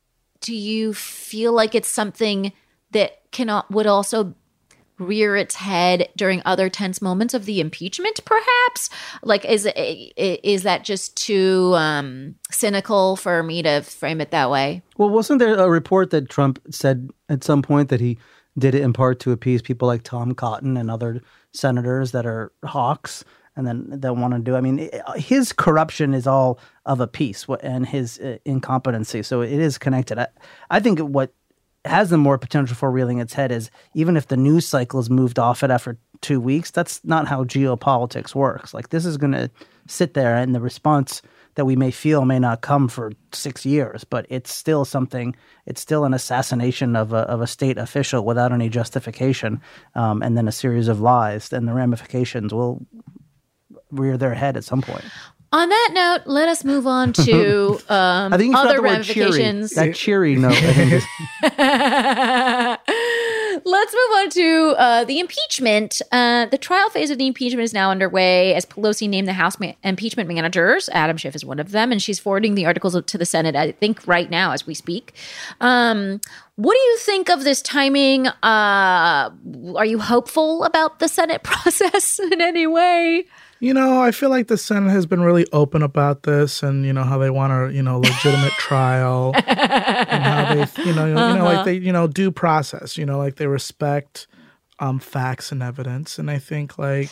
do 0.41 0.55
you 0.55 0.93
feel 0.93 1.51
like 1.51 1.75
it's 1.75 1.89
something 1.89 2.53
that 2.91 3.19
cannot 3.31 3.69
would 3.69 3.85
also 3.87 4.33
rear 4.97 5.35
its 5.35 5.55
head 5.55 6.09
during 6.17 6.41
other 6.45 6.69
tense 6.69 7.01
moments 7.01 7.33
of 7.33 7.43
the 7.45 7.59
impeachment? 7.59 8.19
Perhaps, 8.25 8.89
like, 9.21 9.43
is 9.45 9.65
it- 9.65 10.13
is 10.17 10.63
that 10.63 10.83
just 10.85 11.15
too 11.17 11.73
um, 11.75 12.35
cynical 12.51 13.15
for 13.17 13.43
me 13.43 13.61
to 13.63 13.81
frame 13.81 14.21
it 14.21 14.31
that 14.31 14.49
way? 14.49 14.81
Well, 14.97 15.09
wasn't 15.09 15.39
there 15.39 15.55
a 15.55 15.69
report 15.69 16.11
that 16.11 16.29
Trump 16.29 16.59
said 16.71 17.09
at 17.27 17.43
some 17.43 17.61
point 17.61 17.89
that 17.89 17.99
he 17.99 18.17
did 18.59 18.75
it 18.75 18.81
in 18.81 18.93
part 18.93 19.19
to 19.21 19.31
appease 19.31 19.61
people 19.61 19.87
like 19.87 20.03
Tom 20.03 20.33
Cotton 20.33 20.77
and 20.77 20.91
other 20.91 21.21
senators 21.53 22.11
that 22.11 22.25
are 22.25 22.51
hawks 22.63 23.23
and 23.55 23.65
then 23.65 23.87
that 23.89 24.15
want 24.15 24.33
to 24.33 24.39
do? 24.39 24.55
I 24.55 24.61
mean, 24.61 24.89
his 25.15 25.53
corruption 25.53 26.13
is 26.13 26.27
all 26.27 26.59
of 26.85 26.99
a 26.99 27.07
piece 27.07 27.47
and 27.61 27.85
his 27.85 28.19
uh, 28.19 28.37
incompetency. 28.45 29.23
So 29.23 29.41
it 29.41 29.51
is 29.51 29.77
connected. 29.77 30.19
I, 30.19 30.27
I 30.69 30.79
think 30.79 30.99
what 30.99 31.33
has 31.85 32.09
the 32.09 32.17
more 32.17 32.37
potential 32.37 32.75
for 32.75 32.91
reeling 32.91 33.19
its 33.19 33.33
head 33.33 33.51
is 33.51 33.71
even 33.93 34.17
if 34.17 34.27
the 34.27 34.37
news 34.37 34.67
cycle 34.67 34.99
is 34.99 35.09
moved 35.09 35.39
off 35.39 35.63
it 35.63 35.71
after 35.71 35.97
two 36.21 36.41
weeks, 36.41 36.71
that's 36.71 37.03
not 37.05 37.27
how 37.27 37.43
geopolitics 37.43 38.35
works. 38.35 38.73
Like 38.73 38.89
this 38.89 39.05
is 39.05 39.17
going 39.17 39.31
to 39.31 39.49
sit 39.87 40.13
there, 40.13 40.35
and 40.35 40.53
the 40.53 40.59
response 40.59 41.21
that 41.59 41.65
we 41.65 41.75
may 41.75 41.91
feel 41.91 42.23
may 42.23 42.39
not 42.39 42.61
come 42.61 42.87
for 42.87 43.11
six 43.33 43.65
years, 43.65 44.05
but 44.05 44.25
it's 44.29 44.49
still 44.53 44.85
something. 44.85 45.35
It's 45.65 45.81
still 45.81 46.05
an 46.05 46.13
assassination 46.13 46.95
of 46.95 47.11
a 47.11 47.23
of 47.27 47.41
a 47.41 47.47
state 47.47 47.77
official 47.77 48.23
without 48.23 48.53
any 48.53 48.69
justification, 48.69 49.59
um, 49.93 50.23
and 50.23 50.37
then 50.37 50.47
a 50.47 50.53
series 50.53 50.87
of 50.87 51.01
lies. 51.01 51.49
Then 51.49 51.65
the 51.65 51.73
ramifications 51.73 52.53
will 52.53 52.87
rear 53.91 54.15
their 54.15 54.35
head 54.35 54.55
at 54.55 54.63
some 54.63 54.81
point. 54.81 55.03
On 55.51 55.67
that 55.67 55.89
note, 55.91 56.31
let 56.31 56.47
us 56.47 56.63
move 56.63 56.87
on 56.87 57.11
to 57.27 57.77
um, 57.89 58.31
I 58.31 58.37
think 58.37 58.55
other 58.55 58.77
the 58.77 58.81
word 58.81 59.03
cheery. 59.03 59.25
ramifications. 59.25 59.71
That 59.71 59.95
cheery 59.95 60.37
note. 60.37 60.53
Let's 63.65 63.93
move 63.93 64.17
on 64.17 64.29
to 64.31 64.75
uh, 64.77 65.03
the 65.05 65.19
impeachment. 65.19 66.01
Uh, 66.11 66.45
the 66.45 66.57
trial 66.57 66.89
phase 66.89 67.09
of 67.09 67.17
the 67.17 67.27
impeachment 67.27 67.63
is 67.63 67.73
now 67.73 67.91
underway 67.91 68.53
as 68.53 68.65
Pelosi 68.65 69.09
named 69.09 69.27
the 69.27 69.33
House 69.33 69.59
ma- 69.59 69.73
impeachment 69.83 70.29
managers. 70.29 70.89
Adam 70.89 71.17
Schiff 71.17 71.35
is 71.35 71.45
one 71.45 71.59
of 71.59 71.71
them, 71.71 71.91
and 71.91 72.01
she's 72.01 72.19
forwarding 72.19 72.55
the 72.55 72.65
articles 72.65 73.01
to 73.01 73.17
the 73.17 73.25
Senate, 73.25 73.55
I 73.55 73.71
think, 73.71 74.07
right 74.07 74.29
now 74.29 74.51
as 74.51 74.67
we 74.67 74.73
speak. 74.73 75.13
Um, 75.61 76.21
what 76.55 76.73
do 76.73 76.79
you 76.79 76.97
think 76.97 77.29
of 77.29 77.43
this 77.43 77.61
timing? 77.61 78.27
Uh, 78.27 79.31
are 79.75 79.85
you 79.85 79.99
hopeful 79.99 80.63
about 80.63 80.99
the 80.99 81.07
Senate 81.07 81.43
process 81.43 82.19
in 82.19 82.41
any 82.41 82.67
way? 82.67 83.25
You 83.61 83.73
know, 83.73 84.01
I 84.01 84.11
feel 84.11 84.29
like 84.29 84.47
the 84.47 84.57
Senate 84.57 84.91
has 84.91 85.05
been 85.05 85.21
really 85.21 85.45
open 85.51 85.81
about 85.81 86.23
this, 86.23 86.63
and 86.63 86.85
you 86.85 86.93
know 86.93 87.03
how 87.03 87.17
they 87.17 87.29
want 87.29 87.51
a 87.51 87.73
you 87.73 87.83
know 87.83 87.99
legitimate 87.99 88.53
trial, 88.57 89.33
and 89.35 90.23
how 90.23 90.53
they 90.55 90.83
you 90.83 90.93
know 90.93 91.05
you 91.05 91.13
know 91.13 91.43
like 91.43 91.65
they 91.65 91.73
you 91.73 91.91
know 91.91 92.07
due 92.07 92.31
process. 92.31 92.97
You 92.97 93.05
know, 93.05 93.17
like 93.17 93.35
they 93.35 93.47
respect 93.47 94.27
um 94.79 94.99
facts 94.99 95.51
and 95.51 95.61
evidence, 95.61 96.17
and 96.19 96.31
I 96.31 96.39
think 96.39 96.77
like 96.77 97.09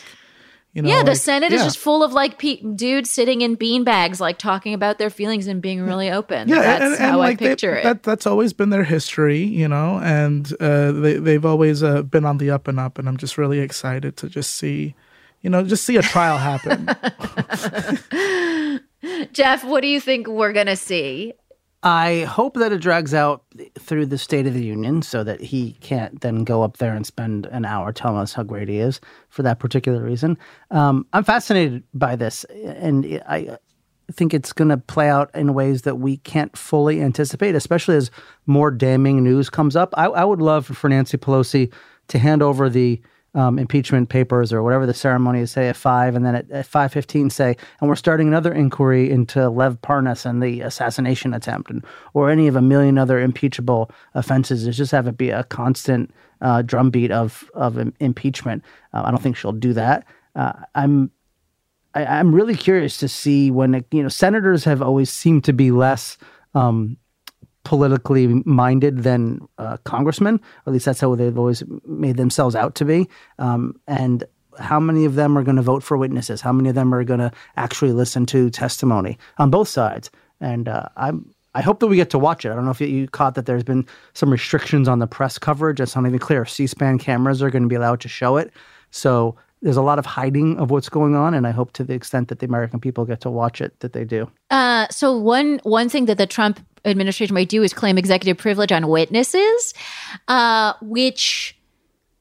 you 0.73 0.81
know 0.83 0.89
yeah, 0.89 1.03
the 1.03 1.11
like- 1.11 1.17
Senate 1.17 1.51
is 1.51 1.63
just 1.63 1.77
full 1.79 2.03
of 2.03 2.13
like 2.13 2.37
pe- 2.37 2.61
dudes 2.61 3.09
sitting 3.09 3.41
in 3.41 3.55
bean 3.55 3.83
bags, 3.83 4.21
like 4.21 4.37
talking 4.37 4.73
about 4.73 4.99
their 4.99 5.09
feelings 5.09 5.47
and 5.47 5.61
being 5.61 5.81
really 5.81 6.09
open. 6.09 6.47
yeah, 6.47 6.61
that's 6.61 6.83
and, 6.83 6.93
and 6.93 7.03
how 7.03 7.17
like 7.17 7.41
I 7.41 7.47
picture 7.47 7.73
they, 7.73 7.79
it. 7.81 7.83
That, 7.83 8.03
that's 8.03 8.25
always 8.27 8.53
been 8.53 8.69
their 8.69 8.83
history, 8.85 9.43
you 9.43 9.67
know, 9.67 9.99
and 10.01 10.49
uh, 10.61 10.93
they 10.93 11.15
they've 11.17 11.45
always 11.45 11.83
uh, 11.83 12.03
been 12.03 12.23
on 12.23 12.37
the 12.37 12.51
up 12.51 12.67
and 12.69 12.79
up, 12.79 12.97
and 12.99 13.09
I'm 13.09 13.17
just 13.17 13.37
really 13.37 13.59
excited 13.59 14.15
to 14.17 14.29
just 14.29 14.51
see, 14.55 14.95
you 15.41 15.49
know, 15.49 15.63
just 15.63 15.85
see 15.85 15.97
a 15.97 16.01
trial 16.01 16.37
happen. 16.37 16.87
Jeff, 19.33 19.63
what 19.63 19.81
do 19.81 19.87
you 19.87 19.99
think 19.99 20.27
we're 20.27 20.53
gonna 20.53 20.75
see? 20.75 21.33
I 21.83 22.21
hope 22.23 22.55
that 22.55 22.71
it 22.71 22.79
drags 22.79 23.13
out 23.13 23.43
through 23.77 24.07
the 24.07 24.17
State 24.17 24.47
of 24.47 24.53
the 24.53 24.65
Union 24.65 25.03
so 25.03 25.23
that 25.23 25.39
he 25.39 25.73
can't 25.73 26.19
then 26.21 26.43
go 26.43 26.63
up 26.63 26.77
there 26.77 26.93
and 26.93 27.05
spend 27.05 27.45
an 27.45 27.65
hour 27.65 27.93
telling 27.93 28.17
us 28.17 28.33
how 28.33 28.43
great 28.43 28.67
he 28.67 28.79
is 28.79 28.99
for 29.29 29.43
that 29.43 29.59
particular 29.59 30.01
reason. 30.01 30.37
Um, 30.71 31.05
I'm 31.13 31.23
fascinated 31.23 31.83
by 31.93 32.15
this, 32.15 32.45
and 32.45 33.21
I 33.27 33.57
think 34.11 34.33
it's 34.33 34.53
going 34.53 34.69
to 34.69 34.77
play 34.77 35.09
out 35.09 35.29
in 35.35 35.53
ways 35.53 35.83
that 35.83 35.95
we 35.95 36.17
can't 36.17 36.57
fully 36.57 37.01
anticipate, 37.01 37.53
especially 37.53 37.95
as 37.95 38.09
more 38.47 38.71
damning 38.71 39.23
news 39.23 39.49
comes 39.49 39.75
up. 39.75 39.93
I, 39.95 40.05
I 40.05 40.23
would 40.23 40.41
love 40.41 40.65
for 40.65 40.89
Nancy 40.89 41.17
Pelosi 41.17 41.71
to 42.07 42.19
hand 42.19 42.41
over 42.41 42.69
the 42.69 43.01
um, 43.37 43.59
impeachment 43.59 44.09
papers 44.09 44.51
or 44.51 44.63
whatever 44.63 44.87
the 44.87 44.93
ceremony 44.93 45.41
is, 45.41 45.51
say 45.51 45.69
at 45.69 45.75
five, 45.75 46.15
and 46.15 46.25
then 46.25 46.35
at, 46.35 46.49
at 46.49 46.65
five 46.65 46.91
fifteen, 46.91 47.29
say, 47.29 47.55
and 47.79 47.87
we're 47.87 47.95
starting 47.95 48.27
another 48.27 48.51
inquiry 48.51 49.09
into 49.11 49.47
Lev 49.47 49.79
Parnas 49.81 50.25
and 50.25 50.41
the 50.41 50.61
assassination 50.61 51.35
attempt, 51.35 51.69
and 51.69 51.85
or 52.15 52.31
any 52.31 52.47
of 52.47 52.55
a 52.55 52.61
million 52.61 52.97
other 52.97 53.19
impeachable 53.19 53.91
offenses. 54.15 54.67
Is 54.67 54.75
just 54.75 54.91
have 54.91 55.07
it 55.07 55.17
be 55.17 55.29
a 55.29 55.43
constant 55.43 56.11
uh, 56.41 56.63
drumbeat 56.63 57.11
of 57.11 57.49
of 57.53 57.77
im- 57.77 57.93
impeachment. 57.99 58.63
Uh, 58.91 59.03
I 59.05 59.11
don't 59.11 59.21
think 59.21 59.37
she'll 59.37 59.51
do 59.51 59.73
that. 59.73 60.05
Uh, 60.35 60.53
I'm 60.73 61.11
I, 61.93 62.05
I'm 62.05 62.33
really 62.33 62.55
curious 62.55 62.97
to 62.97 63.07
see 63.07 63.51
when 63.51 63.75
it, 63.75 63.85
you 63.91 64.01
know 64.01 64.09
senators 64.09 64.63
have 64.63 64.81
always 64.81 65.11
seemed 65.11 65.43
to 65.43 65.53
be 65.53 65.69
less 65.69 66.17
um, 66.55 66.97
politically 67.67 68.27
minded 68.45 69.03
than 69.03 69.45
uh, 69.57 69.75
congressmen, 69.83 70.35
or 70.35 70.67
at 70.67 70.73
least 70.73 70.85
that's 70.85 71.01
how 71.01 71.13
they've 71.15 71.37
always 71.37 71.63
made 71.85 72.15
themselves 72.15 72.55
out 72.55 72.75
to 72.75 72.85
be. 72.85 73.09
Um, 73.39 73.77
and 73.87 74.23
how 74.57 74.79
many 74.79 75.03
of 75.03 75.15
them 75.15 75.37
are 75.37 75.43
going 75.43 75.57
to 75.57 75.61
vote 75.61 75.83
for 75.83 75.97
witnesses? 75.97 76.39
How 76.39 76.53
many 76.53 76.69
of 76.69 76.75
them 76.75 76.93
are 76.95 77.03
going 77.03 77.19
to 77.19 77.29
actually 77.57 77.91
listen 77.91 78.25
to 78.27 78.49
testimony 78.49 79.17
on 79.37 79.49
both 79.49 79.67
sides? 79.67 80.09
And 80.39 80.69
uh, 80.69 80.87
I'm 80.95 81.29
I 81.53 81.61
hope 81.61 81.81
that 81.81 81.87
we 81.87 81.97
get 81.97 82.09
to 82.11 82.19
watch 82.19 82.45
it. 82.45 82.51
I 82.51 82.55
don't 82.55 82.63
know 82.63 82.71
if 82.71 82.79
you 82.79 83.09
caught 83.09 83.35
that 83.35 83.47
there's 83.47 83.63
been 83.63 83.85
some 84.13 84.29
restrictions 84.29 84.87
on 84.87 84.99
the 84.99 85.07
press 85.07 85.37
coverage. 85.37 85.81
It's 85.81 85.95
not 85.95 86.05
even 86.05 86.19
clear 86.19 86.43
if 86.43 86.49
C-SPAN 86.49 86.99
cameras 86.99 87.41
are 87.41 87.49
going 87.49 87.63
to 87.63 87.67
be 87.67 87.75
allowed 87.75 87.99
to 88.01 88.07
show 88.07 88.37
it. 88.37 88.53
So 88.91 89.35
there's 89.67 89.75
a 89.75 89.81
lot 89.81 89.99
of 89.99 90.05
hiding 90.05 90.57
of 90.59 90.71
what's 90.71 90.87
going 90.87 91.13
on, 91.13 91.33
and 91.33 91.45
I 91.45 91.51
hope 91.51 91.73
to 91.73 91.83
the 91.83 91.93
extent 91.93 92.29
that 92.29 92.39
the 92.39 92.45
American 92.45 92.79
people 92.79 93.03
get 93.03 93.19
to 93.19 93.29
watch 93.29 93.59
it, 93.59 93.77
that 93.81 93.91
they 93.91 94.05
do. 94.05 94.31
Uh, 94.49 94.87
so 94.89 95.17
one 95.17 95.59
one 95.63 95.89
thing 95.89 96.05
that 96.05 96.17
the 96.17 96.25
Trump 96.25 96.65
administration 96.85 97.33
might 97.33 97.49
do 97.49 97.63
is 97.63 97.73
claim 97.73 97.97
executive 97.97 98.37
privilege 98.37 98.71
on 98.71 98.87
witnesses, 98.87 99.73
uh, 100.29 100.71
which 100.81 101.59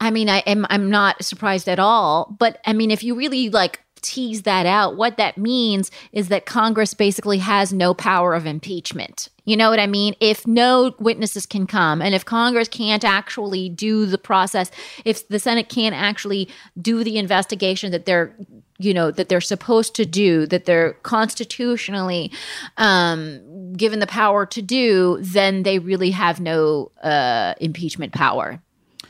I 0.00 0.10
mean, 0.10 0.28
I 0.28 0.38
am 0.38 0.66
I'm 0.70 0.90
not 0.90 1.24
surprised 1.24 1.68
at 1.68 1.78
all. 1.78 2.34
But 2.36 2.60
I 2.66 2.72
mean, 2.72 2.90
if 2.90 3.04
you 3.04 3.14
really 3.14 3.48
like 3.48 3.80
tease 4.06 4.42
that 4.42 4.66
out, 4.66 4.96
what 4.96 5.16
that 5.16 5.36
means 5.36 5.90
is 6.12 6.28
that 6.28 6.46
Congress 6.46 6.94
basically 6.94 7.38
has 7.38 7.72
no 7.72 7.92
power 7.92 8.34
of 8.34 8.46
impeachment. 8.46 9.28
You 9.44 9.56
know 9.56 9.68
what 9.68 9.80
I 9.80 9.86
mean? 9.86 10.14
If 10.20 10.46
no 10.46 10.94
witnesses 10.98 11.46
can 11.46 11.66
come, 11.66 12.00
and 12.00 12.14
if 12.14 12.24
Congress 12.24 12.68
can't 12.68 13.04
actually 13.04 13.68
do 13.68 14.06
the 14.06 14.18
process, 14.18 14.70
if 15.04 15.26
the 15.28 15.38
Senate 15.38 15.68
can't 15.68 15.94
actually 15.94 16.48
do 16.80 17.04
the 17.04 17.18
investigation 17.18 17.92
that 17.92 18.06
they're 18.06 18.34
you 18.78 18.92
know 18.92 19.10
that 19.10 19.28
they're 19.28 19.40
supposed 19.40 19.94
to 19.94 20.04
do 20.04 20.46
that 20.46 20.66
they're 20.66 20.92
constitutionally 21.02 22.30
um, 22.76 23.72
given 23.72 24.00
the 24.00 24.06
power 24.06 24.44
to 24.44 24.60
do 24.60 25.16
then 25.22 25.62
they 25.62 25.78
really 25.78 26.10
have 26.10 26.40
no 26.40 26.92
uh, 27.02 27.54
impeachment 27.58 28.12
power 28.12 28.60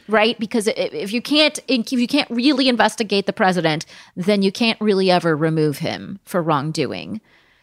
right? 0.08 0.38
Because 0.38 0.68
if 0.68 1.12
you 1.12 1.20
can't 1.22 1.58
if 1.68 1.92
you 1.92 2.06
can't 2.06 2.30
really 2.30 2.68
investigate 2.68 3.26
the 3.26 3.32
president 3.32 3.86
then 4.16 4.42
you 4.42 4.52
can't 4.52 4.80
really 4.80 5.10
ever 5.10 5.36
remove 5.36 5.78
him 5.78 6.18
for 6.24 6.42
wrongdoing. 6.42 7.20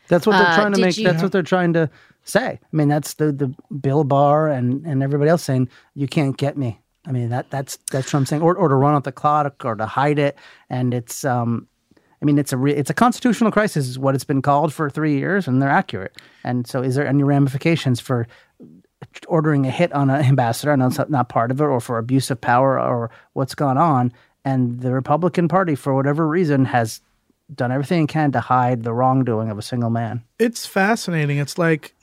That's 0.09 0.27
what 0.27 0.37
they're 0.37 0.47
Uh, 0.47 0.55
trying 0.55 0.71
to 0.73 0.81
make 0.81 0.97
you- 0.97 1.03
that's 1.05 1.23
what 1.23 1.31
they're 1.31 1.41
trying 1.43 1.73
to 1.73 1.89
say. 2.23 2.59
I 2.61 2.75
mean 2.75 2.87
that's 2.89 3.15
the 3.15 3.31
the 3.31 3.53
bill 3.73 4.03
barr 4.03 4.47
and 4.47 4.85
and 4.85 5.03
everybody 5.03 5.29
else 5.29 5.43
saying 5.43 5.69
you 5.95 6.07
can't 6.07 6.37
get 6.37 6.57
me. 6.57 6.79
I 7.05 7.11
mean 7.11 7.29
that 7.29 7.49
that's 7.49 7.77
that's 7.91 8.13
what 8.13 8.19
i'm 8.19 8.25
saying. 8.25 8.41
Or, 8.41 8.55
or 8.55 8.69
to 8.69 8.75
run 8.75 8.95
out 8.95 9.03
the 9.03 9.11
clock 9.11 9.63
or 9.65 9.75
to 9.75 9.85
hide 9.85 10.19
it. 10.19 10.37
And 10.69 10.93
it's 10.93 11.25
um 11.25 11.67
I 12.21 12.25
mean, 12.25 12.39
it's 12.39 12.53
a 12.53 12.57
re- 12.57 12.73
it's 12.73 12.89
a 12.89 12.93
constitutional 12.93 13.51
crisis, 13.51 13.85
is 13.85 13.99
what 13.99 14.15
it's 14.15 14.23
been 14.23 14.41
called 14.41 14.73
for 14.73 14.89
three 14.89 15.17
years, 15.17 15.45
and 15.45 15.61
they're 15.61 15.69
accurate. 15.69 16.15
And 16.45 16.65
so, 16.65 16.81
is 16.81 16.95
there 16.95 17.05
any 17.05 17.21
ramifications 17.21 17.99
for 17.99 18.27
ordering 19.27 19.65
a 19.65 19.71
hit 19.71 19.91
on 19.93 20.09
an 20.09 20.25
ambassador? 20.25 20.75
Know 20.75 20.87
it's 20.87 20.99
not 21.09 21.29
part 21.29 21.51
of 21.51 21.61
it, 21.61 21.65
or 21.65 21.79
for 21.79 21.97
abuse 21.97 22.31
of 22.31 22.41
power, 22.41 22.79
or 22.79 23.09
what's 23.33 23.55
gone 23.55 23.77
on? 23.77 24.13
And 24.45 24.81
the 24.81 24.91
Republican 24.91 25.47
Party, 25.47 25.75
for 25.75 25.93
whatever 25.93 26.27
reason, 26.27 26.65
has 26.65 27.01
done 27.53 27.71
everything 27.71 28.03
it 28.03 28.09
can 28.09 28.31
to 28.31 28.39
hide 28.39 28.83
the 28.83 28.93
wrongdoing 28.93 29.49
of 29.49 29.57
a 29.57 29.61
single 29.61 29.89
man. 29.89 30.23
it's 30.39 30.65
fascinating. 30.65 31.37
It's 31.37 31.57
like 31.57 31.95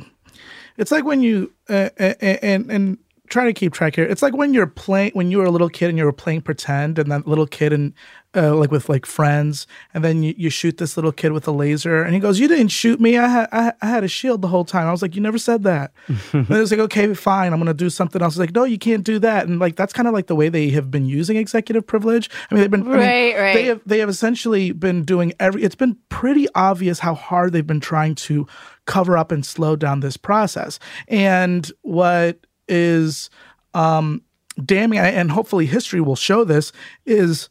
it's 0.77 0.91
like 0.91 1.05
when 1.05 1.23
you 1.23 1.53
uh, 1.69 1.91
uh, 1.99 2.15
and 2.21 2.71
and 2.71 2.99
try 3.29 3.45
to 3.45 3.53
keep 3.53 3.73
track 3.73 3.95
here. 3.95 4.05
It's 4.05 4.23
like 4.23 4.37
when 4.37 4.53
you're 4.53 4.67
playing 4.67 5.13
when 5.15 5.31
you 5.31 5.39
were 5.39 5.45
a 5.45 5.51
little 5.51 5.69
kid 5.69 5.89
and 5.89 5.99
you 5.99 6.05
were 6.05 6.13
playing 6.13 6.43
pretend, 6.43 6.99
and 6.99 7.11
that 7.11 7.27
little 7.27 7.47
kid 7.47 7.73
and 7.73 7.95
uh, 8.37 8.55
like 8.55 8.71
with 8.71 8.89
like 8.89 9.07
friends, 9.07 9.67
and 9.93 10.05
then 10.05 10.23
you, 10.23 10.35
you 10.37 10.51
shoot 10.51 10.77
this 10.79 10.97
little 10.97 11.11
kid 11.11 11.33
with 11.33 11.49
a 11.49 11.51
laser, 11.51 12.03
and 12.03 12.15
he 12.15 12.21
goes, 12.21 12.39
"You 12.39 12.47
didn't 12.47 12.69
shoot 12.69 13.01
me. 13.01 13.19
I 13.19 13.27
had 13.27 13.49
I, 13.51 13.73
I 13.83 13.87
had 13.87 14.05
a 14.05 14.09
shield 14.09 14.41
the 14.43 14.49
whole 14.49 14.65
time." 14.65 14.87
I 14.87 14.93
was 14.93 15.03
like, 15.03 15.17
"You 15.17 15.21
never 15.21 15.39
said 15.39 15.65
that." 15.65 15.93
and 16.33 16.49
it 16.49 16.59
was 16.59 16.71
like, 16.71 16.81
"Okay, 16.81 17.13
fine. 17.15 17.53
I'm 17.53 17.59
gonna 17.59 17.75
do 17.75 17.91
something 17.91 18.23
else." 18.23 18.35
It's 18.35 18.39
like, 18.39 18.55
"No, 18.55 18.65
you 18.65 18.79
can't 18.79 19.03
do 19.03 19.19
that." 19.19 19.49
And 19.49 19.59
like 19.59 19.75
that's 19.77 19.93
kind 19.93 20.07
of 20.07 20.15
like 20.15 20.29
the 20.29 20.37
way 20.37 20.49
they 20.49 20.71
have 20.71 20.91
been 20.91 21.07
using 21.07 21.37
executive 21.37 21.87
privilege. 21.87 22.31
I 22.51 22.55
mean, 22.55 22.61
they've 22.63 22.71
been 22.71 22.83
I 22.83 22.85
mean, 22.85 22.99
Right, 22.99 23.37
right. 23.37 23.55
They 23.55 23.65
have 23.65 23.83
they 23.85 23.99
have 23.99 24.09
essentially 24.09 24.73
been 24.73 25.03
doing 25.05 25.33
every. 25.41 25.63
It's 25.63 25.75
been 25.75 25.97
pretty 26.09 26.47
obvious 26.55 27.01
how 27.01 27.15
hard 27.15 27.53
they've 27.53 27.67
been 27.67 27.81
trying 27.81 28.15
to 28.17 28.47
cover 28.87 29.17
up 29.19 29.33
and 29.33 29.45
slow 29.45 29.77
down 29.77 30.01
this 30.01 30.17
process. 30.17 30.79
And 31.09 31.71
what 31.83 32.47
is 32.69 33.29
um, 33.75 34.23
damning, 34.65 34.99
and 35.01 35.31
hopefully 35.31 35.67
history 35.67 36.01
will 36.01 36.17
show 36.17 36.45
this, 36.45 36.73
is 37.07 37.49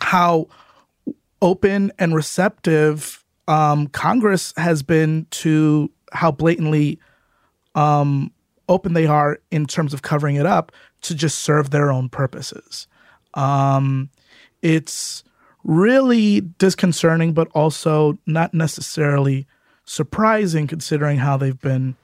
how 0.00 0.48
open 1.42 1.92
and 1.98 2.14
receptive 2.14 3.24
um, 3.48 3.88
Congress 3.88 4.54
has 4.56 4.82
been 4.82 5.26
to 5.30 5.90
how 6.12 6.30
blatantly 6.30 6.98
um, 7.74 8.32
open 8.68 8.94
they 8.94 9.06
are 9.06 9.38
in 9.50 9.66
terms 9.66 9.92
of 9.92 10.02
covering 10.02 10.36
it 10.36 10.46
up 10.46 10.72
to 11.02 11.14
just 11.14 11.40
serve 11.40 11.70
their 11.70 11.92
own 11.92 12.08
purposes. 12.08 12.86
Um, 13.34 14.08
it's 14.62 15.22
really 15.64 16.40
disconcerting, 16.40 17.32
but 17.32 17.48
also 17.54 18.18
not 18.26 18.54
necessarily 18.54 19.46
surprising 19.84 20.66
considering 20.66 21.18
how 21.18 21.36
they've 21.36 21.60
been. 21.60 21.96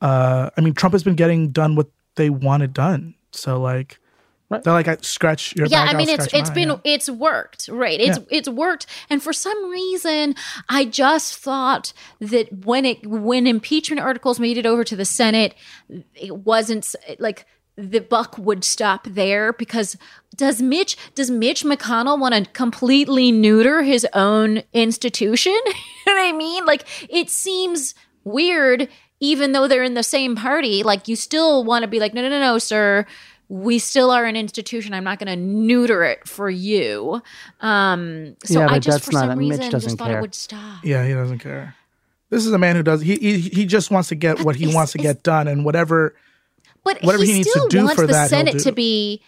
Uh, 0.00 0.50
I 0.56 0.60
mean, 0.60 0.74
Trump 0.74 0.92
has 0.92 1.04
been 1.04 1.14
getting 1.14 1.50
done 1.50 1.76
what 1.76 1.88
they 2.16 2.28
wanted 2.28 2.74
done. 2.74 3.14
So, 3.30 3.60
like, 3.60 3.98
they're 4.60 4.72
like, 4.72 4.88
I 4.88 4.96
scratch 5.00 5.54
your 5.56 5.66
yeah 5.66 5.84
back, 5.84 5.94
i 5.94 5.98
mean 5.98 6.08
I'll 6.08 6.14
it's 6.16 6.26
it's 6.26 6.50
mine, 6.50 6.54
been 6.54 6.68
yeah. 6.68 6.76
it's 6.84 7.08
worked 7.10 7.68
right? 7.68 8.00
It's 8.00 8.18
Yeah. 8.18 8.24
it's 8.30 8.48
worked. 8.48 8.86
And 9.10 9.22
for 9.22 9.32
some 9.32 9.70
reason 9.70 10.34
i 10.68 10.84
just 10.84 11.36
thought 11.36 11.92
that 12.20 12.64
when 12.64 12.84
it 12.84 13.06
when 13.06 13.46
impeachment 13.46 14.00
articles 14.00 14.38
made 14.38 14.58
it 14.58 14.66
over 14.66 14.84
to 14.84 14.96
the 14.96 15.04
senate 15.04 15.54
it 16.14 16.36
wasn't 16.36 16.94
like 17.18 17.46
the 17.76 18.00
buck 18.00 18.36
would 18.36 18.64
stop 18.64 19.06
there 19.06 19.52
because 19.54 19.96
does 20.36 20.60
mitch 20.60 20.96
does 21.14 21.30
mitch 21.30 21.64
mcconnell 21.64 22.18
want 22.18 22.34
to 22.34 22.44
completely 22.52 23.32
neuter 23.32 23.82
his 23.82 24.06
own 24.14 24.62
institution? 24.72 25.58
You 26.04 26.12
know 26.14 26.20
what 26.20 26.28
i 26.28 26.36
mean? 26.36 26.64
Like 26.66 26.84
it 27.08 27.30
seems 27.30 27.94
weird 28.24 28.88
even 29.20 29.52
though 29.52 29.68
they're 29.68 29.84
in 29.84 29.94
the 29.94 30.02
same 30.02 30.34
party 30.34 30.82
like 30.82 31.06
you 31.06 31.14
still 31.14 31.62
want 31.64 31.82
to 31.84 31.88
be 31.88 32.00
like 32.00 32.12
no 32.12 32.22
no 32.22 32.28
no 32.28 32.40
no 32.40 32.58
sir 32.58 33.06
we 33.54 33.78
still 33.78 34.10
are 34.10 34.24
an 34.24 34.34
institution. 34.34 34.94
I'm 34.94 35.04
not 35.04 35.18
going 35.18 35.28
to 35.28 35.36
neuter 35.36 36.02
it 36.04 36.26
for 36.26 36.48
you. 36.48 37.20
Um, 37.60 38.34
so 38.44 38.60
Yeah, 38.60 38.66
I 38.70 38.78
just, 38.78 38.96
that's 38.96 39.04
for 39.06 39.12
not- 39.12 39.20
some 39.20 39.30
I 39.30 39.34
Mitch 39.34 39.50
reason, 39.58 39.70
doesn't 39.70 39.88
just 39.90 39.98
thought 39.98 40.08
care. 40.08 40.18
it 40.18 40.20
would 40.22 40.34
stop. 40.34 40.82
Yeah, 40.82 41.06
he 41.06 41.12
doesn't 41.12 41.40
care. 41.40 41.74
This 42.30 42.46
is 42.46 42.52
a 42.52 42.58
man 42.58 42.76
who 42.76 42.82
does. 42.82 43.02
He 43.02 43.16
he, 43.16 43.38
he 43.40 43.66
just 43.66 43.90
wants 43.90 44.08
to 44.08 44.14
get 44.14 44.40
what 44.40 44.56
he 44.56 44.64
Is- 44.70 44.74
wants 44.74 44.92
to 44.92 44.98
get 44.98 45.22
done, 45.22 45.48
and 45.48 45.66
whatever. 45.66 46.14
But 46.82 47.02
Whatever 47.02 47.24
he, 47.24 47.30
he 47.30 47.36
needs 47.38 47.48
to 47.48 47.50
still 47.52 47.68
do 47.68 47.78
wants 47.84 47.94
for 47.94 48.06
the 48.06 48.14
that, 48.14 48.30
he'll 48.30 48.38
Senate 48.38 48.58
to 48.62 48.72
be. 48.72 49.20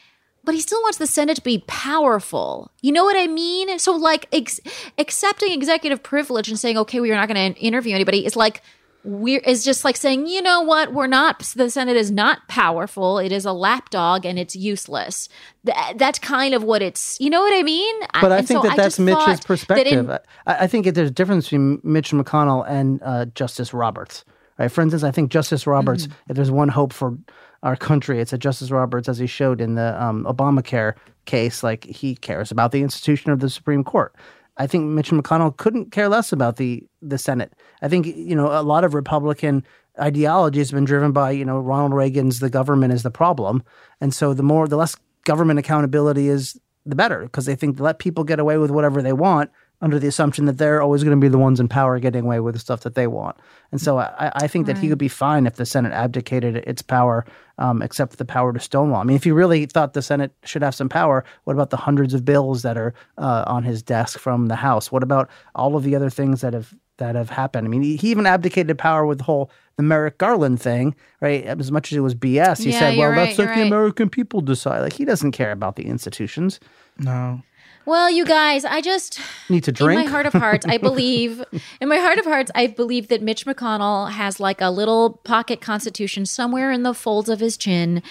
But 0.43 0.55
he 0.55 0.61
still 0.63 0.81
wants 0.83 0.97
the 0.99 1.07
Senate 1.07 1.37
to 1.37 1.43
be 1.43 1.63
powerful. 1.67 2.71
You 2.83 2.93
know 2.93 3.05
what 3.05 3.17
I 3.17 3.27
mean? 3.27 3.79
So, 3.79 3.95
like, 3.95 4.27
ex- 4.33 4.61
accepting 4.99 5.53
executive 5.53 6.03
privilege 6.03 6.49
and 6.49 6.59
saying, 6.59 6.79
"Okay, 6.79 7.01
we 7.01 7.11
are 7.13 7.15
not 7.15 7.29
going 7.29 7.55
to 7.55 7.61
interview 7.61 7.95
anybody," 7.95 8.25
is 8.27 8.37
like 8.37 8.63
we're 9.05 9.41
is 9.41 9.65
just 9.65 9.85
like 9.85 9.97
saying, 9.97 10.27
"You 10.27 10.41
know 10.43 10.63
what? 10.63 10.93
We're 10.93 11.07
not. 11.07 11.41
The 11.57 11.71
Senate 11.71 11.97
is 11.97 12.11
not 12.11 12.49
powerful. 12.49 13.19
It 13.19 13.33
is 13.33 13.45
a 13.45 13.53
lapdog, 13.53 14.25
and 14.25 14.39
it's 14.39 14.57
useless." 14.57 15.29
Th- 15.67 15.77
that's 15.97 16.19
kind 16.19 16.55
of 16.55 16.65
what 16.65 16.83
it's. 16.83 17.19
You 17.21 17.31
know 17.31 17.41
what 17.43 17.53
I 17.59 17.63
mean? 17.63 17.95
But 18.21 18.33
I 18.33 18.39
and 18.39 18.49
think 18.49 18.63
so 18.63 18.69
that 18.69 18.77
that's 18.77 18.99
Mitch's 18.99 19.17
thought 19.19 19.27
that 19.27 19.39
in- 19.41 19.47
perspective. 19.47 20.11
I, 20.47 20.55
I 20.65 20.67
think 20.67 20.87
there's 20.95 21.11
a 21.11 21.13
difference 21.13 21.47
between 21.47 21.81
Mitch 21.83 22.13
McConnell 22.13 22.65
and 22.69 23.01
uh, 23.05 23.27
Justice 23.27 23.73
Roberts. 23.75 24.25
Right. 24.59 24.71
For 24.71 24.83
instance, 24.83 25.03
I 25.03 25.11
think 25.11 25.31
Justice 25.31 25.67
Roberts, 25.67 26.07
Mm-hmm. 26.07 26.31
if 26.31 26.37
there's 26.37 26.51
one 26.51 26.69
hope 26.69 26.93
for 26.93 27.19
our 27.65 27.75
country, 27.77 28.21
it's 28.21 28.31
that 28.31 28.39
Justice 28.39 28.71
Roberts, 28.71 29.09
as 29.09 29.19
he 29.19 29.27
showed 29.27 29.61
in 29.61 29.75
the 29.75 30.01
um, 30.03 30.25
Obamacare 30.27 30.95
case, 31.25 31.63
like 31.65 31.85
he 31.85 32.15
cares 32.15 32.51
about 32.53 32.71
the 32.71 32.81
institution 32.83 33.33
of 33.33 33.41
the 33.41 33.51
Supreme 33.51 33.83
Court. 33.83 34.15
I 34.57 34.67
think 34.67 34.85
Mitch 34.87 35.11
McConnell 35.11 35.57
couldn't 35.57 35.91
care 35.93 36.09
less 36.09 36.33
about 36.33 36.57
the 36.57 36.87
the 37.03 37.19
Senate. 37.19 37.53
I 37.83 37.89
think 37.89 38.07
you 38.07 38.35
know 38.35 38.47
a 38.59 38.63
lot 38.63 38.85
of 38.85 38.95
Republican 38.95 39.65
ideology 40.01 40.59
has 40.59 40.71
been 40.71 40.85
driven 40.85 41.13
by 41.13 41.33
you 41.33 41.45
know 41.45 41.59
Ronald 41.59 41.95
Reagan's 41.95 42.39
"the 42.41 42.51
government 42.51 42.93
is 42.93 43.03
the 43.03 43.11
problem," 43.11 43.63
and 44.01 44.15
so 44.15 44.35
the 44.35 44.43
more 44.43 44.69
the 44.69 44.77
less 44.77 44.97
government 45.25 45.59
accountability 45.59 46.29
is, 46.29 46.61
the 46.87 46.95
better 46.95 47.23
because 47.23 47.47
they 47.47 47.57
think 47.57 47.81
let 47.81 47.99
people 47.99 48.25
get 48.25 48.39
away 48.39 48.59
with 48.59 48.71
whatever 48.71 49.01
they 49.01 49.13
want 49.13 49.51
under 49.85 49.99
the 49.99 50.09
assumption 50.09 50.47
that 50.47 50.57
they're 50.57 50.81
always 50.81 51.05
going 51.05 51.15
to 51.15 51.21
be 51.21 51.29
the 51.29 51.37
ones 51.39 51.61
in 51.61 51.69
power 51.69 51.99
getting 51.99 52.25
away 52.25 52.41
with 52.41 52.55
the 52.55 52.59
stuff 52.59 52.81
that 52.81 52.95
they 52.95 53.07
want. 53.07 53.37
And 53.71 53.79
so 53.81 53.99
I, 53.99 54.33
I 54.35 54.47
think 54.49 54.65
that 54.67 54.79
he 54.79 54.89
would 54.89 54.97
be 54.99 55.09
fine 55.09 55.47
if 55.47 55.57
the 55.57 55.67
Senate 55.67 55.93
abdicated 55.93 56.57
its 56.57 56.81
power, 56.81 57.27
um, 57.59 57.83
except 57.83 58.13
for 58.13 58.17
the 58.17 58.25
power 58.25 58.51
to 58.55 58.61
stonewall. 58.61 59.03
I 59.03 59.05
mean, 59.05 59.17
if 59.17 59.25
he 59.25 59.31
really 59.31 59.67
thought 59.67 59.93
the 59.93 60.01
Senate 60.01 60.33
should 60.45 60.63
have 60.63 60.75
some 60.75 60.89
power, 60.89 61.23
what 61.45 61.53
about 61.53 61.69
the 61.69 61.77
hundreds 61.77 62.15
of 62.15 62.25
bills 62.25 62.63
that 62.63 62.79
are 62.79 62.95
uh, 63.19 63.45
on 63.47 63.63
his 63.63 63.83
desk 63.83 64.19
from 64.19 64.47
the 64.47 64.57
House? 64.57 64.91
What 64.91 65.03
about 65.03 65.29
all 65.55 65.77
of 65.77 65.83
the 65.83 65.95
other 65.95 66.09
things 66.11 66.41
that 66.41 66.55
have 66.55 66.75
that 66.97 67.15
have 67.15 67.29
happened? 67.29 67.67
I 67.67 67.69
mean, 67.69 67.83
he, 67.83 67.97
he 67.97 68.11
even 68.11 68.25
abdicated 68.27 68.79
power 68.79 69.05
with 69.05 69.19
the 69.19 69.25
whole 69.25 69.51
the 69.77 69.83
Merrick 69.83 70.17
Garland 70.17 70.63
thing, 70.63 70.95
right? 71.21 71.45
As 71.45 71.71
much 71.71 71.93
as 71.93 71.99
it 71.99 72.01
was 72.01 72.15
BS, 72.15 72.63
he 72.63 72.71
Yeah, 72.71 72.79
said, 72.79 72.95
you're 72.95 73.09
"Well, 73.09 73.11
right, 73.11 73.27
let's 73.27 73.39
let 73.39 73.53
the 73.55 73.61
right. 73.61 73.67
American 73.67 74.09
people 74.09 74.41
decide." 74.41 74.81
Like 74.81 74.95
he 74.95 75.05
doesn't 75.05 75.33
care 75.33 75.53
about 75.53 75.77
the 75.77 75.85
institutions. 75.87 76.59
No. 76.99 77.43
Well, 77.87 78.11
you 78.11 78.25
guys, 78.25 78.65
I 78.65 78.81
just 78.81 79.21
Need 79.49 79.65
to 79.65 79.73
drink. 79.73 79.99
In 79.99 80.07
my 80.07 80.11
heart 80.11 80.27
of 80.27 80.33
hearts, 80.33 80.65
I 80.67 80.79
believe 80.79 81.45
in 81.81 81.89
my 81.89 81.99
heart 81.99 82.19
of 82.19 82.25
hearts, 82.25 82.51
I 82.55 82.67
believe 82.67 83.09
that 83.09 83.23
Mitch 83.23 83.45
McConnell 83.45 84.11
has 84.11 84.41
like 84.41 84.61
a 84.61 84.71
little 84.71 85.21
pocket 85.25 85.61
constitution 85.61 86.25
somewhere 86.25 86.73
in 86.73 86.83
the 86.83 86.95
folds 86.95 87.29
of 87.29 87.41
his 87.41 87.57
chin, 87.57 88.03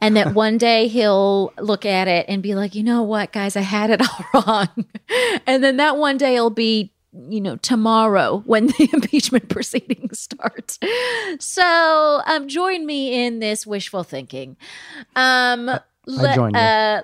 and 0.00 0.16
that 0.16 0.34
one 0.34 0.58
day 0.58 0.86
he'll 0.88 1.52
look 1.58 1.86
at 1.86 2.08
it 2.08 2.26
and 2.28 2.42
be 2.42 2.54
like, 2.54 2.74
you 2.74 2.82
know 2.82 3.02
what, 3.02 3.32
guys, 3.32 3.56
I 3.56 3.62
had 3.62 3.90
it 3.90 4.02
all 4.02 4.26
wrong, 4.46 4.68
and 5.46 5.64
then 5.64 5.78
that 5.78 5.96
one 5.96 6.16
day 6.18 6.38
will 6.40 6.50
be. 6.50 6.92
You 7.14 7.42
know, 7.42 7.56
tomorrow 7.56 8.42
when 8.46 8.68
the 8.68 8.88
impeachment 8.94 9.50
proceedings 9.50 10.18
start. 10.18 10.78
So, 11.40 12.22
um, 12.24 12.48
join 12.48 12.86
me 12.86 13.26
in 13.26 13.38
this 13.38 13.66
wishful 13.66 14.02
thinking. 14.02 14.56
Um, 15.14 15.68
I 15.68 16.34
join 16.34 16.54
you. 16.54 16.58
Uh, 16.58 17.02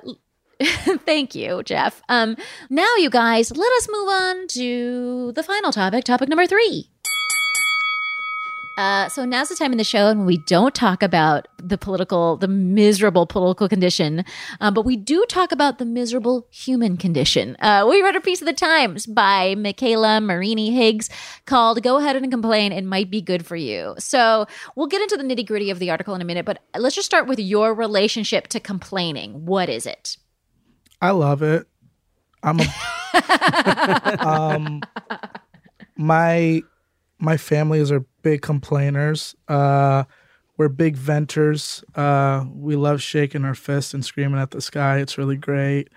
Thank 1.07 1.35
you, 1.35 1.63
Jeff. 1.63 2.03
Um, 2.09 2.37
now, 2.69 2.89
you 2.97 3.11
guys, 3.11 3.51
let 3.57 3.73
us 3.79 3.89
move 3.91 4.09
on 4.09 4.47
to 4.49 5.33
the 5.33 5.43
final 5.43 5.73
topic, 5.73 6.05
topic 6.05 6.29
number 6.29 6.47
three. 6.47 6.91
Uh, 8.79 9.09
so 9.09 9.25
now's 9.25 9.49
the 9.49 9.57
time 9.57 9.73
in 9.73 9.79
the 9.79 9.83
show 9.83 10.07
when 10.07 10.25
we 10.25 10.37
don't 10.37 10.73
talk 10.73 11.03
about 11.03 11.49
the 11.61 11.77
political, 11.77 12.37
the 12.37 12.47
miserable 12.47 13.27
political 13.27 13.69
condition, 13.69 14.25
uh, 14.61 14.71
but 14.71 14.85
we 14.85 14.97
do 14.97 15.25
talk 15.29 15.51
about 15.51 15.79
the 15.79 15.85
miserable 15.85 16.47
human 16.53 16.97
condition. 16.97 17.57
Uh, 17.59 17.85
we 17.91 18.01
read 18.03 18.15
a 18.15 18.21
piece 18.21 18.41
of 18.41 18.47
the 18.47 18.53
Times 18.53 19.05
by 19.05 19.57
Micaela 19.57 20.21
Marini 20.21 20.71
Higgs 20.71 21.11
called 21.45 21.83
"Go 21.83 21.97
Ahead 21.97 22.15
and 22.15 22.31
Complain; 22.31 22.71
It 22.71 22.85
Might 22.85 23.11
Be 23.11 23.21
Good 23.21 23.45
for 23.45 23.57
You." 23.57 23.97
So 23.99 24.47
we'll 24.77 24.87
get 24.87 25.03
into 25.03 25.17
the 25.17 25.25
nitty 25.25 25.49
gritty 25.49 25.71
of 25.71 25.81
the 25.81 25.91
article 25.91 26.15
in 26.15 26.23
a 26.23 26.25
minute, 26.25 26.47
but 26.47 26.63
let's 26.77 26.95
just 26.95 27.07
start 27.07 27.27
with 27.27 27.41
your 27.41 27.75
relationship 27.75 28.47
to 28.49 28.61
complaining. 28.61 29.45
What 29.45 29.69
is 29.69 29.87
it? 29.87 30.19
I 31.01 31.11
love 31.11 31.43
it. 31.43 31.67
I'm 32.43 32.61
a 32.61 34.19
um 34.27 34.83
my 35.97 36.63
my 37.19 37.37
families 37.37 37.91
are 37.91 38.05
big 38.23 38.43
complainers. 38.43 39.35
Uh 39.49 40.05
we're 40.57 40.69
big 40.69 40.97
venters. 40.97 41.85
Uh 41.95 42.45
we 42.55 42.77
love 42.77 43.03
shaking 43.03 43.45
our 43.45 43.55
fists 43.55 43.95
and 43.95 44.05
screaming 44.05 44.41
at 44.41 44.51
the 44.51 44.61
sky. 44.61 44.99
It's 44.99 45.19
really 45.19 45.37
great. 45.37 45.89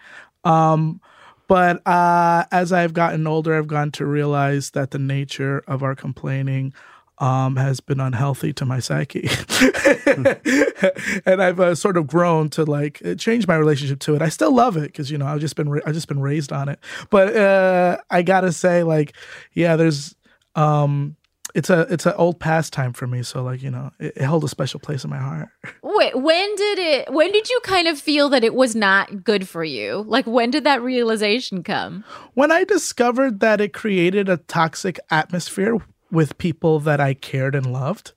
Um 0.44 1.02
but 1.48 1.86
uh 1.88 2.46
as 2.52 2.72
I've 2.72 2.94
gotten 2.94 3.28
older, 3.28 3.56
I've 3.56 3.68
gotten 3.68 3.92
to 3.94 4.06
realize 4.06 4.72
that 4.72 4.92
the 4.92 5.00
nature 5.00 5.64
of 5.68 5.84
our 5.84 5.96
complaining 5.96 6.74
um, 7.22 7.56
has 7.56 7.80
been 7.80 8.00
unhealthy 8.00 8.52
to 8.52 8.66
my 8.66 8.80
psyche, 8.80 9.30
and 11.26 11.42
I've 11.42 11.60
uh, 11.60 11.76
sort 11.76 11.96
of 11.96 12.08
grown 12.08 12.50
to 12.50 12.66
like 12.66 13.00
change 13.18 13.48
my 13.48 13.56
relationship 13.56 14.00
to 14.00 14.16
it. 14.16 14.24
I 14.24 14.30
still 14.30 14.54
love 14.54 14.76
it 14.76 14.88
because 14.88 15.12
you 15.12 15.20
know 15.20 15.28
I've 15.28 15.40
just 15.40 15.56
been 15.56 15.70
ra- 15.70 15.82
I've 15.86 15.94
just 15.94 16.08
been 16.08 16.20
raised 16.20 16.52
on 16.52 16.68
it. 16.68 16.80
But 17.12 17.36
uh, 17.38 18.00
I 18.10 18.24
gotta 18.24 18.52
say, 18.52 18.82
like, 18.82 19.14
yeah, 19.54 19.76
there's 19.76 20.16
um, 20.56 21.16
it's 21.54 21.70
a 21.70 21.82
it's 21.94 22.08
an 22.08 22.14
old 22.18 22.40
pastime 22.40 22.92
for 22.92 23.06
me. 23.06 23.22
So 23.22 23.44
like 23.44 23.62
you 23.62 23.70
know, 23.70 23.92
it, 24.00 24.18
it 24.18 24.24
held 24.24 24.44
a 24.44 24.48
special 24.48 24.80
place 24.80 25.04
in 25.04 25.12
my 25.12 25.20
heart. 25.20 25.50
Wait, 25.84 26.20
when 26.20 26.56
did 26.56 26.80
it? 26.80 27.14
When 27.14 27.32
did 27.32 27.52
you 27.52 27.60
kind 27.64 27.88
of 27.88 28.00
feel 28.00 28.30
that 28.30 28.44
it 28.44 28.56
was 28.56 28.76
not 28.76 29.24
good 29.24 29.48
for 29.48 29.64
you? 29.64 30.06
Like, 30.08 30.26
when 30.26 30.50
did 30.50 30.64
that 30.64 30.82
realization 30.82 31.62
come? 31.62 32.04
When 32.34 32.52
I 32.52 32.64
discovered 32.64 33.42
that 33.42 33.62
it 33.62 33.74
created 33.74 34.28
a 34.28 34.38
toxic 34.38 35.00
atmosphere 35.12 35.78
with 36.12 36.38
people 36.38 36.80
that 36.82 37.00
I 37.00 37.14
cared 37.14 37.56
and 37.56 37.72
loved, 37.72 38.14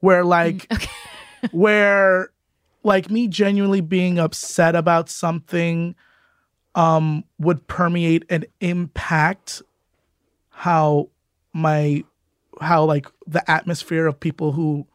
where 0.00 0.24
like, 0.24 0.70
where 1.52 2.30
like 2.82 3.10
me 3.10 3.28
genuinely 3.28 3.80
being 3.80 4.18
upset 4.18 4.74
about 4.74 5.08
something 5.08 5.94
um 6.74 7.24
would 7.38 7.66
permeate 7.66 8.24
and 8.28 8.46
impact 8.60 9.62
how 10.50 11.08
my 11.52 12.04
how 12.60 12.84
like 12.84 13.06
the 13.26 13.48
atmosphere 13.50 14.06
of 14.06 14.18
people 14.18 14.52
who 14.52 14.86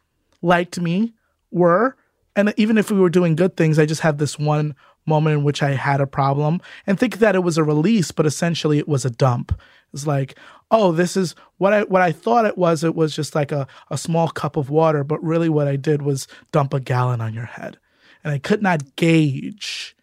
liked 0.41 0.79
me 0.79 1.13
were. 1.51 1.95
And 2.35 2.53
even 2.57 2.77
if 2.77 2.89
we 2.91 2.99
were 2.99 3.09
doing 3.09 3.35
good 3.35 3.55
things 3.57 3.79
i 3.79 3.85
just 3.85 4.01
had 4.01 4.17
this 4.17 4.39
one 4.39 4.75
moment 5.05 5.37
in 5.37 5.43
which 5.43 5.61
i 5.61 5.71
had 5.71 6.01
a 6.01 6.07
problem. 6.07 6.61
And 6.87 6.99
think 6.99 7.19
that 7.19 7.35
it 7.35 7.43
was 7.43 7.57
a 7.57 7.63
release 7.63 8.11
but 8.11 8.25
essentially 8.25 8.77
it 8.77 8.87
was 8.87 9.05
a 9.05 9.09
dump 9.09 9.59
it's 9.93 10.07
like 10.07 10.37
oh 10.71 10.91
this 10.91 11.15
is 11.15 11.35
what 11.57 11.73
i 11.73 11.83
what 11.83 12.01
i 12.01 12.11
thought 12.11 12.45
it 12.45 12.57
was 12.57 12.83
it 12.83 12.95
was 12.95 13.15
just 13.15 13.35
like 13.35 13.51
a, 13.51 13.67
a 13.91 13.97
small 13.97 14.27
cup 14.29 14.57
of 14.57 14.69
water 14.69 15.03
but 15.03 15.23
really 15.23 15.49
what 15.49 15.67
i 15.67 15.75
did 15.75 16.01
was 16.01 16.27
dump 16.51 16.73
a 16.73 16.79
gallon 16.79 17.21
on 17.21 17.33
your 17.33 17.45
head 17.45 17.77
and 18.23 18.33
i 18.33 18.37
could 18.39 18.61
not 18.61 18.95
gauge 18.95 19.95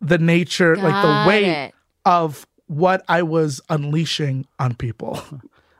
the 0.00 0.18
nature 0.18 0.74
like 0.76 1.02
the 1.04 1.28
weight 1.28 1.44
it. 1.48 1.74
of 2.04 2.46
what 2.66 3.04
i 3.08 3.22
was 3.22 3.60
unleashing 3.68 4.46
on 4.58 4.74
people 4.74 5.20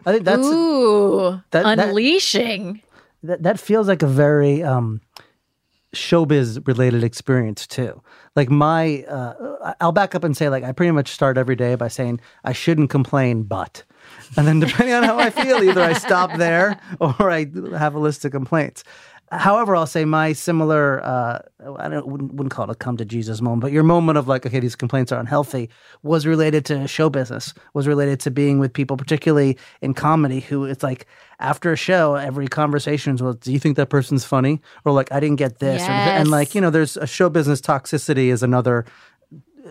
I 0.04 0.10
think 0.14 0.24
that's 0.24 0.44
Ooh, 0.44 1.40
that- 1.52 1.62
that- 1.62 1.78
unleashing. 1.78 2.82
that, 3.22 3.44
that 3.44 3.60
feels 3.60 3.86
like 3.86 4.02
a 4.02 4.08
very 4.08 4.60
um, 4.60 5.00
showbiz 5.94 6.66
related 6.66 7.04
experience 7.04 7.66
too. 7.66 8.02
Like 8.34 8.50
my, 8.50 9.04
uh, 9.04 9.74
I'll 9.80 9.92
back 9.92 10.14
up 10.14 10.24
and 10.24 10.36
say 10.36 10.48
like 10.48 10.64
I 10.64 10.72
pretty 10.72 10.92
much 10.92 11.08
start 11.08 11.36
every 11.36 11.56
day 11.56 11.74
by 11.74 11.88
saying 11.88 12.20
I 12.44 12.52
shouldn't 12.52 12.90
complain, 12.90 13.42
but, 13.42 13.84
and 14.36 14.46
then 14.46 14.60
depending 14.60 14.94
on 14.94 15.02
how 15.02 15.18
I 15.18 15.30
feel, 15.30 15.62
either 15.62 15.82
I 15.82 15.92
stop 15.92 16.36
there 16.36 16.80
or 17.00 17.30
I 17.30 17.46
have 17.76 17.94
a 17.94 17.98
list 17.98 18.24
of 18.24 18.32
complaints. 18.32 18.84
However, 19.32 19.74
I'll 19.74 19.86
say 19.86 20.04
my 20.04 20.34
similar, 20.34 21.02
uh, 21.02 21.38
I 21.78 21.88
don't 21.88 22.06
wouldn't, 22.06 22.34
wouldn't 22.34 22.50
call 22.52 22.64
it 22.68 22.72
a 22.72 22.74
come 22.74 22.98
to 22.98 23.04
Jesus 23.06 23.40
moment, 23.40 23.62
but 23.62 23.72
your 23.72 23.82
moment 23.82 24.18
of 24.18 24.28
like, 24.28 24.44
okay, 24.44 24.60
these 24.60 24.76
complaints 24.76 25.10
are 25.10 25.18
unhealthy 25.18 25.70
was 26.02 26.26
related 26.26 26.66
to 26.66 26.86
show 26.86 27.08
business, 27.08 27.54
was 27.72 27.88
related 27.88 28.20
to 28.20 28.30
being 28.30 28.58
with 28.58 28.74
people, 28.74 28.98
particularly 28.98 29.56
in 29.80 29.94
comedy, 29.94 30.40
who 30.40 30.64
it's 30.66 30.82
like 30.82 31.06
after 31.40 31.72
a 31.72 31.76
show, 31.76 32.14
every 32.14 32.46
conversation 32.46 33.14
is, 33.14 33.22
well, 33.22 33.32
do 33.32 33.52
you 33.52 33.58
think 33.58 33.76
that 33.76 33.88
person's 33.88 34.24
funny? 34.24 34.60
Or 34.84 34.92
like, 34.92 35.10
I 35.10 35.18
didn't 35.18 35.36
get 35.36 35.60
this. 35.60 35.80
Or, 35.82 35.90
and 35.90 36.30
like, 36.30 36.54
you 36.54 36.60
know, 36.60 36.70
there's 36.70 36.98
a 36.98 37.06
show 37.06 37.30
business 37.30 37.60
toxicity 37.62 38.26
is 38.26 38.42
another 38.42 38.84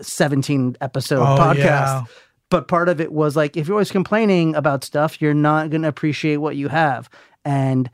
17 0.00 0.76
episode 0.80 1.20
Oh, 1.22 1.36
podcast. 1.38 1.56
yeah. 1.56 2.02
But 2.50 2.68
part 2.68 2.88
of 2.88 3.00
it 3.00 3.12
was 3.12 3.36
like, 3.36 3.56
if 3.56 3.66
you're 3.68 3.76
always 3.76 3.90
complaining 3.92 4.54
about 4.54 4.84
stuff, 4.84 5.22
you're 5.22 5.32
not 5.34 5.70
going 5.70 5.82
to 5.82 5.88
appreciate 5.88 6.36
what 6.38 6.56
you 6.56 6.68
have. 6.68 7.08
And 7.44 7.88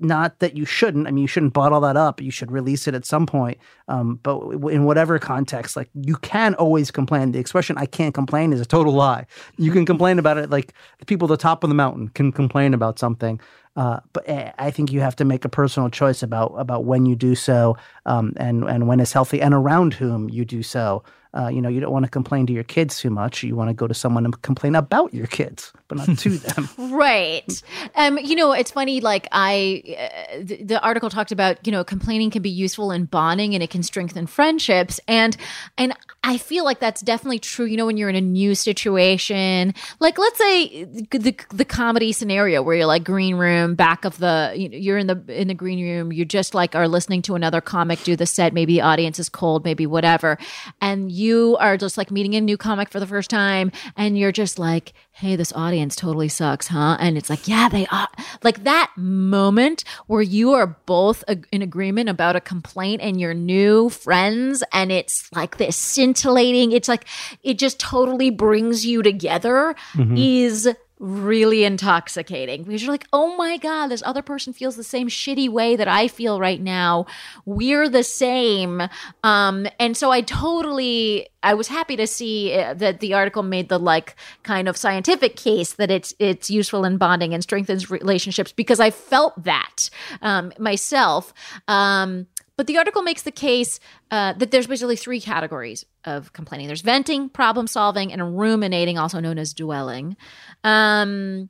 not 0.00 0.38
that 0.40 0.56
you 0.56 0.64
shouldn't. 0.64 1.06
I 1.06 1.10
mean, 1.10 1.22
you 1.22 1.28
shouldn't 1.28 1.52
bottle 1.52 1.80
that 1.80 1.96
up. 1.96 2.20
You 2.20 2.30
should 2.30 2.50
release 2.50 2.88
it 2.88 2.94
at 2.94 3.04
some 3.04 3.26
point. 3.26 3.58
Um, 3.88 4.18
but 4.22 4.40
in 4.70 4.84
whatever 4.84 5.18
context, 5.18 5.76
like 5.76 5.90
you 5.94 6.16
can 6.16 6.54
always 6.54 6.90
complain. 6.90 7.32
The 7.32 7.38
expression 7.38 7.76
"I 7.78 7.86
can't 7.86 8.14
complain" 8.14 8.52
is 8.52 8.60
a 8.60 8.66
total 8.66 8.92
lie. 8.92 9.26
You 9.56 9.72
can 9.72 9.86
complain 9.86 10.18
about 10.18 10.38
it. 10.38 10.50
Like 10.50 10.72
the 10.98 11.06
people 11.06 11.26
at 11.26 11.36
the 11.38 11.42
top 11.42 11.64
of 11.64 11.70
the 11.70 11.74
mountain 11.74 12.08
can 12.08 12.32
complain 12.32 12.74
about 12.74 12.98
something. 12.98 13.40
Uh, 13.76 14.00
but 14.12 14.28
eh, 14.28 14.52
I 14.58 14.70
think 14.70 14.90
you 14.90 15.00
have 15.00 15.16
to 15.16 15.24
make 15.24 15.44
a 15.44 15.48
personal 15.48 15.88
choice 15.90 16.22
about 16.22 16.54
about 16.58 16.84
when 16.84 17.06
you 17.06 17.14
do 17.14 17.34
so, 17.34 17.76
um, 18.06 18.32
and 18.36 18.64
and 18.64 18.88
when 18.88 19.00
it's 19.00 19.12
healthy, 19.12 19.40
and 19.40 19.54
around 19.54 19.94
whom 19.94 20.28
you 20.28 20.44
do 20.44 20.62
so. 20.62 21.04
Uh, 21.32 21.46
you 21.46 21.62
know, 21.62 21.68
you 21.68 21.78
don't 21.78 21.92
want 21.92 22.04
to 22.04 22.10
complain 22.10 22.44
to 22.46 22.52
your 22.52 22.64
kids 22.64 22.98
too 22.98 23.10
much. 23.10 23.44
You 23.44 23.54
want 23.54 23.70
to 23.70 23.74
go 23.74 23.86
to 23.86 23.94
someone 23.94 24.24
and 24.24 24.42
complain 24.42 24.74
about 24.74 25.14
your 25.14 25.28
kids, 25.28 25.72
but 25.86 25.98
not 25.98 26.18
to 26.18 26.30
them. 26.38 26.68
Right. 26.76 27.62
Um, 27.94 28.18
you 28.18 28.34
know, 28.34 28.50
it's 28.52 28.72
funny. 28.72 29.00
Like 29.00 29.28
I, 29.30 29.82
uh, 29.96 30.38
the, 30.42 30.64
the 30.64 30.80
article 30.82 31.08
talked 31.08 31.30
about, 31.30 31.64
you 31.64 31.70
know, 31.70 31.84
complaining 31.84 32.30
can 32.30 32.42
be 32.42 32.50
useful 32.50 32.90
in 32.90 33.04
bonding 33.04 33.54
and 33.54 33.62
it 33.62 33.70
can 33.70 33.84
strengthen 33.84 34.26
friendships. 34.26 34.98
And 35.06 35.36
and 35.78 35.94
I 36.24 36.36
feel 36.36 36.64
like 36.64 36.80
that's 36.80 37.00
definitely 37.00 37.38
true. 37.38 37.64
You 37.64 37.76
know, 37.76 37.86
when 37.86 37.96
you're 37.96 38.08
in 38.10 38.16
a 38.16 38.20
new 38.20 38.56
situation, 38.56 39.72
like 40.00 40.18
let's 40.18 40.38
say 40.38 40.84
the 40.84 41.36
the 41.50 41.64
comedy 41.64 42.12
scenario 42.12 42.60
where 42.60 42.74
you're 42.74 42.86
like 42.86 43.04
green 43.04 43.36
room, 43.36 43.76
back 43.76 44.04
of 44.04 44.18
the, 44.18 44.52
you 44.56 44.68
know, 44.68 44.76
you're 44.76 44.98
in 44.98 45.06
the 45.06 45.22
in 45.28 45.46
the 45.46 45.54
green 45.54 45.80
room. 45.80 46.12
You 46.12 46.24
just 46.24 46.54
like 46.54 46.74
are 46.74 46.88
listening 46.88 47.22
to 47.22 47.36
another 47.36 47.60
comic 47.60 48.02
do 48.02 48.16
the 48.16 48.26
set. 48.26 48.52
Maybe 48.52 48.74
the 48.74 48.80
audience 48.80 49.20
is 49.20 49.28
cold, 49.28 49.64
maybe 49.64 49.86
whatever, 49.86 50.36
and 50.80 51.10
you 51.10 51.19
are 51.58 51.76
just 51.76 51.98
like 51.98 52.10
meeting 52.10 52.34
a 52.34 52.40
new 52.40 52.56
comic 52.56 52.88
for 52.88 53.00
the 53.00 53.06
first 53.06 53.30
time, 53.30 53.72
and 53.96 54.18
you're 54.18 54.32
just 54.32 54.58
like, 54.58 54.92
hey, 55.12 55.36
this 55.36 55.52
audience 55.52 55.96
totally 55.96 56.28
sucks, 56.28 56.68
huh? 56.68 56.96
And 56.98 57.18
it's 57.18 57.28
like, 57.28 57.46
yeah, 57.46 57.68
they 57.68 57.86
are. 57.88 58.08
Like 58.42 58.64
that 58.64 58.90
moment 58.96 59.84
where 60.06 60.22
you 60.22 60.52
are 60.52 60.66
both 60.86 61.22
ag- 61.28 61.46
in 61.52 61.62
agreement 61.62 62.08
about 62.08 62.36
a 62.36 62.40
complaint 62.40 63.02
and 63.02 63.20
your 63.20 63.34
new 63.34 63.90
friends, 63.90 64.62
and 64.72 64.90
it's 64.90 65.30
like 65.32 65.58
this 65.58 65.76
scintillating, 65.76 66.72
it's 66.72 66.88
like, 66.88 67.04
it 67.42 67.58
just 67.58 67.78
totally 67.78 68.30
brings 68.30 68.86
you 68.86 69.02
together 69.02 69.74
mm-hmm. 69.92 70.16
is 70.16 70.68
really 71.00 71.64
intoxicating 71.64 72.62
because 72.62 72.82
you're 72.82 72.92
like, 72.92 73.06
oh 73.12 73.34
my 73.36 73.56
God, 73.56 73.88
this 73.88 74.02
other 74.04 74.20
person 74.20 74.52
feels 74.52 74.76
the 74.76 74.84
same 74.84 75.08
shitty 75.08 75.48
way 75.48 75.74
that 75.74 75.88
I 75.88 76.08
feel 76.08 76.38
right 76.38 76.60
now. 76.60 77.06
We're 77.46 77.88
the 77.88 78.04
same. 78.04 78.82
Um, 79.24 79.66
and 79.80 79.96
so 79.96 80.10
I 80.10 80.20
totally, 80.20 81.28
I 81.42 81.54
was 81.54 81.68
happy 81.68 81.96
to 81.96 82.06
see 82.06 82.54
uh, 82.54 82.74
that 82.74 83.00
the 83.00 83.14
article 83.14 83.42
made 83.42 83.70
the 83.70 83.78
like 83.78 84.14
kind 84.42 84.68
of 84.68 84.76
scientific 84.76 85.36
case 85.36 85.72
that 85.72 85.90
it's 85.90 86.12
it's 86.18 86.50
useful 86.50 86.84
in 86.84 86.98
bonding 86.98 87.32
and 87.32 87.42
strengthens 87.42 87.90
relationships 87.90 88.52
because 88.52 88.78
I 88.78 88.90
felt 88.90 89.42
that 89.42 89.88
um, 90.20 90.52
myself. 90.58 91.32
Um, 91.66 92.26
but 92.60 92.66
the 92.66 92.76
article 92.76 93.00
makes 93.00 93.22
the 93.22 93.30
case 93.32 93.80
uh, 94.10 94.34
that 94.34 94.50
there's 94.50 94.66
basically 94.66 94.94
three 94.94 95.18
categories 95.18 95.86
of 96.04 96.34
complaining. 96.34 96.66
There's 96.66 96.82
venting, 96.82 97.30
problem 97.30 97.66
solving, 97.66 98.12
and 98.12 98.38
ruminating, 98.38 98.98
also 98.98 99.18
known 99.18 99.38
as 99.38 99.54
dwelling. 99.54 100.14
Um, 100.62 101.48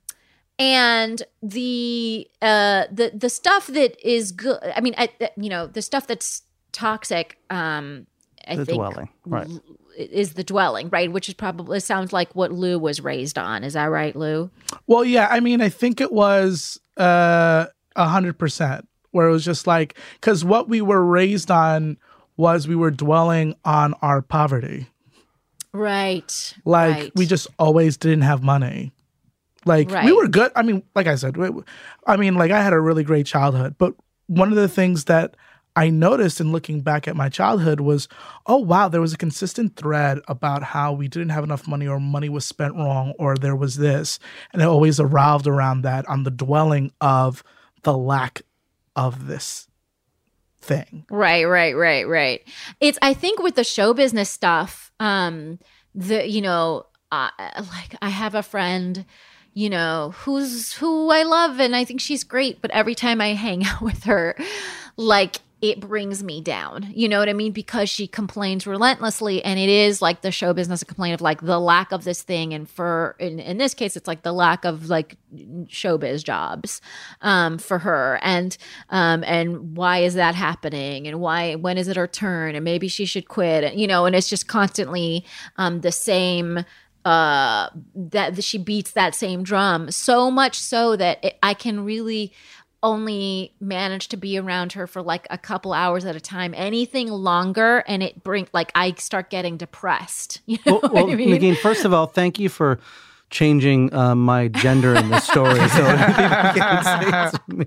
and 0.57 1.21
the 1.43 2.29
uh, 2.41 2.85
the 2.93 3.11
the 3.13 3.29
stuff 3.29 3.67
that 3.67 3.97
is 4.09 4.31
good. 4.31 4.61
I 4.63 4.81
mean, 4.81 4.95
I, 4.97 5.09
you 5.37 5.51
know, 5.51 5.67
the 5.67 5.83
stuff 5.83 6.07
that's 6.07 6.43
toxic. 6.71 7.39
Um, 7.51 8.07
I 8.47 8.55
The 8.55 8.65
think 8.67 8.77
dwelling, 8.79 9.09
right. 9.27 9.49
l- 9.49 9.63
is 9.97 10.35
the 10.35 10.45
dwelling, 10.45 10.91
right? 10.91 11.11
Which 11.11 11.29
is 11.29 11.35
probably 11.35 11.79
it 11.79 11.81
sounds 11.81 12.13
like 12.13 12.37
what 12.37 12.53
Lou 12.53 12.79
was 12.79 13.01
raised 13.01 13.37
on. 13.37 13.65
Is 13.65 13.73
that 13.73 13.87
right, 13.87 14.15
Lou? 14.15 14.49
Well, 14.87 15.05
yeah, 15.05 15.27
I 15.29 15.41
mean, 15.41 15.61
I 15.61 15.71
think 15.71 16.01
it 16.01 16.13
was 16.13 16.79
uh, 16.97 17.67
a 17.97 18.07
hundred 18.07 18.39
percent 18.39 18.87
where 19.13 19.29
it 19.29 19.33
was 19.33 19.45
just 19.45 19.67
like 19.67 19.97
because 20.15 20.45
what 20.45 20.69
we 20.69 20.81
were 20.81 21.05
raised 21.05 21.51
on 21.51 21.99
was 22.37 22.67
we 22.67 22.77
were 22.77 22.91
dwelling 22.91 23.55
on 23.65 23.95
our 24.03 24.23
poverty. 24.23 24.87
Right. 25.73 26.55
Like 26.65 26.97
right. 26.97 27.13
we 27.15 27.27
just 27.27 27.47
always 27.59 27.97
didn't 27.97 28.23
have 28.23 28.43
money. 28.43 28.93
Like 29.67 29.91
we 29.91 30.13
were 30.13 30.27
good. 30.27 30.51
I 30.57 30.63
mean, 30.63 30.83
like 30.95 31.07
I 31.07 31.17
said, 31.17 31.37
we- 31.37 31.63
I 32.07 32.17
mean, 32.17 32.35
like 32.35 32.51
I 32.51 32.63
had 32.63 32.73
a 32.73 32.81
really 32.81 33.05
great 33.05 33.27
childhood. 33.27 33.77
But 33.79 33.95
one 34.27 34.49
of 34.49 34.57
the 34.57 34.69
things 34.69 35.05
that 35.05 35.37
I 35.77 35.91
noticed 35.91 36.41
in 36.41 36.51
looking 36.51 36.81
back 36.81 37.07
at 37.07 37.15
my 37.15 37.29
childhood 37.29 37.81
was, 37.81 38.09
oh 38.47 38.57
wow, 38.57 38.89
there 38.89 39.01
was 39.01 39.13
a 39.13 39.19
consistent 39.19 39.77
thread 39.77 40.19
about 40.27 40.63
how 40.63 40.93
we 40.93 41.09
didn't 41.09 41.29
have 41.29 41.45
enough 41.45 41.69
money 41.69 41.87
or 41.87 42.01
money 42.01 42.29
was 42.29 42.45
spent 42.45 42.75
wrong 42.75 43.13
or 43.19 43.37
there 43.37 43.55
was 43.55 43.77
this, 43.77 44.19
and 44.53 44.63
it 44.63 44.69
always 44.69 44.99
revolved 44.99 45.47
around 45.47 45.83
that 45.83 46.09
on 46.09 46.25
the 46.25 46.31
dwelling 46.31 46.91
of 47.01 47.45
the 47.83 47.97
lack 47.97 48.43
of 48.97 49.27
this 49.27 49.69
thing. 50.61 51.05
Right, 51.11 51.45
right, 51.45 51.75
right, 51.75 52.07
right. 52.07 52.43
It's 52.81 52.99
I 53.03 53.15
think 53.15 53.43
with 53.43 53.55
the 53.55 53.65
show 53.65 53.95
business 53.95 54.31
stuff, 54.31 54.93
um, 55.01 55.59
the 55.95 56.29
you 56.29 56.41
know, 56.41 56.87
uh, 57.11 57.31
like 57.39 57.97
I 58.03 58.11
have 58.11 58.35
a 58.35 58.43
friend, 58.43 59.05
you 59.55 59.71
know, 59.71 60.15
who's 60.19 60.75
who 60.75 61.11
I 61.11 61.23
love 61.23 61.61
and 61.61 61.75
I 61.75 61.85
think 61.85 62.01
she's 62.01 62.25
great, 62.25 62.61
but 62.61 62.71
every 62.71 62.95
time 62.95 63.21
I 63.21 63.35
hang 63.35 63.65
out 63.67 63.83
with 63.83 64.05
her, 64.05 64.37
like 64.97 65.39
it 65.63 65.79
brings 65.81 66.23
me 66.23 66.41
down. 66.41 66.91
You 66.95 67.09
know 67.09 67.19
what 67.19 67.29
I 67.29 67.35
mean? 67.35 67.53
Because 67.53 67.91
she 67.91 68.07
complains 68.07 68.67
relentlessly, 68.67 69.45
and 69.45 69.59
it 69.59 69.69
is 69.69 70.01
like 70.01 70.23
the 70.23 70.31
show 70.31 70.55
business 70.55 70.83
complaint 70.83 71.15
of 71.15 71.21
like 71.21 71.43
the 71.43 71.59
lack 71.59 71.93
of 71.93 72.05
this 72.05 72.23
thing, 72.23 72.55
and 72.55 72.69
for 72.69 73.15
in, 73.19 73.39
in 73.39 73.59
this 73.59 73.75
case, 73.75 73.97
it's 73.97 74.09
like 74.09 74.23
the 74.23 74.33
lack 74.33 74.65
of 74.65 74.89
like 74.89 75.17
showbiz 75.65 76.25
jobs 76.25 76.81
um, 77.21 77.59
for 77.59 77.79
her, 77.79 78.19
and 78.23 78.57
um, 78.89 79.23
and 79.25 79.77
why 79.77 79.99
is 79.99 80.15
that 80.15 80.35
happening, 80.35 81.07
and 81.07 81.21
why 81.21 81.57
when 81.57 81.77
is 81.77 81.89
it 81.89 81.97
her 81.97 82.07
turn, 82.07 82.55
and 82.55 82.65
maybe 82.65 82.89
she 82.89 83.05
should 83.05 83.29
quit, 83.29 83.75
you 83.75 83.87
know, 83.87 84.07
and 84.07 84.17
it's 84.17 84.29
just 84.29 84.49
constantly 84.49 85.25
um, 85.57 85.81
the 85.81 85.93
same 85.93 86.65
uh 87.07 87.71
that 87.95 88.45
she 88.45 88.59
beats 88.59 88.91
that 88.93 89.15
same 89.15 89.43
drum. 89.43 89.91
So 89.91 90.31
much 90.31 90.59
so 90.59 90.97
that 90.97 91.25
it, 91.25 91.39
i 91.43 91.55
can 91.55 91.83
really 91.83 92.31
only 92.83 93.53
manage 93.61 94.09
to 94.09 94.17
be 94.17 94.39
around 94.39 94.73
her 94.73 94.87
for 94.87 95.03
like 95.03 95.27
a 95.31 95.39
couple 95.39 95.73
hours 95.73 96.05
at 96.05 96.17
a 96.17 96.21
time 96.21 96.55
anything 96.57 97.09
longer 97.09 97.85
and 97.87 98.03
it 98.03 98.23
bring 98.23 98.49
like 98.53 98.73
i 98.75 98.93
start 98.95 99.29
getting 99.29 99.57
depressed 99.57 100.41
you 100.47 100.59
know 100.65 100.81
Well, 100.83 100.91
well 100.93 101.11
I 101.11 101.15
mean? 101.15 101.31
Negin, 101.31 101.57
first 101.57 101.85
of 101.85 101.93
all, 101.93 102.07
thank 102.07 102.39
you 102.39 102.49
for 102.49 102.79
changing 103.31 103.95
uh, 103.95 104.15
my 104.15 104.49
gender 104.49 104.95
in 104.95 105.09
the 105.09 105.21
story 105.21 105.55
so 105.69 105.85
people 105.97 106.29
can 106.61 106.85
say 106.85 107.29
it 107.29 107.33
to 107.33 107.55
me. 107.55 107.67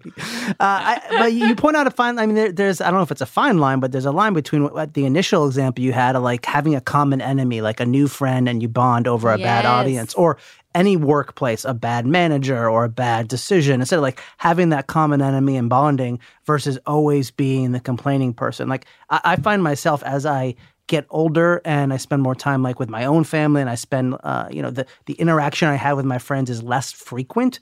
Uh, 0.49 0.53
I, 0.59 1.01
but 1.09 1.33
you 1.33 1.55
point 1.55 1.77
out 1.77 1.87
a 1.87 1.91
fine. 1.91 2.19
I 2.19 2.25
mean, 2.25 2.35
there, 2.35 2.51
there's 2.51 2.81
I 2.81 2.85
don't 2.85 2.95
know 2.95 3.03
if 3.03 3.11
it's 3.11 3.21
a 3.21 3.25
fine 3.25 3.59
line, 3.59 3.79
but 3.79 3.91
there's 3.93 4.05
a 4.05 4.11
line 4.11 4.33
between 4.33 4.63
what, 4.63 4.93
the 4.93 5.05
initial 5.05 5.47
example 5.47 5.83
you 5.83 5.93
had 5.93 6.15
of 6.17 6.23
like 6.23 6.45
having 6.45 6.75
a 6.75 6.81
common 6.81 7.21
enemy, 7.21 7.61
like 7.61 7.79
a 7.79 7.85
new 7.85 8.07
friend, 8.07 8.49
and 8.49 8.61
you 8.61 8.67
bond 8.67 9.07
over 9.07 9.31
a 9.31 9.37
bad 9.37 9.65
audience, 9.65 10.13
or 10.15 10.37
any 10.75 10.95
workplace, 10.95 11.65
a 11.65 11.73
bad 11.73 12.05
manager 12.05 12.69
or 12.69 12.83
a 12.85 12.89
bad 12.89 13.27
decision. 13.27 13.79
Instead 13.81 13.97
of 13.97 14.03
like 14.03 14.21
having 14.37 14.69
that 14.69 14.87
common 14.87 15.21
enemy 15.21 15.55
and 15.57 15.69
bonding 15.69 16.19
versus 16.45 16.77
always 16.85 17.31
being 17.31 17.71
the 17.71 17.79
complaining 17.79 18.33
person. 18.33 18.67
Like 18.67 18.85
I, 19.09 19.21
I 19.23 19.35
find 19.37 19.63
myself 19.63 20.03
as 20.03 20.25
I 20.25 20.55
get 20.87 21.05
older 21.09 21.61
and 21.63 21.93
I 21.93 21.97
spend 21.97 22.21
more 22.21 22.35
time 22.35 22.61
like 22.61 22.79
with 22.79 22.89
my 22.89 23.05
own 23.05 23.23
family 23.23 23.61
and 23.61 23.69
I 23.69 23.75
spend 23.75 24.15
uh, 24.23 24.47
you 24.51 24.61
know 24.61 24.69
the 24.69 24.85
the 25.05 25.13
interaction 25.13 25.69
I 25.69 25.75
have 25.75 25.97
with 25.97 26.05
my 26.05 26.17
friends 26.17 26.49
is 26.49 26.61
less 26.61 26.91
frequent 26.91 27.59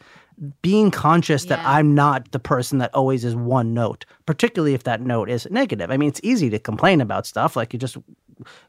being 0.63 0.89
conscious 0.89 1.45
that 1.45 1.59
I'm 1.63 1.93
not 1.93 2.31
the 2.31 2.39
person 2.39 2.79
that 2.79 2.93
always 2.95 3.23
is 3.23 3.35
one 3.35 3.75
note 3.75 4.05
particularly 4.25 4.73
if 4.73 4.83
that 4.83 5.01
note 5.01 5.29
is 5.29 5.47
negative 5.51 5.91
I 5.91 5.97
mean 5.97 6.09
it's 6.09 6.21
easy 6.23 6.49
to 6.49 6.57
complain 6.57 6.99
about 6.99 7.27
stuff 7.27 7.55
like 7.55 7.73
you 7.73 7.79
just 7.79 7.97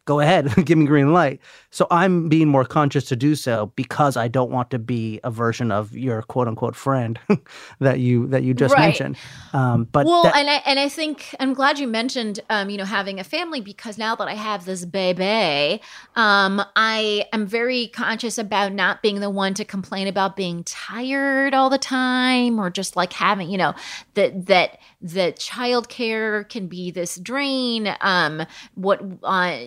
go 0.05 0.21
ahead 0.21 0.53
give 0.65 0.79
me 0.79 0.87
green 0.87 1.13
light 1.13 1.41
so 1.71 1.87
I'm 1.91 2.29
being 2.29 2.49
more 2.49 2.65
conscious 2.65 3.05
to 3.07 3.17
do 3.17 3.35
so 3.35 3.73
because 3.77 4.17
I 4.17 4.29
don't 4.29 4.51
want 4.51 4.71
to 4.71 4.79
be 4.79 5.21
a 5.25 5.31
version 5.31 5.71
of 5.73 5.97
your 5.97 6.23
quote 6.23 6.49
unquote 6.49 6.77
friend 6.77 7.19
that 7.81 8.01
you 8.01 8.27
that 8.29 8.43
you 8.43 8.55
just 8.55 8.75
Right. 8.75 8.87
mentioned 8.89 9.17
um, 9.55 9.85
but 9.93 10.07
well, 10.07 10.23
that- 10.25 10.37
and 10.37 10.49
I 10.49 10.55
and 10.65 10.79
I 10.81 10.89
think 10.89 11.35
I'm 11.39 11.53
glad 11.53 11.79
you 11.79 11.87
mentioned, 11.87 12.41
um, 12.49 12.71
you 12.71 12.79
know, 12.79 12.87
having 12.87 13.21
a 13.21 13.25
family 13.25 13.61
because 13.61 13.99
now 13.99 14.15
that 14.17 14.27
I 14.27 14.35
have 14.35 14.65
this 14.65 14.85
baby, 14.87 15.81
um, 16.17 16.63
I 16.75 17.27
am 17.35 17.47
very 17.47 17.89
conscious 17.89 18.39
about 18.39 18.73
not 18.73 19.03
being 19.03 19.21
the 19.21 19.29
one 19.29 19.53
to 19.55 19.65
complain 19.67 20.09
about 20.09 20.37
being 20.37 20.65
tired 20.65 21.53
all 21.53 21.69
the 21.69 21.77
time 21.79 22.59
or 22.59 22.71
just 22.71 22.97
like 22.97 23.13
having, 23.13 23.51
you 23.51 23.59
know, 23.59 23.75
that 24.15 24.47
that 24.47 24.79
that 25.03 25.37
childcare 25.39 26.49
can 26.49 26.67
be 26.69 26.91
this 26.91 27.17
drain. 27.17 27.95
Um, 28.01 28.47
what 28.75 29.03
uh, 29.23 29.59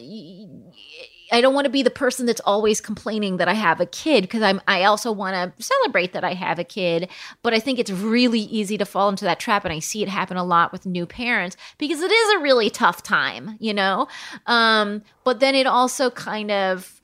I 1.31 1.41
don't 1.41 1.53
want 1.53 1.65
to 1.65 1.71
be 1.71 1.81
the 1.81 1.89
person 1.89 2.25
that's 2.25 2.41
always 2.41 2.79
complaining 2.79 3.37
that 3.37 3.47
I 3.47 3.53
have 3.53 3.81
a 3.81 3.85
kid 3.85 4.21
because 4.21 4.41
I'm 4.41 4.61
I 4.67 4.83
also 4.83 5.11
want 5.11 5.57
to 5.57 5.63
celebrate 5.63 6.13
that 6.13 6.23
I 6.23 6.33
have 6.33 6.59
a 6.59 6.63
kid, 6.63 7.09
but 7.41 7.53
I 7.53 7.59
think 7.59 7.79
it's 7.79 7.91
really 7.91 8.41
easy 8.41 8.77
to 8.77 8.85
fall 8.85 9.09
into 9.09 9.25
that 9.25 9.39
trap 9.39 9.65
and 9.65 9.73
I 9.73 9.79
see 9.79 10.03
it 10.03 10.09
happen 10.09 10.37
a 10.37 10.43
lot 10.43 10.71
with 10.71 10.85
new 10.85 11.05
parents 11.05 11.57
because 11.77 12.01
it 12.01 12.11
is 12.11 12.33
a 12.35 12.39
really 12.39 12.69
tough 12.69 13.01
time, 13.01 13.57
you 13.59 13.73
know? 13.73 14.07
Um 14.45 15.03
but 15.23 15.39
then 15.39 15.55
it 15.55 15.67
also 15.67 16.11
kind 16.11 16.51
of 16.51 16.94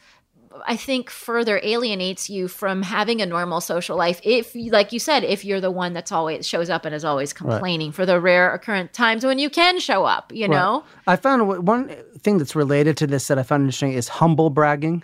I 0.66 0.76
think 0.76 1.10
further 1.10 1.60
alienates 1.64 2.30
you 2.30 2.48
from 2.48 2.82
having 2.84 3.22
a 3.22 3.26
normal 3.26 3.62
social 3.62 3.98
life. 3.98 4.20
If, 4.24 4.54
like 4.56 4.92
you 4.92 5.00
said, 5.00 5.24
if 5.24 5.44
you're 5.46 5.62
the 5.62 5.72
one 5.72 5.94
that's 5.94 6.12
always 6.12 6.48
shows 6.48 6.70
up 6.70 6.86
and 6.86 6.94
is 6.94 7.06
always 7.06 7.34
complaining 7.34 7.92
for 7.92 8.06
the 8.06 8.20
rare 8.20 8.54
occurrent 8.54 8.94
times 8.94 9.26
when 9.26 9.40
you 9.40 9.50
can 9.50 9.80
show 9.80 10.06
up, 10.06 10.32
you 10.34 10.48
Right. 10.48 10.58
know? 10.58 10.84
I 11.08 11.16
found 11.16 11.66
one 11.66 11.90
thing 12.20 12.38
that's 12.38 12.56
related 12.56 12.98
to 12.98 13.08
this 13.08 13.28
that 13.28 13.40
I 13.40 13.44
found 13.44 13.62
interesting 13.64 13.94
is 13.94 14.08
humble 14.08 14.50
bragging. 14.50 15.04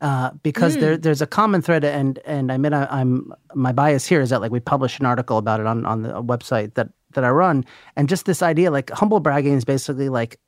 Uh, 0.00 0.32
because 0.42 0.78
there, 0.78 0.96
there's 0.96 1.22
a 1.22 1.28
common 1.28 1.62
thread, 1.62 1.84
and 1.84 2.18
and 2.24 2.50
I 2.50 2.58
mean 2.58 2.72
I, 2.72 2.86
I'm 3.00 3.32
my 3.54 3.70
bias 3.70 4.04
here 4.04 4.20
is 4.20 4.30
that 4.30 4.40
like 4.40 4.50
we 4.50 4.58
published 4.58 4.98
an 4.98 5.06
article 5.06 5.38
about 5.38 5.60
it 5.60 5.66
on 5.66 5.86
on 5.86 6.02
the 6.02 6.20
website 6.20 6.74
that 6.74 6.88
that 7.12 7.22
I 7.22 7.30
run, 7.30 7.64
and 7.94 8.08
just 8.08 8.26
this 8.26 8.42
idea 8.42 8.72
like 8.72 8.90
humble 8.90 9.20
bragging 9.20 9.54
is 9.54 9.64
basically 9.64 10.08
like 10.08 10.40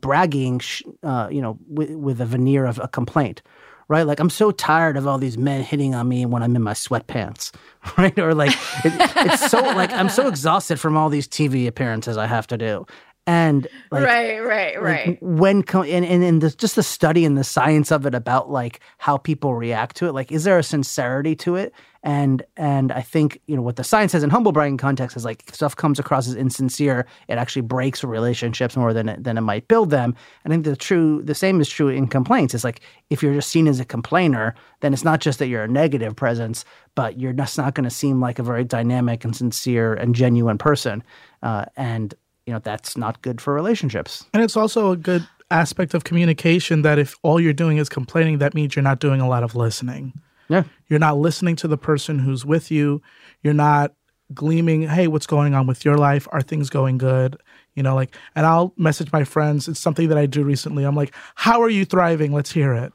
bragging, 0.00 0.60
uh, 1.02 1.28
you 1.30 1.40
know, 1.40 1.58
with, 1.68 1.90
with 1.90 2.20
a 2.20 2.26
veneer 2.26 2.64
of 2.66 2.78
a 2.78 2.88
complaint, 2.88 3.42
right? 3.88 4.02
Like 4.02 4.20
I'm 4.20 4.30
so 4.30 4.50
tired 4.50 4.96
of 4.96 5.06
all 5.06 5.18
these 5.18 5.38
men 5.38 5.62
hitting 5.62 5.94
on 5.94 6.08
me 6.08 6.26
when 6.26 6.42
I'm 6.42 6.54
in 6.56 6.62
my 6.62 6.74
sweatpants, 6.74 7.52
right? 7.98 8.18
Or 8.18 8.34
like 8.34 8.52
it, 8.84 8.92
it's 9.16 9.50
so 9.50 9.60
like 9.60 9.92
I'm 9.92 10.08
so 10.08 10.28
exhausted 10.28 10.78
from 10.78 10.96
all 10.96 11.08
these 11.08 11.28
TV 11.28 11.66
appearances 11.66 12.16
I 12.16 12.26
have 12.26 12.46
to 12.48 12.58
do, 12.58 12.86
and 13.28 13.68
like, 13.90 14.04
right, 14.04 14.38
right, 14.38 14.74
like, 14.74 14.82
right. 14.82 15.22
when 15.22 15.62
co- 15.62 15.82
and 15.82 16.02
and, 16.02 16.24
and 16.24 16.40
the, 16.40 16.50
just 16.50 16.76
the 16.76 16.82
study 16.82 17.26
and 17.26 17.36
the 17.36 17.44
science 17.44 17.92
of 17.92 18.06
it 18.06 18.14
about 18.14 18.50
like 18.50 18.80
how 18.96 19.18
people 19.18 19.54
react 19.54 19.96
to 19.96 20.06
it 20.06 20.12
like 20.12 20.32
is 20.32 20.44
there 20.44 20.58
a 20.58 20.62
sincerity 20.62 21.36
to 21.36 21.54
it? 21.56 21.74
And 22.04 22.42
and 22.56 22.90
i 22.92 23.02
think 23.02 23.40
you 23.46 23.56
know 23.56 23.60
what 23.60 23.76
the 23.76 23.84
science 23.84 24.12
says 24.12 24.22
in 24.22 24.30
humble 24.30 24.52
bragging 24.52 24.78
context 24.78 25.16
is 25.16 25.24
like 25.24 25.42
stuff 25.52 25.74
comes 25.74 25.98
across 25.98 26.28
as 26.28 26.36
insincere 26.36 27.06
it 27.26 27.38
actually 27.38 27.62
breaks 27.62 28.04
relationships 28.04 28.76
more 28.76 28.94
than 28.94 29.08
it, 29.08 29.24
than 29.24 29.36
it 29.36 29.42
might 29.42 29.66
build 29.68 29.90
them. 29.90 30.14
And 30.44 30.52
i 30.52 30.54
think 30.54 30.64
the 30.64 30.76
true 30.76 31.20
the 31.22 31.34
same 31.34 31.60
is 31.60 31.68
true 31.68 31.88
in 31.88 32.06
complaints. 32.06 32.54
It's 32.54 32.64
like 32.64 32.80
if 33.10 33.22
you're 33.22 33.34
just 33.34 33.50
seen 33.50 33.68
as 33.68 33.78
a 33.78 33.84
complainer 33.84 34.54
then 34.80 34.94
it's 34.94 35.04
not 35.04 35.20
just 35.20 35.38
that 35.40 35.48
you're 35.48 35.64
a 35.64 35.68
negative 35.68 36.16
presence 36.16 36.64
but 36.94 37.18
you're 37.18 37.34
just 37.34 37.58
not 37.58 37.74
going 37.74 37.84
to 37.84 37.94
seem 37.94 38.20
like 38.20 38.38
a 38.38 38.42
very 38.42 38.64
dynamic 38.64 39.24
and 39.24 39.36
sincere 39.36 39.92
and 39.94 40.14
genuine 40.14 40.56
person. 40.56 41.02
Uh, 41.42 41.64
and 41.76 42.14
you 42.48 42.54
know 42.54 42.60
that's 42.60 42.96
not 42.96 43.20
good 43.20 43.42
for 43.42 43.52
relationships 43.52 44.24
And 44.32 44.42
it's 44.42 44.56
also 44.56 44.90
a 44.90 44.96
good 44.96 45.28
aspect 45.50 45.92
of 45.94 46.04
communication 46.04 46.80
that 46.82 46.98
if 46.98 47.14
all 47.22 47.38
you're 47.40 47.52
doing 47.64 47.76
is 47.76 47.88
complaining, 47.88 48.38
that 48.38 48.54
means 48.54 48.74
you're 48.74 48.82
not 48.82 49.00
doing 49.00 49.20
a 49.20 49.28
lot 49.28 49.42
of 49.42 49.54
listening. 49.54 50.12
yeah 50.48 50.64
You're 50.88 50.98
not 51.08 51.18
listening 51.18 51.56
to 51.56 51.68
the 51.68 51.76
person 51.76 52.18
who's 52.18 52.44
with 52.44 52.70
you. 52.70 53.02
You're 53.42 53.60
not 53.68 53.92
gleaming, 54.32 54.82
hey, 54.88 55.08
what's 55.08 55.26
going 55.26 55.54
on 55.54 55.66
with 55.66 55.84
your 55.84 55.98
life? 55.98 56.26
Are 56.32 56.42
things 56.42 56.70
going 56.70 56.98
good? 56.98 57.36
You 57.74 57.82
know, 57.82 57.94
like, 57.94 58.16
and 58.34 58.44
I'll 58.44 58.72
message 58.76 59.12
my 59.12 59.24
friends. 59.24 59.68
It's 59.68 59.80
something 59.80 60.08
that 60.08 60.18
I 60.18 60.26
do 60.26 60.42
recently. 60.42 60.84
I'm 60.84 60.96
like, 60.96 61.14
how 61.34 61.62
are 61.62 61.70
you 61.70 61.84
thriving? 61.84 62.32
Let's 62.32 62.52
hear 62.52 62.72
it. 62.74 62.92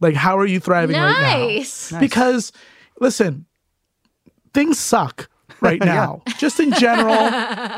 Like, 0.00 0.14
how 0.14 0.38
are 0.38 0.46
you 0.46 0.60
thriving 0.60 0.96
right 0.96 1.20
now? 1.22 1.46
Nice. 1.46 1.92
Because, 1.92 2.52
listen, 3.00 3.46
things 4.52 4.78
suck. 4.78 5.28
right 5.60 5.80
now. 5.80 6.22
Just 6.38 6.60
in 6.60 6.72
general, 6.72 7.30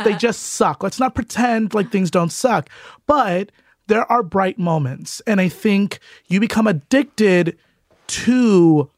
they 0.04 0.14
just 0.14 0.42
suck. 0.42 0.82
Let's 0.82 1.00
not 1.00 1.14
pretend 1.14 1.74
like 1.74 1.90
things 1.90 2.10
don't 2.10 2.32
suck. 2.32 2.68
But 3.06 3.52
there 3.86 4.10
are 4.10 4.22
bright 4.22 4.58
moments. 4.58 5.20
And 5.26 5.40
I 5.40 5.48
think 5.48 5.98
you 6.28 6.40
become 6.40 6.66
addicted 6.66 7.58
to 8.08 8.90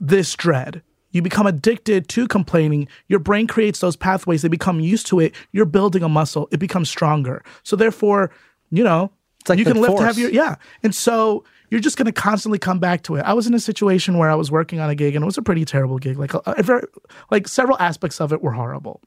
this 0.00 0.34
dread. 0.34 0.82
You 1.12 1.22
become 1.22 1.46
addicted 1.46 2.08
to 2.10 2.28
complaining. 2.28 2.88
Your 3.08 3.18
brain 3.18 3.46
creates 3.46 3.80
those 3.80 3.96
pathways. 3.96 4.42
They 4.42 4.48
become 4.48 4.80
used 4.80 5.06
to 5.06 5.20
it. 5.20 5.34
You're 5.52 5.64
building 5.64 6.02
a 6.02 6.08
muscle. 6.08 6.48
It 6.52 6.58
becomes 6.58 6.90
stronger. 6.90 7.42
So 7.62 7.74
therefore, 7.74 8.30
you 8.70 8.84
know, 8.84 9.10
It's 9.40 9.48
like 9.48 9.58
you 9.58 9.64
can 9.64 9.80
live 9.80 9.96
to 9.96 10.04
have 10.04 10.18
your 10.18 10.30
yeah. 10.30 10.56
And 10.82 10.94
so 10.94 11.44
you're 11.70 11.80
just 11.80 11.96
going 11.96 12.06
to 12.06 12.12
constantly 12.12 12.58
come 12.58 12.78
back 12.78 13.02
to 13.02 13.16
it. 13.16 13.22
I 13.22 13.32
was 13.32 13.46
in 13.46 13.54
a 13.54 13.60
situation 13.60 14.18
where 14.18 14.30
I 14.30 14.34
was 14.34 14.50
working 14.50 14.80
on 14.80 14.90
a 14.90 14.94
gig 14.94 15.14
and 15.14 15.22
it 15.22 15.26
was 15.26 15.38
a 15.38 15.42
pretty 15.42 15.64
terrible 15.64 15.98
gig. 15.98 16.18
Like 16.18 16.34
a, 16.34 16.62
very 16.62 16.82
like 17.30 17.48
several 17.48 17.78
aspects 17.78 18.20
of 18.20 18.32
it 18.32 18.42
were 18.42 18.52
horrible. 18.52 19.00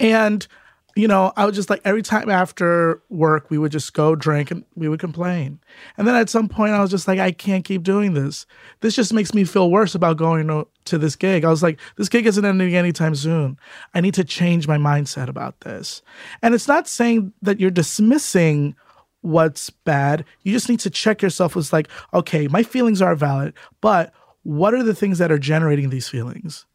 And 0.00 0.46
you 0.94 1.08
know, 1.08 1.32
I 1.36 1.46
was 1.46 1.54
just 1.54 1.70
like 1.70 1.80
every 1.84 2.02
time 2.02 2.28
after 2.28 3.02
work, 3.08 3.50
we 3.50 3.56
would 3.56 3.72
just 3.72 3.94
go 3.94 4.14
drink 4.14 4.50
and 4.50 4.64
we 4.74 4.88
would 4.88 5.00
complain. 5.00 5.58
And 5.96 6.06
then 6.06 6.14
at 6.14 6.28
some 6.28 6.48
point, 6.48 6.72
I 6.72 6.80
was 6.80 6.90
just 6.90 7.08
like, 7.08 7.18
I 7.18 7.32
can't 7.32 7.64
keep 7.64 7.82
doing 7.82 8.12
this. 8.12 8.46
This 8.80 8.94
just 8.94 9.12
makes 9.12 9.32
me 9.32 9.44
feel 9.44 9.70
worse 9.70 9.94
about 9.94 10.18
going 10.18 10.48
to, 10.48 10.66
to 10.86 10.98
this 10.98 11.16
gig. 11.16 11.44
I 11.44 11.48
was 11.48 11.62
like, 11.62 11.80
this 11.96 12.10
gig 12.10 12.26
isn't 12.26 12.44
ending 12.44 12.76
anytime 12.76 13.14
soon. 13.14 13.58
I 13.94 14.00
need 14.00 14.14
to 14.14 14.24
change 14.24 14.68
my 14.68 14.76
mindset 14.76 15.28
about 15.28 15.60
this. 15.60 16.02
And 16.42 16.54
it's 16.54 16.68
not 16.68 16.86
saying 16.86 17.32
that 17.40 17.58
you're 17.58 17.70
dismissing 17.70 18.76
what's 19.22 19.70
bad. 19.70 20.24
You 20.42 20.52
just 20.52 20.68
need 20.68 20.80
to 20.80 20.90
check 20.90 21.22
yourself 21.22 21.56
as 21.56 21.72
like, 21.72 21.88
okay, 22.12 22.46
my 22.48 22.62
feelings 22.62 23.00
are 23.00 23.14
valid, 23.14 23.54
but 23.80 24.12
what 24.42 24.74
are 24.74 24.82
the 24.82 24.94
things 24.94 25.18
that 25.18 25.32
are 25.32 25.38
generating 25.38 25.90
these 25.90 26.08
feelings? 26.08 26.66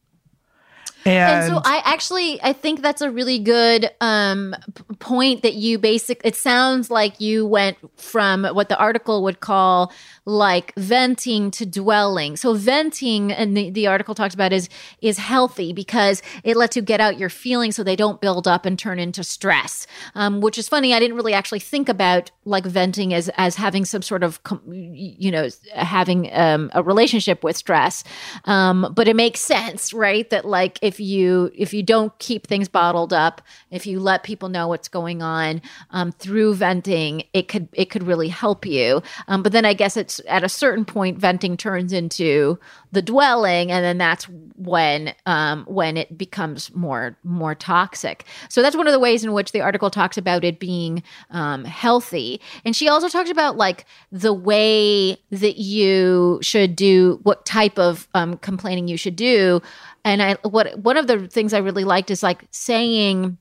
And, 1.08 1.46
And 1.46 1.54
so 1.54 1.62
I 1.64 1.82
actually 1.86 2.42
I 2.42 2.54
think 2.54 2.82
that's 2.82 3.02
a 3.02 3.10
really 3.10 3.40
good 3.40 3.90
um, 4.02 4.56
p- 4.74 4.84
point 5.00 5.44
that 5.44 5.54
you 5.54 5.80
basic. 5.80 6.22
It 6.24 6.36
sounds 6.36 6.90
like 6.90 7.20
you 7.22 7.46
went 7.46 7.78
from 8.00 8.44
what 8.46 8.70
the 8.70 8.78
article 8.78 9.24
would 9.24 9.40
call 9.40 9.92
like 10.26 10.76
venting 10.76 11.50
to 11.52 11.66
dwelling. 11.66 12.36
So 12.36 12.54
venting, 12.54 13.32
and 13.32 13.56
the, 13.56 13.70
the 13.70 13.88
article 13.88 14.14
talks 14.14 14.34
about 14.34 14.52
is 14.52 14.68
is 15.02 15.18
healthy 15.18 15.72
because 15.72 16.22
it 16.44 16.58
lets 16.58 16.76
you 16.76 16.82
get 16.82 17.00
out 17.00 17.18
your 17.18 17.30
feelings 17.30 17.78
so 17.78 17.84
they 17.84 17.96
don't 17.96 18.20
build 18.20 18.48
up 18.48 18.66
and 18.66 18.78
turn 18.78 19.00
into 19.00 19.24
stress. 19.24 19.88
Um, 20.16 20.42
which 20.42 20.58
is 20.58 20.68
funny. 20.68 20.94
I 20.94 21.00
didn't 21.00 21.16
really 21.16 21.34
actually 21.34 21.60
think 21.60 21.88
about 21.88 22.32
like 22.44 22.66
venting 22.66 23.14
as 23.14 23.30
as 23.38 23.56
having 23.56 23.86
some 23.86 24.02
sort 24.02 24.24
of 24.24 24.40
you 24.68 25.32
know 25.32 25.48
having 25.74 26.30
um, 26.34 26.72
a 26.74 26.84
relationship 26.84 27.44
with 27.44 27.56
stress. 27.56 28.04
Um, 28.46 28.92
but 28.94 29.08
it 29.08 29.16
makes 29.16 29.40
sense, 29.40 29.94
right? 29.94 30.30
That 30.30 30.44
like 30.46 30.78
if 30.82 30.97
you 31.00 31.52
if 31.56 31.74
you 31.74 31.84
don't 31.84 32.18
keep 32.20 32.48
things 32.48 32.68
bottled 32.68 33.14
up, 33.14 33.42
if 33.72 33.86
you 33.86 34.00
let 34.00 34.24
people 34.24 34.50
know 34.50 34.68
what's 34.68 34.88
going 34.88 35.22
on 35.22 35.62
um, 35.92 36.12
through 36.12 36.56
venting, 36.56 37.24
it 37.34 37.48
could 37.48 37.68
it 37.74 37.90
could 37.90 38.04
really 38.04 38.30
help 38.30 38.66
you. 38.66 39.02
Um, 39.28 39.44
but 39.44 39.52
then 39.52 39.66
I 39.66 39.74
guess 39.74 39.98
it's 39.98 40.22
at 40.28 40.44
a 40.44 40.50
certain 40.50 40.86
point, 40.86 41.18
venting 41.18 41.58
turns 41.58 41.94
into 41.94 42.60
the 42.92 43.02
dwelling, 43.02 43.72
and 43.72 43.84
then 43.84 43.98
that's 43.98 44.26
when 44.56 45.14
um, 45.26 45.66
when 45.66 45.98
it 45.98 46.18
becomes 46.18 46.74
more 46.74 47.18
more 47.24 47.56
toxic. 47.56 48.26
So 48.50 48.62
that's 48.62 48.76
one 48.76 48.88
of 48.88 48.94
the 48.94 49.00
ways 49.00 49.24
in 49.24 49.34
which 49.34 49.52
the 49.52 49.62
article 49.62 49.90
talks 49.90 50.18
about 50.18 50.44
it 50.44 50.60
being 50.60 51.04
um, 51.30 51.66
healthy. 51.66 52.42
And 52.66 52.76
she 52.76 52.88
also 52.88 53.10
talks 53.10 53.30
about 53.30 53.58
like 53.58 53.86
the 54.12 54.34
way 54.34 55.18
that 55.32 55.58
you 55.58 56.40
should 56.42 56.76
do 56.76 57.20
what 57.24 57.46
type 57.46 57.78
of 57.78 58.08
um, 58.14 58.38
complaining 58.38 58.88
you 58.88 58.98
should 58.98 59.16
do. 59.16 59.62
And 60.06 60.22
I 60.22 60.34
what 60.44 60.80
one 60.80 60.98
of 60.98 61.08
the 61.08 61.28
things 61.28 61.54
I 61.54 61.60
really 61.60 61.84
liked 61.84 62.10
is 62.10 62.24
like 62.24 62.46
saying 62.52 63.38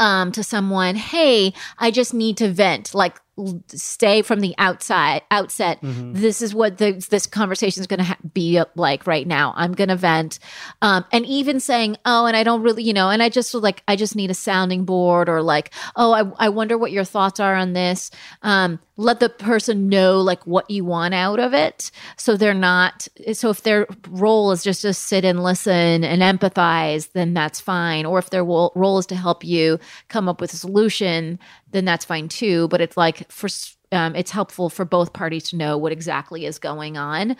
um, 0.00 0.32
to 0.32 0.42
someone, 0.42 0.96
"Hey, 0.96 1.52
I 1.78 1.90
just 1.90 2.12
need 2.12 2.36
to 2.38 2.50
vent." 2.50 2.94
Like, 2.94 3.20
stay 3.68 4.22
from 4.22 4.40
the 4.40 4.54
outside 4.58 5.22
outset. 5.30 5.78
This 5.82 6.42
is 6.42 6.54
what 6.54 6.78
the, 6.78 6.92
this 7.10 7.26
conversation 7.26 7.80
is 7.80 7.86
going 7.86 7.98
to 7.98 8.04
ha- 8.04 8.16
be 8.34 8.62
like 8.74 9.06
right 9.06 9.26
now. 9.26 9.52
I'm 9.56 9.72
going 9.72 9.88
to 9.88 9.96
vent, 9.96 10.38
um, 10.82 11.04
and 11.12 11.24
even 11.26 11.60
saying, 11.60 11.96
"Oh, 12.04 12.26
and 12.26 12.36
I 12.36 12.42
don't 12.42 12.62
really, 12.62 12.82
you 12.82 12.92
know," 12.92 13.10
and 13.10 13.22
I 13.22 13.28
just 13.28 13.54
like, 13.54 13.82
I 13.88 13.96
just 13.96 14.16
need 14.16 14.30
a 14.30 14.34
sounding 14.34 14.84
board, 14.84 15.28
or 15.28 15.42
like, 15.42 15.72
"Oh, 15.96 16.12
I, 16.12 16.46
I 16.46 16.48
wonder 16.48 16.76
what 16.78 16.92
your 16.92 17.04
thoughts 17.04 17.40
are 17.40 17.54
on 17.54 17.72
this." 17.72 18.10
Um, 18.42 18.78
let 18.96 19.18
the 19.18 19.30
person 19.30 19.88
know 19.88 20.20
like 20.20 20.46
what 20.46 20.70
you 20.70 20.84
want 20.84 21.14
out 21.14 21.40
of 21.40 21.54
it, 21.54 21.90
so 22.16 22.36
they're 22.36 22.52
not. 22.52 23.08
So 23.32 23.48
if 23.48 23.62
their 23.62 23.86
role 24.10 24.52
is 24.52 24.62
just 24.62 24.82
to 24.82 24.92
sit 24.92 25.24
and 25.24 25.42
listen 25.42 26.04
and 26.04 26.20
empathize, 26.20 27.12
then 27.12 27.32
that's 27.32 27.60
fine. 27.60 28.04
Or 28.04 28.18
if 28.18 28.28
their 28.28 28.44
role 28.44 28.98
is 28.98 29.06
to 29.06 29.16
help 29.16 29.42
you 29.42 29.78
come 30.08 30.28
up 30.28 30.40
with 30.40 30.52
a 30.52 30.56
solution, 30.56 31.38
then 31.72 31.84
that's 31.84 32.04
fine 32.04 32.28
too. 32.28 32.68
But 32.68 32.80
it's 32.80 32.96
like 32.96 33.30
for 33.30 33.48
um, 33.92 34.14
it's 34.14 34.30
helpful 34.30 34.70
for 34.70 34.84
both 34.84 35.12
parties 35.12 35.50
to 35.50 35.56
know 35.56 35.76
what 35.76 35.92
exactly 35.92 36.46
is 36.46 36.58
going 36.58 36.96
on. 36.96 37.36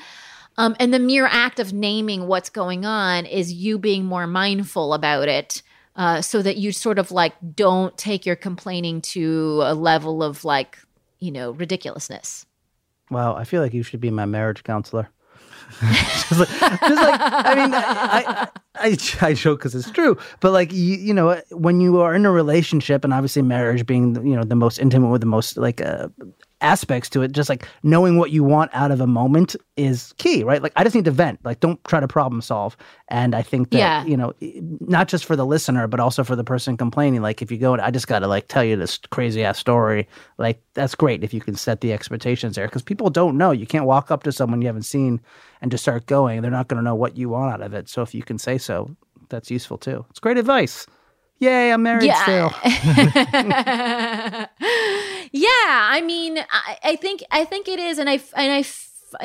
Um, 0.58 0.74
and 0.80 0.92
the 0.92 0.98
mere 0.98 1.26
act 1.26 1.60
of 1.60 1.72
naming 1.72 2.26
what's 2.26 2.50
going 2.50 2.84
on 2.84 3.24
is 3.24 3.52
you 3.52 3.78
being 3.78 4.04
more 4.04 4.26
mindful 4.26 4.94
about 4.94 5.28
it. 5.28 5.62
Uh, 5.96 6.22
so 6.22 6.40
that 6.40 6.56
you 6.56 6.70
sort 6.70 6.98
of 6.98 7.10
like 7.10 7.34
don't 7.54 7.96
take 7.98 8.24
your 8.24 8.36
complaining 8.36 9.00
to 9.00 9.60
a 9.64 9.74
level 9.74 10.22
of 10.22 10.44
like 10.44 10.78
you 11.18 11.32
know 11.32 11.50
ridiculousness 11.50 12.46
Wow, 13.10 13.34
I 13.34 13.44
feel 13.44 13.60
like 13.60 13.74
you 13.74 13.82
should 13.82 14.00
be 14.00 14.10
my 14.10 14.24
marriage 14.24 14.62
counselor. 14.62 15.08
just, 15.80 16.38
like, 16.38 16.48
just 16.48 17.02
like 17.02 17.20
I 17.20 17.54
mean, 17.54 17.74
I 17.74 18.48
I, 18.74 18.88
I, 18.88 18.96
I 19.20 19.34
joke 19.34 19.60
because 19.60 19.74
it's 19.74 19.90
true, 19.90 20.16
but 20.40 20.52
like 20.52 20.72
you, 20.72 20.96
you 20.96 21.14
know, 21.14 21.40
when 21.50 21.80
you 21.80 22.00
are 22.00 22.14
in 22.14 22.26
a 22.26 22.32
relationship, 22.32 23.04
and 23.04 23.14
obviously 23.14 23.42
marriage 23.42 23.86
being 23.86 24.14
you 24.26 24.36
know 24.36 24.44
the 24.44 24.56
most 24.56 24.78
intimate 24.78 25.10
with 25.10 25.20
the 25.20 25.26
most 25.26 25.56
like 25.56 25.80
uh, 25.80 26.08
aspects 26.60 27.08
to 27.10 27.22
it, 27.22 27.32
just 27.32 27.48
like 27.48 27.66
knowing 27.82 28.18
what 28.18 28.30
you 28.30 28.44
want 28.44 28.70
out 28.74 28.90
of 28.90 29.00
a 29.00 29.06
moment 29.06 29.56
is 29.76 30.14
key, 30.18 30.44
right? 30.44 30.62
Like 30.62 30.72
I 30.76 30.84
just 30.84 30.94
need 30.94 31.04
to 31.06 31.10
vent. 31.10 31.38
Like 31.44 31.60
don't 31.60 31.82
try 31.84 32.00
to 32.00 32.08
problem 32.08 32.42
solve. 32.42 32.76
And 33.08 33.34
I 33.34 33.42
think 33.42 33.70
that 33.70 33.78
Yeah. 33.78 34.04
you 34.04 34.16
know, 34.16 34.32
not 34.80 35.08
just 35.08 35.24
for 35.24 35.36
the 35.36 35.46
listener, 35.46 35.86
but 35.86 36.00
also 36.00 36.22
for 36.24 36.36
the 36.36 36.44
person 36.44 36.76
complaining. 36.76 37.22
Like 37.22 37.42
if 37.42 37.50
you 37.50 37.58
go, 37.58 37.72
and 37.72 37.82
I 37.82 37.90
just 37.90 38.06
got 38.08 38.20
to 38.20 38.26
like 38.26 38.48
tell 38.48 38.64
you 38.64 38.76
this 38.76 38.98
crazy 39.10 39.42
ass 39.42 39.58
story. 39.58 40.08
Like 40.38 40.62
that's 40.74 40.94
great 40.94 41.24
if 41.24 41.32
you 41.32 41.40
can 41.40 41.54
set 41.54 41.80
the 41.80 41.92
expectations 41.92 42.56
there, 42.56 42.66
because 42.66 42.82
people 42.82 43.10
don't 43.10 43.36
know. 43.38 43.50
You 43.50 43.66
can't 43.66 43.86
walk 43.86 44.10
up 44.10 44.22
to 44.24 44.32
someone 44.32 44.60
you 44.60 44.66
haven't 44.68 44.82
seen 44.82 45.20
and 45.60 45.70
just 45.70 45.84
start 45.84 46.06
going. 46.06 46.42
They're 46.42 46.50
not 46.50 46.68
going 46.68 46.78
to 46.78 46.84
know 46.84 46.94
what 46.94 47.16
you 47.16 47.28
want 47.30 47.52
out 47.54 47.62
of 47.62 47.74
it. 47.74 47.88
So 47.88 48.02
if 48.02 48.14
you 48.14 48.22
can 48.22 48.38
say 48.38 48.58
so, 48.58 48.94
that's 49.28 49.50
useful 49.50 49.78
too. 49.78 50.04
It's 50.10 50.20
great 50.20 50.38
advice. 50.38 50.86
Yay, 51.40 51.72
I'm 51.72 51.82
married 51.82 52.06
Yeah. 52.06 52.22
still. 52.22 52.52
yeah 55.32 55.48
i 55.48 56.02
mean 56.04 56.38
I, 56.38 56.78
I 56.84 56.96
think 56.96 57.22
i 57.30 57.44
think 57.44 57.68
it 57.68 57.78
is 57.78 57.98
and 57.98 58.08
i 58.10 58.14
and 58.36 58.52
i 58.52 58.64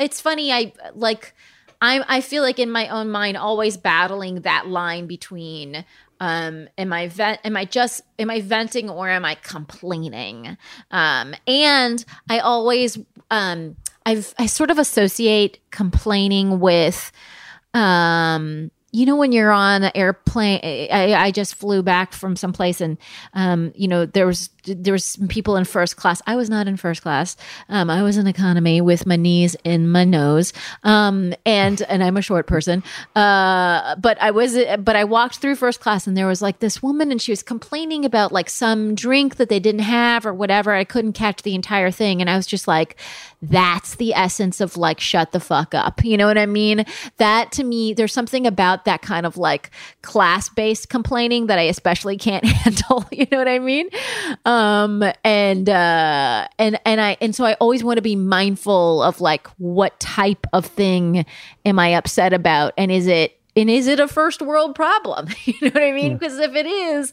it's 0.00 0.20
funny 0.20 0.52
i 0.52 0.72
like 0.94 1.34
i 1.82 2.02
i 2.08 2.20
feel 2.20 2.42
like 2.42 2.58
in 2.58 2.70
my 2.70 2.88
own 2.88 3.10
mind 3.10 3.36
always 3.36 3.76
battling 3.76 4.42
that 4.42 4.68
line 4.68 5.06
between 5.06 5.84
um 6.20 6.68
am 6.78 6.92
i 6.92 7.08
vent 7.08 7.40
am 7.44 7.56
i 7.56 7.64
just 7.64 8.02
am 8.18 8.30
i 8.30 8.40
venting 8.40 8.88
or 8.88 9.08
am 9.08 9.24
i 9.24 9.34
complaining 9.34 10.56
um 10.90 11.34
and 11.46 12.04
i 12.30 12.38
always 12.38 12.98
um 13.30 13.76
i've 14.06 14.34
i 14.38 14.46
sort 14.46 14.70
of 14.70 14.78
associate 14.78 15.58
complaining 15.70 16.60
with 16.60 17.12
um 17.74 18.70
you 18.96 19.04
know 19.04 19.16
when 19.16 19.30
you're 19.30 19.52
on 19.52 19.82
an 19.82 19.92
airplane 19.94 20.60
I, 20.64 21.14
I 21.14 21.30
just 21.30 21.54
flew 21.54 21.82
back 21.82 22.14
from 22.14 22.34
someplace 22.34 22.80
and 22.80 22.96
um 23.34 23.72
you 23.74 23.88
know 23.88 24.06
there 24.06 24.26
was 24.26 24.48
there 24.66 24.92
was 24.92 25.04
some 25.04 25.28
people 25.28 25.56
in 25.56 25.64
first 25.64 25.96
class. 25.96 26.20
I 26.26 26.36
was 26.36 26.50
not 26.50 26.66
in 26.68 26.76
first 26.76 27.02
class. 27.02 27.36
Um 27.68 27.90
i 27.90 28.02
was 28.02 28.16
in 28.16 28.26
economy 28.26 28.80
with 28.80 29.06
my 29.06 29.16
knees 29.16 29.56
in 29.64 29.88
my 29.90 30.04
nose. 30.04 30.52
Um 30.82 31.34
and 31.44 31.80
and 31.82 32.02
i'm 32.02 32.16
a 32.16 32.22
short 32.22 32.46
person. 32.46 32.82
Uh 33.14 33.96
but 33.96 34.20
i 34.20 34.30
was 34.30 34.56
but 34.80 34.96
i 34.96 35.04
walked 35.04 35.38
through 35.38 35.56
first 35.56 35.80
class 35.80 36.06
and 36.06 36.16
there 36.16 36.26
was 36.26 36.42
like 36.42 36.58
this 36.58 36.82
woman 36.82 37.10
and 37.10 37.20
she 37.22 37.32
was 37.32 37.42
complaining 37.42 38.04
about 38.04 38.32
like 38.32 38.50
some 38.50 38.94
drink 38.94 39.36
that 39.36 39.48
they 39.48 39.60
didn't 39.60 39.82
have 39.82 40.26
or 40.26 40.34
whatever. 40.34 40.72
I 40.72 40.84
couldn't 40.84 41.12
catch 41.12 41.42
the 41.42 41.54
entire 41.54 41.90
thing. 41.90 42.20
And 42.20 42.28
i 42.28 42.36
was 42.36 42.46
just 42.46 42.66
like 42.66 42.96
that's 43.42 43.96
the 43.96 44.14
essence 44.14 44.60
of 44.60 44.76
like 44.76 44.98
shut 44.98 45.32
the 45.32 45.40
fuck 45.40 45.74
up. 45.74 46.04
You 46.04 46.16
know 46.16 46.26
what 46.26 46.38
i 46.38 46.46
mean? 46.46 46.84
That 47.18 47.52
to 47.52 47.64
me 47.64 47.94
there's 47.94 48.12
something 48.12 48.46
about 48.46 48.84
that 48.86 49.02
kind 49.02 49.26
of 49.26 49.36
like 49.36 49.70
class-based 50.02 50.88
complaining 50.88 51.46
that 51.46 51.58
i 51.58 51.62
especially 51.62 52.16
can't 52.16 52.44
handle. 52.62 53.04
You 53.12 53.26
know 53.30 53.38
what 53.38 53.48
i 53.48 53.58
mean? 53.58 53.88
um 54.44 54.55
and 55.24 55.68
uh 55.68 56.48
and 56.58 56.80
and 56.84 57.00
i 57.00 57.16
and 57.20 57.34
so 57.34 57.44
i 57.44 57.54
always 57.54 57.84
want 57.84 57.96
to 57.96 58.02
be 58.02 58.16
mindful 58.16 59.02
of 59.02 59.20
like 59.20 59.46
what 59.58 59.98
type 60.00 60.46
of 60.52 60.66
thing 60.66 61.24
am 61.64 61.78
i 61.78 61.88
upset 61.88 62.32
about 62.32 62.72
and 62.76 62.90
is 62.90 63.06
it 63.06 63.38
and 63.56 63.70
is 63.70 63.86
it 63.86 64.00
a 64.00 64.08
first 64.08 64.42
world 64.42 64.74
problem 64.74 65.28
you 65.44 65.54
know 65.62 65.70
what 65.70 65.82
i 65.82 65.92
mean 65.92 66.16
because 66.16 66.38
if 66.38 66.54
it 66.54 66.66
is 66.66 67.12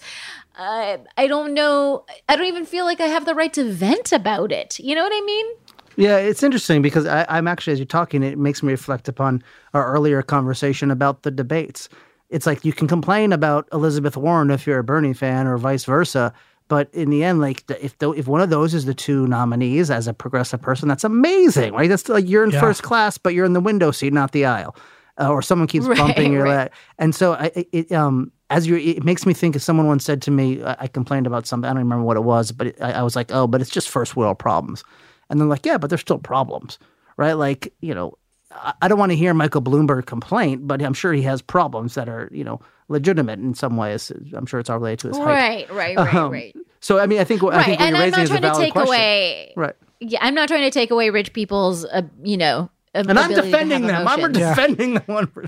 uh, 0.56 0.98
I 1.18 1.28
don't 1.28 1.54
know. 1.54 2.06
I 2.30 2.36
don't 2.36 2.46
even 2.46 2.66
feel 2.66 2.86
like 2.86 3.02
I 3.02 3.08
have 3.08 3.26
the 3.26 3.34
right 3.34 3.52
to 3.54 3.72
vent 3.72 4.12
about 4.12 4.52
it. 4.52 4.80
You 4.80 4.96
know 4.96 5.04
what 5.04 5.12
I 5.14 5.26
mean? 5.26 5.46
Yeah, 5.96 6.18
it's 6.18 6.44
interesting 6.44 6.82
because 6.82 7.06
I, 7.06 7.26
I'm 7.30 7.48
actually, 7.48 7.74
as 7.74 7.80
you're 7.80 7.86
talking, 7.86 8.24
it 8.24 8.38
makes 8.38 8.64
me 8.64 8.72
reflect 8.72 9.08
upon 9.08 9.44
our 9.74 9.92
earlier 9.92 10.22
conversation 10.22 10.90
about 10.92 11.24
the 11.24 11.32
debates. 11.32 11.90
it's 12.30 12.48
like 12.48 12.66
you 12.66 12.74
can 12.74 12.88
complain 12.88 13.32
about 13.32 13.68
Elizabeth 13.72 14.18
Warren 14.18 14.50
if 14.50 14.66
you're 14.66 14.80
a 14.80 14.84
Bernie 14.84 15.14
fan 15.14 15.46
or 15.46 15.58
vice 15.58 15.86
versa. 15.86 16.34
But 16.70 16.90
in 16.94 17.10
the 17.10 17.24
end, 17.24 17.42
like 17.42 17.66
the, 17.68 17.84
if 17.84 17.98
the, 18.00 18.12
if 18.12 18.28
one 18.28 18.42
of 18.42 18.50
those 18.50 18.74
is 18.74 18.86
the 18.86 18.94
two 18.94 19.28
nominees 19.28 19.92
as 19.92 20.08
a 20.08 20.14
progressive 20.14 20.62
person, 20.62 20.88
that's 20.88 21.04
amazing, 21.04 21.74
right? 21.74 21.90
That's 21.90 22.08
like 22.10 22.28
you're 22.28 22.44
in 22.44 22.52
Yeah. 22.52 22.60
first 22.60 22.84
class, 22.84 23.18
but 23.18 23.34
you're 23.34 23.46
in 23.46 23.54
the 23.54 23.60
window 23.60 23.92
seat, 23.92 24.14
not 24.14 24.32
the 24.32 24.46
aisle, 24.46 24.76
uh, 25.20 25.30
or 25.30 25.42
someone 25.42 25.68
keeps 25.68 25.86
Right, 25.88 25.98
bumping 25.98 26.32
your 26.32 26.46
right. 26.46 26.58
leg. 26.58 26.72
And 26.98 27.14
so 27.14 27.34
I, 27.34 27.52
it- 27.56 27.70
it 27.72 27.92
um 27.92 28.32
as 28.50 28.68
you 28.68 28.76
it 28.78 29.04
makes 29.04 29.26
me 29.26 29.34
think. 29.34 29.56
As 29.56 29.64
someone 29.64 29.88
once 29.88 30.06
said 30.06 30.22
to 30.24 30.32
me, 30.32 30.64
I, 30.64 30.76
I 30.82 30.88
complained 30.88 31.28
about 31.28 31.46
something. 31.48 31.66
I 31.68 31.74
don't 31.74 31.80
remember 31.84 32.06
what 32.06 32.18
it 32.18 32.24
was, 32.24 32.52
but 32.52 32.68
it, 32.68 32.78
I, 32.82 32.94
I 32.94 33.02
was 33.04 33.16
like, 33.16 33.32
oh, 33.32 33.46
but 33.48 33.62
it's 33.62 33.70
just 33.72 33.90
first 33.90 34.16
world 34.16 34.40
problems. 34.40 34.84
And 35.30 35.40
they're 35.40 35.48
like, 35.48 35.66
yeah, 35.66 35.78
but 35.78 35.90
there's 35.90 36.02
still 36.02 36.20
problems, 36.20 36.78
right? 37.18 37.34
Like 37.34 37.74
you 37.82 37.94
know, 37.94 38.18
I- 38.52 38.74
I 38.84 38.88
don't 38.88 39.00
want 39.00 39.12
to 39.12 39.16
hear 39.18 39.34
Michael 39.34 39.62
Bloomberg 39.62 40.06
complain, 40.06 40.66
but 40.68 40.82
I'm 40.82 40.94
sure 40.94 41.14
he 41.14 41.24
has 41.24 41.42
problems 41.42 41.96
that 41.96 42.08
are, 42.08 42.30
you 42.32 42.44
know, 42.44 42.62
legitimate 42.90 43.40
in 43.40 43.54
some 43.54 43.78
ways. 43.78 44.12
I'm 44.36 44.46
sure 44.46 44.60
it's 44.60 44.70
all 44.70 44.78
related 44.78 45.00
to 45.00 45.08
his 45.10 45.18
height. 45.18 45.26
Right, 45.26 45.72
right, 45.72 45.98
right, 45.98 46.16
Um, 46.16 46.32
right. 46.32 46.56
So 46.80 47.00
I 47.00 47.08
mean, 47.08 47.20
I 47.20 47.24
think 47.24 47.42
I 47.44 47.48
Right, 47.48 47.66
think 47.66 47.80
what 47.80 47.86
and 47.88 47.96
you're 47.96 48.06
I'm 48.06 48.12
raising 48.12 48.18
not 48.20 48.24
is 48.24 48.30
a 48.30 48.34
trying 48.34 48.42
to 48.42 48.48
valid 48.50 48.64
take 48.66 48.74
question. 48.74 48.90
away. 48.90 49.54
Right. 49.56 49.76
Yeah, 50.02 50.20
I'm 50.22 50.36
not 50.36 50.48
trying 50.50 50.64
to 50.64 50.72
take 50.72 50.92
away 50.92 51.10
rich 51.10 51.32
people's, 51.34 51.86
uh, 51.86 52.02
you 52.24 52.36
know, 52.38 52.70
And 52.94 53.10
I'm 53.18 53.34
defending 53.34 53.88
them. 53.88 54.06
I'm 54.08 54.20
emotions. 54.20 54.38
defending 54.38 54.94
the 54.96 55.00
one. 55.02 55.28
per- 55.28 55.44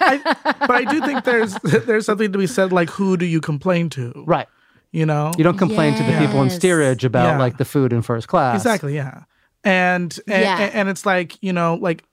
but 0.00 0.70
I 0.70 0.84
do 0.88 1.00
think 1.02 1.24
there's 1.24 1.54
there's 1.62 2.06
something 2.06 2.32
to 2.32 2.38
be 2.38 2.46
said 2.46 2.72
like 2.72 2.90
who 2.90 3.16
do 3.16 3.26
you 3.26 3.40
complain 3.40 3.88
to? 3.90 4.12
right. 4.26 4.48
You 4.92 5.04
know? 5.04 5.32
You 5.36 5.44
don't 5.44 5.58
complain 5.58 5.94
to 5.94 6.02
the 6.02 6.16
people 6.18 6.42
in 6.42 6.48
steerage 6.48 7.04
about 7.04 7.32
Yeah. 7.32 7.38
like 7.38 7.58
the 7.58 7.66
food 7.66 7.92
in 7.92 8.00
first 8.00 8.28
class. 8.28 8.56
Exactly, 8.56 8.94
yeah. 8.94 9.24
And 9.62 10.18
and, 10.26 10.42
Yeah. 10.42 10.70
and 10.72 10.88
it's 10.88 11.04
like, 11.04 11.36
you 11.42 11.52
know, 11.52 11.74
like 11.74 12.04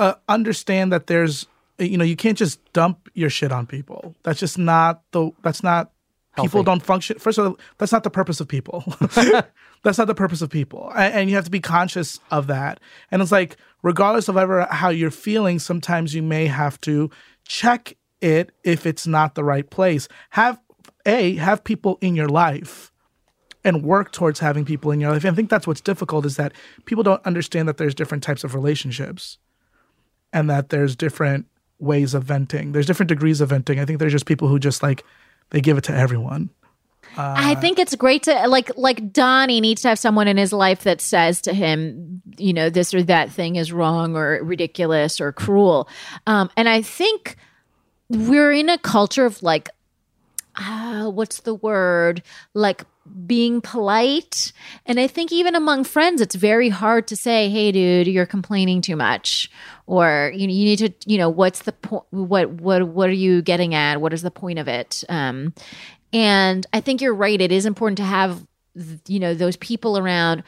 uh, 0.00 0.14
understand 0.28 0.90
that 0.92 1.06
there's 1.06 1.46
you 1.78 1.96
know, 1.98 2.04
you 2.04 2.16
can't 2.16 2.38
just 2.38 2.60
dump 2.72 3.08
your 3.14 3.30
shit 3.30 3.52
on 3.52 3.66
people. 3.66 4.14
That's 4.22 4.40
just 4.40 4.58
not 4.58 5.02
the 5.12 5.32
that's 5.42 5.62
not 5.62 5.90
people 6.36 6.62
don't 6.62 6.82
function. 6.82 7.18
First 7.18 7.38
of 7.38 7.46
all, 7.46 7.58
that's 7.78 7.92
not 7.92 8.04
the 8.04 8.10
purpose 8.10 8.40
of 8.40 8.48
people. 8.48 8.84
that's 9.82 9.98
not 9.98 10.06
the 10.06 10.14
purpose 10.14 10.42
of 10.42 10.50
people. 10.50 10.90
And, 10.94 11.14
and 11.14 11.30
you 11.30 11.36
have 11.36 11.44
to 11.44 11.50
be 11.50 11.60
conscious 11.60 12.18
of 12.30 12.46
that. 12.48 12.80
And 13.10 13.22
it's 13.22 13.32
like 13.32 13.56
regardless 13.82 14.28
of 14.28 14.36
ever 14.36 14.66
how 14.70 14.88
you're 14.88 15.10
feeling, 15.10 15.58
sometimes 15.58 16.14
you 16.14 16.22
may 16.22 16.46
have 16.46 16.80
to 16.82 17.10
check 17.46 17.96
it 18.20 18.52
if 18.64 18.86
it's 18.86 19.06
not 19.06 19.34
the 19.34 19.44
right 19.44 19.68
place. 19.68 20.08
Have 20.30 20.60
a 21.06 21.36
have 21.36 21.64
people 21.64 21.98
in 22.00 22.16
your 22.16 22.28
life 22.28 22.90
and 23.62 23.82
work 23.82 24.12
towards 24.12 24.40
having 24.40 24.64
people 24.64 24.90
in 24.90 25.00
your 25.00 25.12
life. 25.12 25.24
And 25.24 25.32
I 25.32 25.36
think 25.36 25.50
that's 25.50 25.66
what's 25.66 25.80
difficult 25.80 26.26
is 26.26 26.36
that 26.36 26.52
people 26.84 27.02
don't 27.02 27.24
understand 27.24 27.68
that 27.68 27.78
there's 27.78 27.94
different 27.94 28.22
types 28.22 28.44
of 28.44 28.54
relationships 28.54 29.38
and 30.32 30.50
that 30.50 30.68
there's 30.68 30.96
different 30.96 31.46
ways 31.78 32.14
of 32.14 32.24
venting. 32.24 32.72
There's 32.72 32.86
different 32.86 33.08
degrees 33.08 33.40
of 33.40 33.50
venting. 33.50 33.78
I 33.78 33.84
think 33.84 33.98
there's 33.98 34.12
just 34.12 34.26
people 34.26 34.48
who 34.48 34.58
just 34.58 34.82
like 34.82 35.04
they 35.50 35.60
give 35.60 35.78
it 35.78 35.84
to 35.84 35.94
everyone. 35.94 36.50
I 37.16 37.54
think 37.54 37.78
it's 37.78 37.94
great 37.94 38.24
to 38.24 38.48
like 38.48 38.76
like 38.76 39.12
Donnie 39.12 39.60
needs 39.60 39.82
to 39.82 39.88
have 39.88 39.98
someone 39.98 40.26
in 40.26 40.36
his 40.36 40.52
life 40.52 40.82
that 40.82 41.00
says 41.00 41.40
to 41.42 41.54
him, 41.54 42.22
you 42.36 42.52
know, 42.52 42.70
this 42.70 42.92
or 42.92 43.02
that 43.04 43.30
thing 43.30 43.56
is 43.56 43.72
wrong 43.72 44.16
or 44.16 44.42
ridiculous 44.42 45.20
or 45.20 45.32
cruel. 45.32 45.88
Um, 46.26 46.50
and 46.56 46.68
I 46.68 46.82
think 46.82 47.36
we're 48.08 48.52
in 48.52 48.68
a 48.68 48.78
culture 48.78 49.24
of 49.24 49.42
like, 49.42 49.68
uh, 50.56 51.08
what's 51.10 51.40
the 51.40 51.54
word? 51.54 52.22
Like 52.52 52.84
being 53.26 53.60
polite. 53.60 54.52
And 54.86 54.98
I 54.98 55.06
think 55.06 55.32
even 55.32 55.54
among 55.54 55.84
friends, 55.84 56.20
it's 56.20 56.34
very 56.34 56.68
hard 56.68 57.06
to 57.08 57.16
say, 57.16 57.48
"Hey, 57.48 57.72
dude, 57.72 58.06
you're 58.06 58.26
complaining 58.26 58.80
too 58.80 58.96
much," 58.96 59.50
or 59.86 60.32
you 60.34 60.46
know, 60.46 60.52
you 60.52 60.64
need 60.64 60.78
to, 60.78 60.92
you 61.06 61.18
know, 61.18 61.28
what's 61.28 61.60
the 61.62 61.72
point? 61.72 62.04
What 62.10 62.50
what 62.50 62.86
what 62.88 63.08
are 63.08 63.12
you 63.12 63.42
getting 63.42 63.74
at? 63.74 64.00
What 64.00 64.12
is 64.12 64.22
the 64.22 64.30
point 64.30 64.58
of 64.58 64.68
it? 64.68 65.04
Um, 65.08 65.52
and 66.12 66.66
I 66.72 66.80
think 66.80 67.00
you're 67.00 67.14
right. 67.14 67.40
It 67.40 67.52
is 67.52 67.66
important 67.66 67.98
to 67.98 68.04
have, 68.04 68.46
you 69.08 69.18
know, 69.18 69.34
those 69.34 69.56
people 69.56 69.98
around 69.98 70.44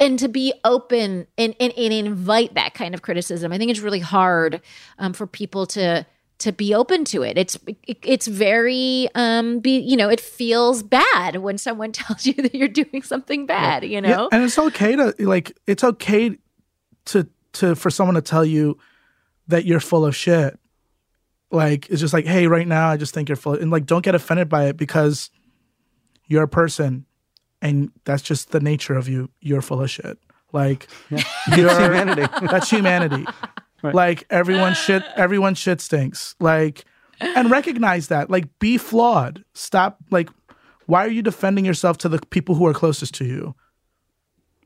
and 0.00 0.18
to 0.18 0.28
be 0.28 0.52
open 0.64 1.26
and, 1.36 1.54
and, 1.58 1.72
and 1.76 1.92
invite 1.92 2.54
that 2.54 2.74
kind 2.74 2.94
of 2.94 3.02
criticism. 3.02 3.52
I 3.52 3.58
think 3.58 3.70
it's 3.70 3.80
really 3.80 4.00
hard 4.00 4.60
um, 4.98 5.12
for 5.12 5.26
people 5.26 5.66
to 5.68 6.06
to 6.38 6.52
be 6.52 6.74
open 6.74 7.04
to 7.06 7.22
it. 7.22 7.38
It's 7.38 7.58
it, 7.86 7.98
it's 8.02 8.26
very 8.26 9.08
um 9.14 9.60
be 9.60 9.78
you 9.78 9.96
know 9.96 10.08
it 10.08 10.20
feels 10.20 10.82
bad 10.82 11.36
when 11.36 11.58
someone 11.58 11.92
tells 12.00 12.26
you 12.26 12.34
that 12.34 12.54
you're 12.54 12.68
doing 12.68 13.02
something 13.02 13.46
bad. 13.46 13.84
You 13.84 14.00
know. 14.00 14.08
Yeah, 14.08 14.28
and 14.32 14.44
it's 14.44 14.58
okay 14.58 14.96
to 14.96 15.14
like 15.20 15.56
it's 15.66 15.84
okay 15.84 16.36
to 17.06 17.28
to 17.54 17.74
for 17.74 17.90
someone 17.90 18.14
to 18.16 18.22
tell 18.22 18.44
you 18.44 18.78
that 19.48 19.64
you're 19.64 19.80
full 19.80 20.04
of 20.04 20.14
shit. 20.14 20.58
Like 21.50 21.88
it's 21.88 22.00
just 22.00 22.12
like, 22.12 22.26
hey, 22.26 22.48
right 22.48 22.66
now 22.66 22.88
I 22.88 22.96
just 22.96 23.14
think 23.14 23.28
you're 23.28 23.36
full 23.36 23.54
of, 23.54 23.62
and 23.62 23.70
like 23.70 23.86
don't 23.86 24.04
get 24.04 24.14
offended 24.14 24.48
by 24.48 24.64
it 24.66 24.76
because 24.76 25.30
you're 26.26 26.42
a 26.42 26.48
person 26.48 27.06
and 27.62 27.90
that's 28.04 28.22
just 28.22 28.50
the 28.50 28.60
nature 28.60 28.94
of 28.94 29.08
you. 29.08 29.30
You're 29.40 29.62
full 29.62 29.80
of 29.80 29.90
shit. 29.90 30.18
Like 30.52 30.88
It's 31.10 31.24
you're 31.56 31.70
humanity. 31.70 32.26
that's 32.42 32.68
humanity. 32.68 33.26
Like 33.94 34.26
everyone 34.30 34.74
shit 34.74 35.02
everyone 35.16 35.54
shit 35.54 35.80
stinks. 35.80 36.34
Like 36.40 36.84
and 37.20 37.50
recognize 37.50 38.08
that. 38.08 38.30
Like 38.30 38.58
be 38.58 38.78
flawed. 38.78 39.44
Stop 39.54 39.98
like 40.10 40.28
why 40.86 41.04
are 41.04 41.10
you 41.10 41.22
defending 41.22 41.64
yourself 41.64 41.98
to 41.98 42.08
the 42.08 42.20
people 42.30 42.54
who 42.54 42.66
are 42.66 42.74
closest 42.74 43.14
to 43.14 43.24
you? 43.24 43.54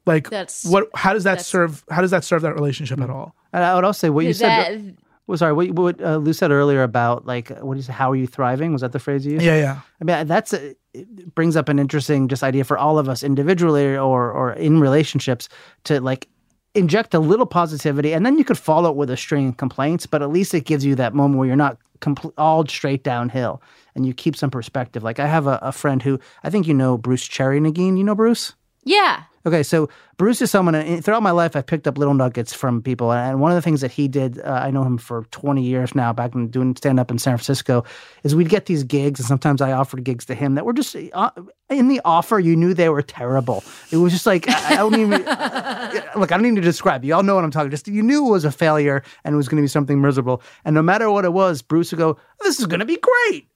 Like 0.07 0.31
That's- 0.31 0.65
what 0.65 0.89
how 0.95 1.13
does 1.13 1.25
that 1.25 1.33
that's- 1.33 1.47
serve 1.47 1.85
how 1.91 2.01
does 2.01 2.11
that 2.11 2.25
serve 2.25 2.43
that 2.43 2.55
relationship 2.55 3.01
at 3.01 3.11
all? 3.11 3.35
And 3.53 3.65
I 3.65 3.75
would 3.75 3.85
also 3.85 4.07
say 4.07 4.11
what 4.11 4.25
you 4.25 4.33
said. 4.33 4.49
That- 4.87 4.95
Well, 5.27 5.39
sorry, 5.39 5.53
what, 5.53 5.71
what 5.71 6.03
uh, 6.03 6.17
Lou 6.17 6.33
said 6.33 6.51
earlier 6.51 6.83
about 6.83 7.25
like 7.25 7.51
what 7.51 7.75
do 7.75 7.79
you 7.79 7.85
say? 7.85 7.93
How 7.93 8.11
are 8.11 8.17
you 8.17 8.27
thriving? 8.27 8.73
Was 8.73 8.81
that 8.81 8.91
the 8.91 8.99
phrase 8.99 9.25
you 9.25 9.35
used? 9.35 9.45
Yeah, 9.45 9.57
yeah. 9.59 9.81
I 10.01 10.05
mean, 10.05 10.27
that's 10.27 10.53
a, 10.53 10.75
it 10.93 11.35
brings 11.37 11.55
up 11.55 11.69
an 11.69 11.79
interesting 11.79 12.27
just 12.27 12.43
idea 12.43 12.65
for 12.65 12.77
all 12.77 12.99
of 12.99 13.09
us 13.09 13.23
individually 13.23 13.97
or 13.97 14.33
or 14.33 14.53
in 14.55 14.81
relationships 14.81 15.49
to 15.85 16.01
like 16.01 16.27
inject 16.75 17.15
a 17.15 17.19
little 17.19 17.47
positivity, 17.47 18.13
and 18.13 18.25
then 18.25 18.39
you 18.39 18.45
could 18.45 18.59
follow 18.59 18.91
it 18.91 18.97
with 18.97 19.11
a 19.11 19.17
string 19.17 19.49
of 19.49 19.57
complaints. 19.57 20.07
But 20.07 20.23
at 20.23 20.31
least 20.31 20.55
it 20.55 20.65
gives 20.65 20.85
you 20.85 20.95
that 20.97 21.15
moment 21.15 21.39
where 21.39 21.47
you're 21.47 21.57
not 21.57 21.79
compl- 22.01 22.33
all 22.39 22.67
straight 22.67 23.03
downhill, 23.03 23.63
and 23.95 24.07
you 24.07 24.15
keep 24.15 24.37
some 24.37 24.51
perspective. 24.51 25.03
Like 25.03 25.19
I 25.19 25.27
have 25.27 25.47
a, 25.47 25.59
a 25.63 25.73
friend 25.73 26.03
who 26.03 26.19
I 26.43 26.51
think 26.51 26.67
you 26.67 26.75
know 26.75 26.99
Bruce 26.99 27.27
Cherry 27.27 27.61
Negin. 27.61 27.99
You 27.99 28.05
know 28.05 28.15
Bruce? 28.15 28.55
Yeah. 28.85 29.25
Okay, 29.47 29.63
so 29.63 29.89
Bruce 30.19 30.43
is 30.43 30.51
someone 30.51 30.75
and 30.75 31.03
throughout 31.03 31.23
my 31.23 31.31
life 31.31 31.57
I've 31.57 31.67
picked 31.67 31.87
up 31.87 31.97
little 31.97 32.13
nuggets 32.13 32.53
from 32.53 32.83
people, 32.83 33.11
and 33.11 33.41
one 33.41 33.51
of 33.51 33.57
the 33.57 33.63
things 33.63 33.81
that 33.81 33.91
he 33.91 34.07
did, 34.07 34.39
uh, 34.39 34.51
I 34.51 34.71
know 34.71 34.83
him 34.83 34.99
for 34.99 35.25
20 35.31 35.63
years 35.63 35.95
now, 35.95 36.13
back 36.13 36.35
when 36.35 36.49
doing 36.49 36.77
stand 36.77 37.01
up 37.01 37.11
in 37.11 37.19
San 37.19 37.39
Francisco, 37.39 37.85
is 38.23 38.35
we'd 38.35 38.51
get 38.51 38.67
these 38.67 38.85
gigs, 38.85 39.19
and 39.19 39.27
sometimes 39.27 39.63
I 39.63 39.73
offered 39.73 40.05
gigs 40.05 40.27
to 40.27 40.35
him 40.35 40.57
that 40.57 40.67
were 40.67 40.75
just 40.75 40.95
uh, 41.15 41.31
in 41.71 41.89
the 41.89 42.03
offer. 42.05 42.39
You 42.39 42.55
knew 42.55 42.75
they 42.75 42.91
were 42.91 43.01
terrible. 43.01 43.65
It 43.91 43.97
was 43.97 44.13
just 44.13 44.27
like 44.27 44.47
I, 44.47 44.75
I 44.75 44.77
don't 44.77 44.95
even 44.95 45.11
look. 46.21 46.33
I 46.33 46.37
don't 46.37 46.41
even 46.41 46.55
need 46.55 46.61
to 46.61 46.67
describe. 46.67 47.03
You 47.03 47.15
all 47.15 47.23
know 47.23 47.35
what 47.35 47.45
I'm 47.45 47.51
talking. 47.51 47.71
Just 47.71 47.89
you 47.89 48.03
knew 48.03 48.27
it 48.27 48.31
was 48.31 48.45
a 48.45 48.53
failure 48.53 49.03
and 49.25 49.33
it 49.33 49.37
was 49.37 49.49
going 49.49 49.57
to 49.57 49.65
be 49.65 49.69
something 49.69 50.03
miserable, 50.03 50.43
and 50.67 50.75
no 50.75 50.83
matter 50.83 51.11
what 51.11 51.25
it 51.25 51.33
was, 51.33 51.63
Bruce 51.63 51.93
would 51.93 51.99
go, 51.99 52.19
"This 52.43 52.61
is 52.61 52.67
going 52.67 52.81
to 52.81 52.87
be 52.87 52.99
great." 52.99 53.49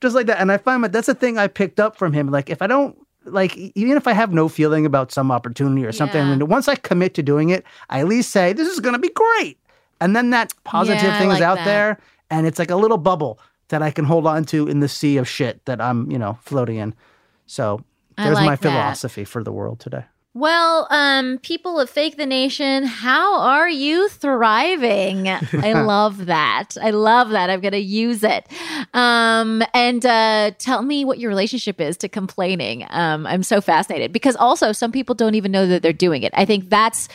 just 0.00 0.14
like 0.14 0.26
that. 0.26 0.38
And 0.40 0.52
I 0.52 0.58
find 0.58 0.84
that 0.84 0.92
that's 0.92 1.08
a 1.08 1.14
thing 1.14 1.38
I 1.38 1.46
picked 1.46 1.80
up 1.80 1.96
from 1.96 2.12
him. 2.12 2.30
Like 2.30 2.50
if 2.50 2.60
I 2.60 2.66
don't 2.66 2.96
like, 3.26 3.56
even 3.56 3.96
if 3.96 4.06
I 4.06 4.12
have 4.12 4.32
no 4.32 4.48
feeling 4.48 4.86
about 4.86 5.12
some 5.12 5.30
opportunity 5.30 5.84
or 5.84 5.92
something, 5.92 6.24
Yeah. 6.26 6.32
and 6.32 6.48
once 6.48 6.68
I 6.68 6.74
commit 6.76 7.14
to 7.14 7.22
doing 7.22 7.50
it, 7.50 7.64
I 7.90 8.00
at 8.00 8.08
least 8.08 8.30
say 8.30 8.52
this 8.52 8.68
is 8.68 8.80
going 8.80 8.94
to 8.94 8.98
be 8.98 9.10
great, 9.10 9.58
and 10.00 10.14
then 10.16 10.30
that 10.30 10.52
positive 10.64 11.02
Yeah, 11.02 11.16
I 11.16 11.18
thing 11.18 11.30
is 11.30 11.40
out 11.40 11.56
that. 11.58 11.64
there, 11.64 11.98
and 12.30 12.46
it's 12.46 12.58
like 12.58 12.70
a 12.70 12.76
little 12.76 12.98
bubble 12.98 13.38
that 13.68 13.82
I 13.82 13.90
can 13.90 14.04
hold 14.04 14.26
on 14.26 14.44
to 14.46 14.68
in 14.68 14.80
the 14.80 14.88
sea 14.88 15.16
of 15.16 15.28
shit 15.28 15.64
that 15.66 15.80
I'm, 15.80 16.10
you 16.10 16.18
know, 16.18 16.38
floating 16.42 16.76
in. 16.76 16.94
So 17.46 17.82
I 18.16 18.24
there's 18.24 18.38
my 18.38 18.56
that. 18.56 18.62
philosophy 18.62 19.24
for 19.24 19.42
the 19.42 19.52
world 19.52 19.80
today. 19.80 20.04
Well, 20.36 20.86
um, 20.90 21.38
people 21.38 21.80
of 21.80 21.88
Fake 21.88 22.18
the 22.18 22.26
Nation, 22.26 22.84
how 22.84 23.40
are 23.40 23.70
you 23.70 24.10
thriving? 24.10 25.28
I 25.28 25.72
love 25.72 26.26
that. 26.26 26.76
I 26.78 26.90
love 26.90 27.30
that. 27.30 27.48
I'm 27.48 27.62
going 27.62 27.72
to 27.72 27.78
use 27.78 28.22
it. 28.22 28.46
Um, 28.92 29.62
and 29.72 30.04
uh, 30.04 30.50
tell 30.58 30.82
me 30.82 31.06
what 31.06 31.18
your 31.18 31.30
relationship 31.30 31.80
is 31.80 31.96
to 31.96 32.10
complaining. 32.10 32.84
Um, 32.90 33.26
I'm 33.26 33.42
so 33.42 33.62
fascinated 33.62 34.12
because 34.12 34.36
also 34.36 34.72
some 34.72 34.92
people 34.92 35.14
don't 35.14 35.36
even 35.36 35.52
know 35.52 35.66
that 35.68 35.80
they're 35.82 35.94
doing 35.94 36.22
it. 36.22 36.34
I 36.36 36.44
think 36.44 36.68
that's, 36.68 37.08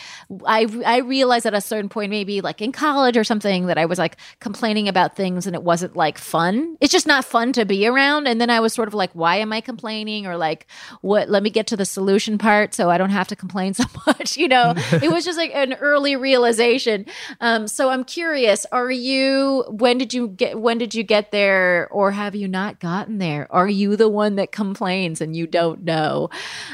I, 0.48 0.66
I 0.84 1.02
realized 1.02 1.46
at 1.46 1.54
a 1.54 1.62
certain 1.62 1.90
point, 1.90 2.10
maybe 2.10 2.42
like 2.42 2.60
in 2.60 2.72
college 2.72 3.18
or 3.18 3.24
something, 3.24 3.68
that 3.68 3.78
I 3.78 3.86
was 3.86 4.00
like 4.00 4.18
complaining 4.40 4.88
about 4.88 5.16
things 5.16 5.46
and 5.46 5.56
it 5.56 5.62
wasn't 5.62 5.96
like 5.96 6.18
fun. 6.18 6.76
It's 6.82 6.92
just 6.92 7.06
not 7.06 7.24
fun 7.24 7.54
to 7.54 7.66
be 7.66 7.86
around. 7.86 8.26
And 8.26 8.42
then 8.42 8.50
I 8.50 8.62
was 8.62 8.74
sort 8.74 8.88
of 8.88 8.96
like, 8.96 9.12
why 9.12 9.36
am 9.36 9.54
I 9.54 9.62
complaining? 9.62 10.26
Or 10.26 10.38
like, 10.38 10.66
what, 11.02 11.30
let 11.30 11.44
me 11.44 11.52
get 11.52 11.68
to 11.68 11.78
the 11.78 11.86
solution 11.86 12.40
part 12.40 12.74
so 12.74 12.90
I 12.90 12.98
don't 12.98 13.11
have 13.12 13.28
to 13.30 13.36
complain 13.36 13.74
so 13.76 13.84
much. 14.08 14.38
You 14.38 14.48
know, 14.48 14.74
it 14.92 15.12
was 15.12 15.26
just 15.26 15.38
like 15.38 15.52
an 15.54 15.74
early 15.74 16.16
realization. 16.16 17.06
Um, 17.40 17.68
so 17.68 17.90
I'm 17.90 18.04
curious, 18.04 18.66
are 18.72 18.92
you, 18.92 19.66
when 19.70 19.98
did 19.98 20.14
you 20.14 20.30
get, 20.30 20.60
when 20.60 20.78
did 20.78 20.96
you 20.96 21.04
get 21.04 21.32
there 21.32 21.88
or 21.92 22.12
have 22.12 22.36
you 22.36 22.48
not 22.48 22.80
gotten 22.80 23.18
there? 23.18 23.48
Are 23.52 23.70
you 23.70 23.96
the 23.96 24.10
one 24.10 24.36
that 24.36 24.52
complains 24.52 25.22
and 25.22 25.36
you 25.36 25.48
don't 25.48 25.84
know? 25.84 26.30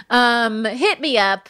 Um, 0.10 0.66
hit 0.66 1.02
me 1.02 1.18
up. 1.18 1.50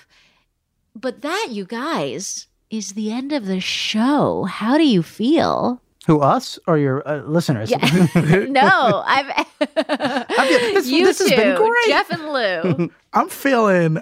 But 0.95 1.21
that, 1.21 1.49
you 1.51 1.65
guys, 1.65 2.47
is 2.69 2.93
the 2.93 3.11
end 3.11 3.31
of 3.31 3.45
the 3.45 3.59
show. 3.59 4.45
How 4.45 4.77
do 4.77 4.83
you 4.85 5.03
feel? 5.03 5.81
Who 6.07 6.21
us 6.21 6.57
or 6.67 6.77
your 6.77 7.07
uh, 7.07 7.17
listeners? 7.23 7.69
Yeah. 7.69 7.77
no, 8.49 9.03
I've. 9.05 9.45
this- 9.59 10.87
you 10.87 11.05
this 11.05 11.17
two, 11.17 11.25
has 11.25 11.31
been 11.31 11.57
great. 11.57 11.87
Jeff 11.87 12.09
and 12.09 12.31
Lou. 12.79 12.89
I'm 13.13 13.29
feeling 13.29 13.99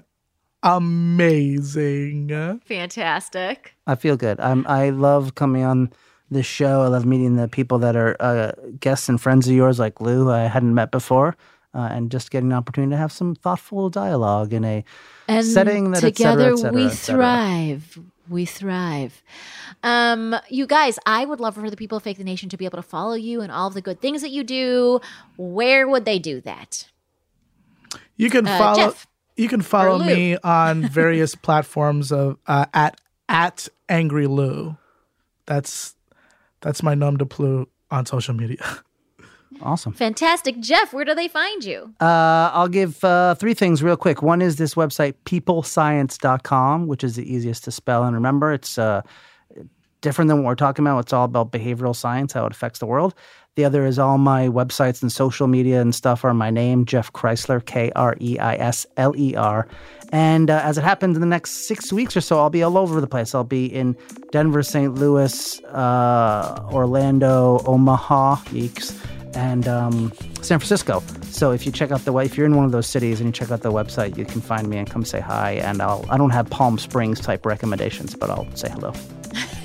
amazing. 0.65 2.59
Fantastic. 2.65 3.75
I 3.87 3.95
feel 3.95 4.17
good. 4.17 4.39
I'm. 4.39 4.65
I 4.67 4.89
love 4.89 5.35
coming 5.35 5.63
on 5.63 5.91
this 6.31 6.45
show. 6.45 6.81
I 6.81 6.87
love 6.87 7.05
meeting 7.05 7.35
the 7.35 7.47
people 7.47 7.77
that 7.79 7.95
are 7.95 8.15
uh, 8.19 8.51
guests 8.79 9.07
and 9.09 9.21
friends 9.21 9.47
of 9.47 9.53
yours, 9.53 9.79
like 9.79 10.01
Lou. 10.01 10.31
I 10.31 10.47
hadn't 10.47 10.73
met 10.73 10.91
before, 10.91 11.35
uh, 11.73 11.89
and 11.91 12.11
just 12.11 12.31
getting 12.31 12.51
an 12.51 12.57
opportunity 12.57 12.91
to 12.91 12.97
have 12.97 13.11
some 13.11 13.35
thoughtful 13.35 13.89
dialogue 13.89 14.53
in 14.53 14.65
a 14.65 14.83
And 15.27 15.45
setting 15.45 15.91
that 15.91 16.03
et 16.03 16.17
cetera, 16.17 16.33
together 16.47 16.53
et 16.53 16.57
cetera, 16.57 16.71
we 16.73 16.89
thrive. 16.89 17.99
We 18.27 18.45
thrive. 18.45 19.21
Um, 19.83 20.35
you 20.49 20.65
guys, 20.65 20.97
I 21.05 21.25
would 21.25 21.39
love 21.39 21.53
for 21.53 21.69
the 21.69 21.77
people 21.77 21.95
of 21.97 22.03
Fake 22.03 22.17
the 22.17 22.23
Nation 22.23 22.49
to 22.49 22.57
be 22.57 22.65
able 22.65 22.77
to 22.77 22.81
follow 22.81 23.13
you 23.13 23.41
and 23.41 23.51
all 23.51 23.67
of 23.67 23.75
the 23.75 23.81
good 23.81 24.01
things 24.01 24.23
that 24.23 24.31
you 24.31 24.43
do. 24.43 24.99
Where 25.37 25.87
would 25.87 26.05
they 26.05 26.17
do 26.17 26.41
that? 26.41 26.89
You 28.17 28.31
can 28.31 28.47
Uh, 28.47 28.57
follow. 28.57 28.75
Jeff. 28.77 29.05
You 29.35 29.47
can 29.47 29.61
follow 29.61 29.99
me 29.99 30.37
on 30.43 30.83
various 30.83 31.35
platforms 31.35 32.11
of 32.11 32.37
uh, 32.47 32.65
at 32.73 32.99
at 33.27 33.67
Angry 33.89 34.27
Lou. 34.27 34.77
That's 35.45 35.95
that's 36.61 36.81
my 36.81 36.95
nom 36.95 37.17
de 37.17 37.25
plume 37.25 37.67
on 37.91 38.05
social 38.05 38.33
media. 38.33 38.63
Awesome. 39.61 39.93
Fantastic. 39.93 40.59
Jeff, 40.59 40.93
where 40.93 41.05
do 41.05 41.15
they 41.15 41.29
find 41.29 41.63
you? 41.63 41.93
Uh, 42.01 42.51
I'll 42.53 42.67
give 42.67 43.01
uh, 43.05 43.35
three 43.35 43.53
things 43.53 43.81
real 43.81 43.95
quick. 43.95 44.21
One 44.21 44.41
is 44.41 44.57
this 44.57 44.75
website, 44.75 45.13
peoplescience.com, 45.23 46.87
which 46.87 47.05
is 47.05 47.15
the 47.15 47.33
easiest 47.33 47.63
to 47.63 47.71
spell 47.71 48.03
and 48.03 48.13
remember. 48.15 48.51
It's 48.51 48.77
uh, 48.77 49.01
different 50.01 50.27
than 50.27 50.39
what 50.43 50.49
we're 50.49 50.55
talking 50.55 50.85
about. 50.85 50.99
It's 50.99 51.13
all 51.13 51.25
about 51.25 51.51
behavioral 51.51 51.95
science, 51.95 52.33
how 52.33 52.45
it 52.45 52.51
affects 52.51 52.79
the 52.79 52.85
world. 52.85 53.15
The 53.55 53.63
other 53.63 53.85
is 53.85 53.97
all 53.97 54.17
my 54.17 54.49
websites 54.49 55.01
and 55.01 55.09
social 55.09 55.47
media 55.47 55.79
and 55.79 55.95
stuff 55.95 56.25
are 56.25 56.33
my 56.33 56.49
name, 56.49 56.83
Jeff 56.83 57.13
Kreisler, 57.13 57.65
K 57.65 57.89
R 57.95 58.17
E 58.19 58.37
I 58.37 58.55
S 58.55 58.85
L 58.97 59.15
E 59.15 59.33
R. 59.33 59.65
And 60.11 60.49
uh, 60.49 60.59
as 60.61 60.77
it 60.77 60.83
happens 60.83 61.15
in 61.15 61.21
the 61.21 61.27
next 61.27 61.51
six 61.65 61.93
weeks 61.93 62.17
or 62.17 62.21
so, 62.21 62.37
I'll 62.37 62.49
be 62.49 62.63
all 62.63 62.77
over 62.77 62.99
the 62.99 63.07
place. 63.07 63.33
I'll 63.33 63.45
be 63.45 63.65
in 63.65 63.95
Denver, 64.31 64.61
St. 64.61 64.95
Louis, 64.95 65.63
uh, 65.67 66.67
Orlando, 66.69 67.61
Omaha, 67.65 68.35
Yeeks, 68.47 68.93
and 69.37 69.69
um, 69.69 70.11
San 70.41 70.59
Francisco. 70.59 71.01
So 71.23 71.51
if 71.51 71.65
you 71.65 71.71
check 71.71 71.91
out 71.91 72.03
the 72.03 72.11
way, 72.11 72.25
if 72.25 72.35
you're 72.35 72.45
in 72.45 72.57
one 72.57 72.65
of 72.65 72.73
those 72.73 72.87
cities 72.87 73.21
and 73.21 73.27
you 73.27 73.31
check 73.31 73.51
out 73.51 73.61
the 73.61 73.71
website, 73.71 74.17
you 74.17 74.25
can 74.25 74.41
find 74.41 74.67
me 74.67 74.77
and 74.79 74.89
come 74.89 75.05
say 75.05 75.21
hi. 75.21 75.53
And 75.53 75.81
I'll 75.81 76.05
I 76.09 76.17
don't 76.17 76.31
have 76.31 76.49
Palm 76.49 76.77
Springs 76.77 77.21
type 77.21 77.45
recommendations, 77.45 78.15
but 78.15 78.29
I'll 78.29 78.53
say 78.53 78.69
hello. 78.69 78.91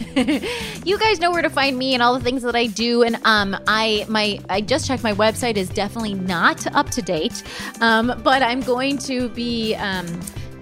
you 0.85 0.99
guys 0.99 1.21
know 1.21 1.31
where 1.31 1.43
to 1.43 1.51
find 1.51 1.77
me 1.77 1.95
and 1.95 2.03
all 2.03 2.15
the 2.15 2.25
things 2.25 2.43
that 2.43 2.57
I 2.57 2.67
do. 2.67 3.03
And 3.03 3.17
um, 3.25 3.57
I 3.67 4.07
my 4.09 4.41
I 4.49 4.61
just 4.61 4.87
checked 4.87 5.03
my 5.03 5.13
website 5.13 5.57
is 5.57 5.69
definitely 5.69 6.15
not 6.15 6.67
up 6.75 6.91
to 6.91 7.03
date, 7.03 7.43
um, 7.81 8.21
but 8.23 8.43
I'm 8.43 8.61
going 8.61 8.99
to 8.99 9.29
be. 9.31 9.75
Um, 9.77 10.07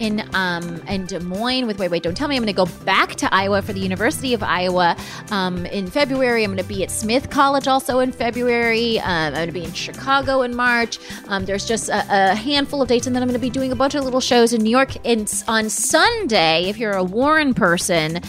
in 0.00 0.28
um, 0.34 0.76
in 0.88 1.06
Des 1.06 1.20
Moines 1.20 1.66
with 1.66 1.78
Wait 1.78 1.90
Wait 1.90 2.02
Don't 2.02 2.16
Tell 2.16 2.28
Me. 2.28 2.36
I'm 2.36 2.42
going 2.42 2.54
to 2.54 2.56
go 2.56 2.66
back 2.84 3.14
to 3.16 3.34
Iowa 3.34 3.62
for 3.62 3.72
the 3.72 3.80
University 3.80 4.34
of 4.34 4.42
Iowa 4.42 4.96
um, 5.30 5.66
in 5.66 5.88
February. 5.88 6.44
I'm 6.44 6.50
going 6.50 6.62
to 6.62 6.68
be 6.68 6.82
at 6.82 6.90
Smith 6.90 7.30
College 7.30 7.66
also 7.66 7.98
in 7.98 8.12
February. 8.12 8.98
Um, 9.00 9.08
I'm 9.08 9.32
going 9.32 9.46
to 9.46 9.52
be 9.52 9.64
in 9.64 9.72
Chicago 9.72 10.42
in 10.42 10.54
March. 10.54 10.98
Um, 11.28 11.44
there's 11.44 11.66
just 11.66 11.88
a, 11.88 12.32
a 12.32 12.34
handful 12.34 12.82
of 12.82 12.88
dates, 12.88 13.06
and 13.06 13.14
then 13.14 13.22
I'm 13.22 13.28
going 13.28 13.40
to 13.40 13.44
be 13.44 13.50
doing 13.50 13.72
a 13.72 13.76
bunch 13.76 13.94
of 13.94 14.04
little 14.04 14.20
shows 14.20 14.52
in 14.52 14.62
New 14.62 14.70
York. 14.70 14.94
And 15.04 15.30
on 15.48 15.68
Sunday, 15.68 16.68
if 16.68 16.78
you're 16.78 16.92
a 16.92 17.04
Warren 17.04 17.54
person, 17.54 18.20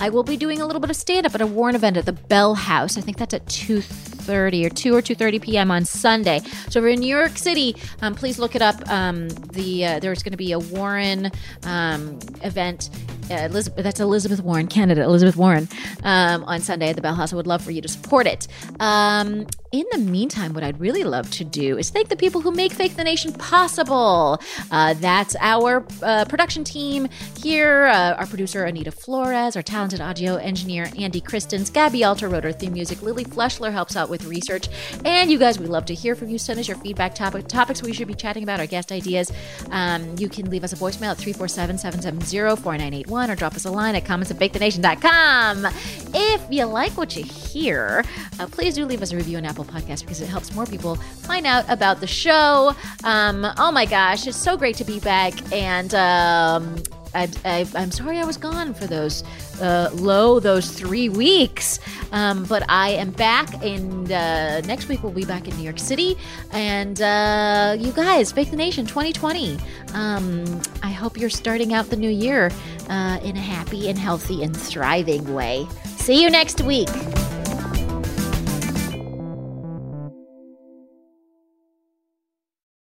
I 0.00 0.10
will 0.10 0.22
be 0.22 0.36
doing 0.36 0.60
a 0.60 0.66
little 0.66 0.80
bit 0.80 0.90
of 0.90 0.96
stand 0.96 1.26
up 1.26 1.34
at 1.34 1.40
a 1.40 1.46
Warren 1.46 1.74
event 1.74 1.96
at 1.96 2.06
the 2.06 2.12
Bell 2.12 2.54
House. 2.54 2.96
I 2.96 3.00
think 3.00 3.16
that's 3.16 3.34
at 3.34 3.46
2:30 3.46 4.66
or 4.66 4.70
2 4.70 4.94
or 4.94 5.02
2:30 5.02 5.42
p.m. 5.42 5.70
on 5.70 5.84
Sunday. 5.84 6.40
So 6.68 6.78
if 6.78 6.82
you're 6.82 6.88
in 6.88 7.00
New 7.00 7.14
York 7.14 7.36
City, 7.36 7.76
um, 8.02 8.14
please 8.14 8.38
look 8.38 8.54
it 8.54 8.62
up. 8.62 8.88
Um, 8.90 9.28
the 9.28 9.86
uh, 9.86 9.98
there's 9.98 10.22
going 10.22 10.32
to 10.32 10.38
be 10.38 10.52
a 10.52 10.58
Warren 10.58 11.30
um, 11.64 12.18
event. 12.42 12.90
Uh, 13.30 13.34
Elizabeth, 13.34 13.84
that's 13.84 14.00
Elizabeth 14.00 14.40
Warren, 14.40 14.66
candidate 14.66 15.04
Elizabeth 15.04 15.36
Warren, 15.36 15.68
um, 16.02 16.44
on 16.44 16.60
Sunday 16.60 16.88
at 16.90 16.96
the 16.96 17.02
Bell 17.02 17.14
House. 17.14 17.32
I 17.32 17.36
would 17.36 17.46
love 17.46 17.62
for 17.62 17.70
you 17.70 17.82
to 17.82 17.88
support 17.88 18.26
it. 18.26 18.48
Um, 18.80 19.46
in 19.70 19.84
the 19.92 19.98
meantime, 19.98 20.54
what 20.54 20.64
I'd 20.64 20.80
really 20.80 21.04
love 21.04 21.30
to 21.32 21.44
do 21.44 21.76
is 21.76 21.90
thank 21.90 22.08
the 22.08 22.16
people 22.16 22.40
who 22.40 22.50
make 22.50 22.72
Fake 22.72 22.96
the 22.96 23.04
Nation 23.04 23.34
possible. 23.34 24.40
Uh, 24.70 24.94
that's 24.94 25.36
our 25.40 25.84
uh, 26.02 26.24
production 26.24 26.64
team 26.64 27.06
here, 27.38 27.86
uh, 27.86 28.14
our 28.14 28.26
producer 28.26 28.64
Anita 28.64 28.90
Flores, 28.90 29.56
our 29.56 29.62
talented 29.62 30.00
audio 30.00 30.36
engineer 30.36 30.90
Andy 30.98 31.20
Christens, 31.20 31.68
Gabby 31.68 32.04
Alter 32.04 32.28
wrote 32.28 32.46
our 32.46 32.52
theme 32.52 32.72
music, 32.72 33.02
Lily 33.02 33.24
Fleshler 33.24 33.70
helps 33.70 33.94
out 33.94 34.08
with 34.08 34.24
research, 34.24 34.68
and 35.04 35.30
you 35.30 35.38
guys, 35.38 35.58
we 35.58 35.66
love 35.66 35.84
to 35.86 35.94
hear 35.94 36.14
from 36.14 36.30
you. 36.30 36.38
Send 36.38 36.58
us 36.58 36.66
your 36.66 36.78
feedback, 36.78 37.14
topic, 37.14 37.46
topics 37.46 37.82
we 37.82 37.92
should 37.92 38.08
be 38.08 38.14
chatting 38.14 38.42
about, 38.42 38.60
our 38.60 38.66
guest 38.66 38.90
ideas. 38.90 39.30
Um, 39.70 40.14
you 40.18 40.30
can 40.30 40.48
leave 40.48 40.64
us 40.64 40.72
a 40.72 40.76
voicemail 40.76 41.10
at 41.10 41.18
347 41.18 41.76
770 41.76 42.62
4981 42.62 43.17
or 43.26 43.34
drop 43.34 43.54
us 43.54 43.64
a 43.64 43.70
line 43.70 43.94
at 43.94 44.04
comments 44.04 44.30
at 44.30 44.38
fakethenation.com. 44.38 45.66
If 46.14 46.42
you 46.50 46.64
like 46.64 46.92
what 46.92 47.16
you 47.16 47.24
hear, 47.24 48.04
uh, 48.38 48.46
please 48.46 48.74
do 48.74 48.84
leave 48.86 49.02
us 49.02 49.12
a 49.12 49.16
review 49.16 49.36
on 49.38 49.44
Apple 49.44 49.64
Podcasts 49.64 50.02
because 50.02 50.20
it 50.20 50.28
helps 50.28 50.54
more 50.54 50.66
people 50.66 50.94
find 50.96 51.46
out 51.46 51.64
about 51.68 52.00
the 52.00 52.06
show. 52.06 52.74
Um, 53.04 53.46
oh 53.58 53.72
my 53.72 53.86
gosh, 53.86 54.26
it's 54.26 54.36
so 54.36 54.56
great 54.56 54.76
to 54.76 54.84
be 54.84 55.00
back. 55.00 55.34
And 55.52 55.94
um, 55.94 56.76
I, 57.14 57.66
I'm 57.74 57.90
sorry 57.90 58.18
I 58.18 58.24
was 58.24 58.36
gone 58.36 58.74
for 58.74 58.86
those 58.86 59.24
uh, 59.60 59.90
low, 59.94 60.40
those 60.40 60.70
three 60.70 61.08
weeks. 61.08 61.78
Um, 62.12 62.44
but 62.44 62.64
I 62.68 62.90
am 62.90 63.10
back, 63.10 63.62
and 63.62 64.10
uh, 64.10 64.60
next 64.62 64.88
week 64.88 65.02
we'll 65.02 65.12
be 65.12 65.24
back 65.24 65.46
in 65.48 65.56
New 65.56 65.62
York 65.62 65.78
City. 65.78 66.16
And 66.52 67.00
uh, 67.00 67.76
you 67.78 67.92
guys, 67.92 68.32
Fake 68.32 68.50
the 68.50 68.56
Nation 68.56 68.86
2020. 68.86 69.58
Um, 69.94 70.60
I 70.82 70.90
hope 70.90 71.18
you're 71.18 71.30
starting 71.30 71.74
out 71.74 71.90
the 71.90 71.96
new 71.96 72.10
year 72.10 72.50
uh, 72.88 73.20
in 73.22 73.36
a 73.36 73.40
happy 73.40 73.88
and 73.88 73.98
healthy 73.98 74.42
and 74.42 74.56
thriving 74.56 75.34
way. 75.34 75.66
See 75.84 76.22
you 76.22 76.30
next 76.30 76.62
week. 76.62 76.88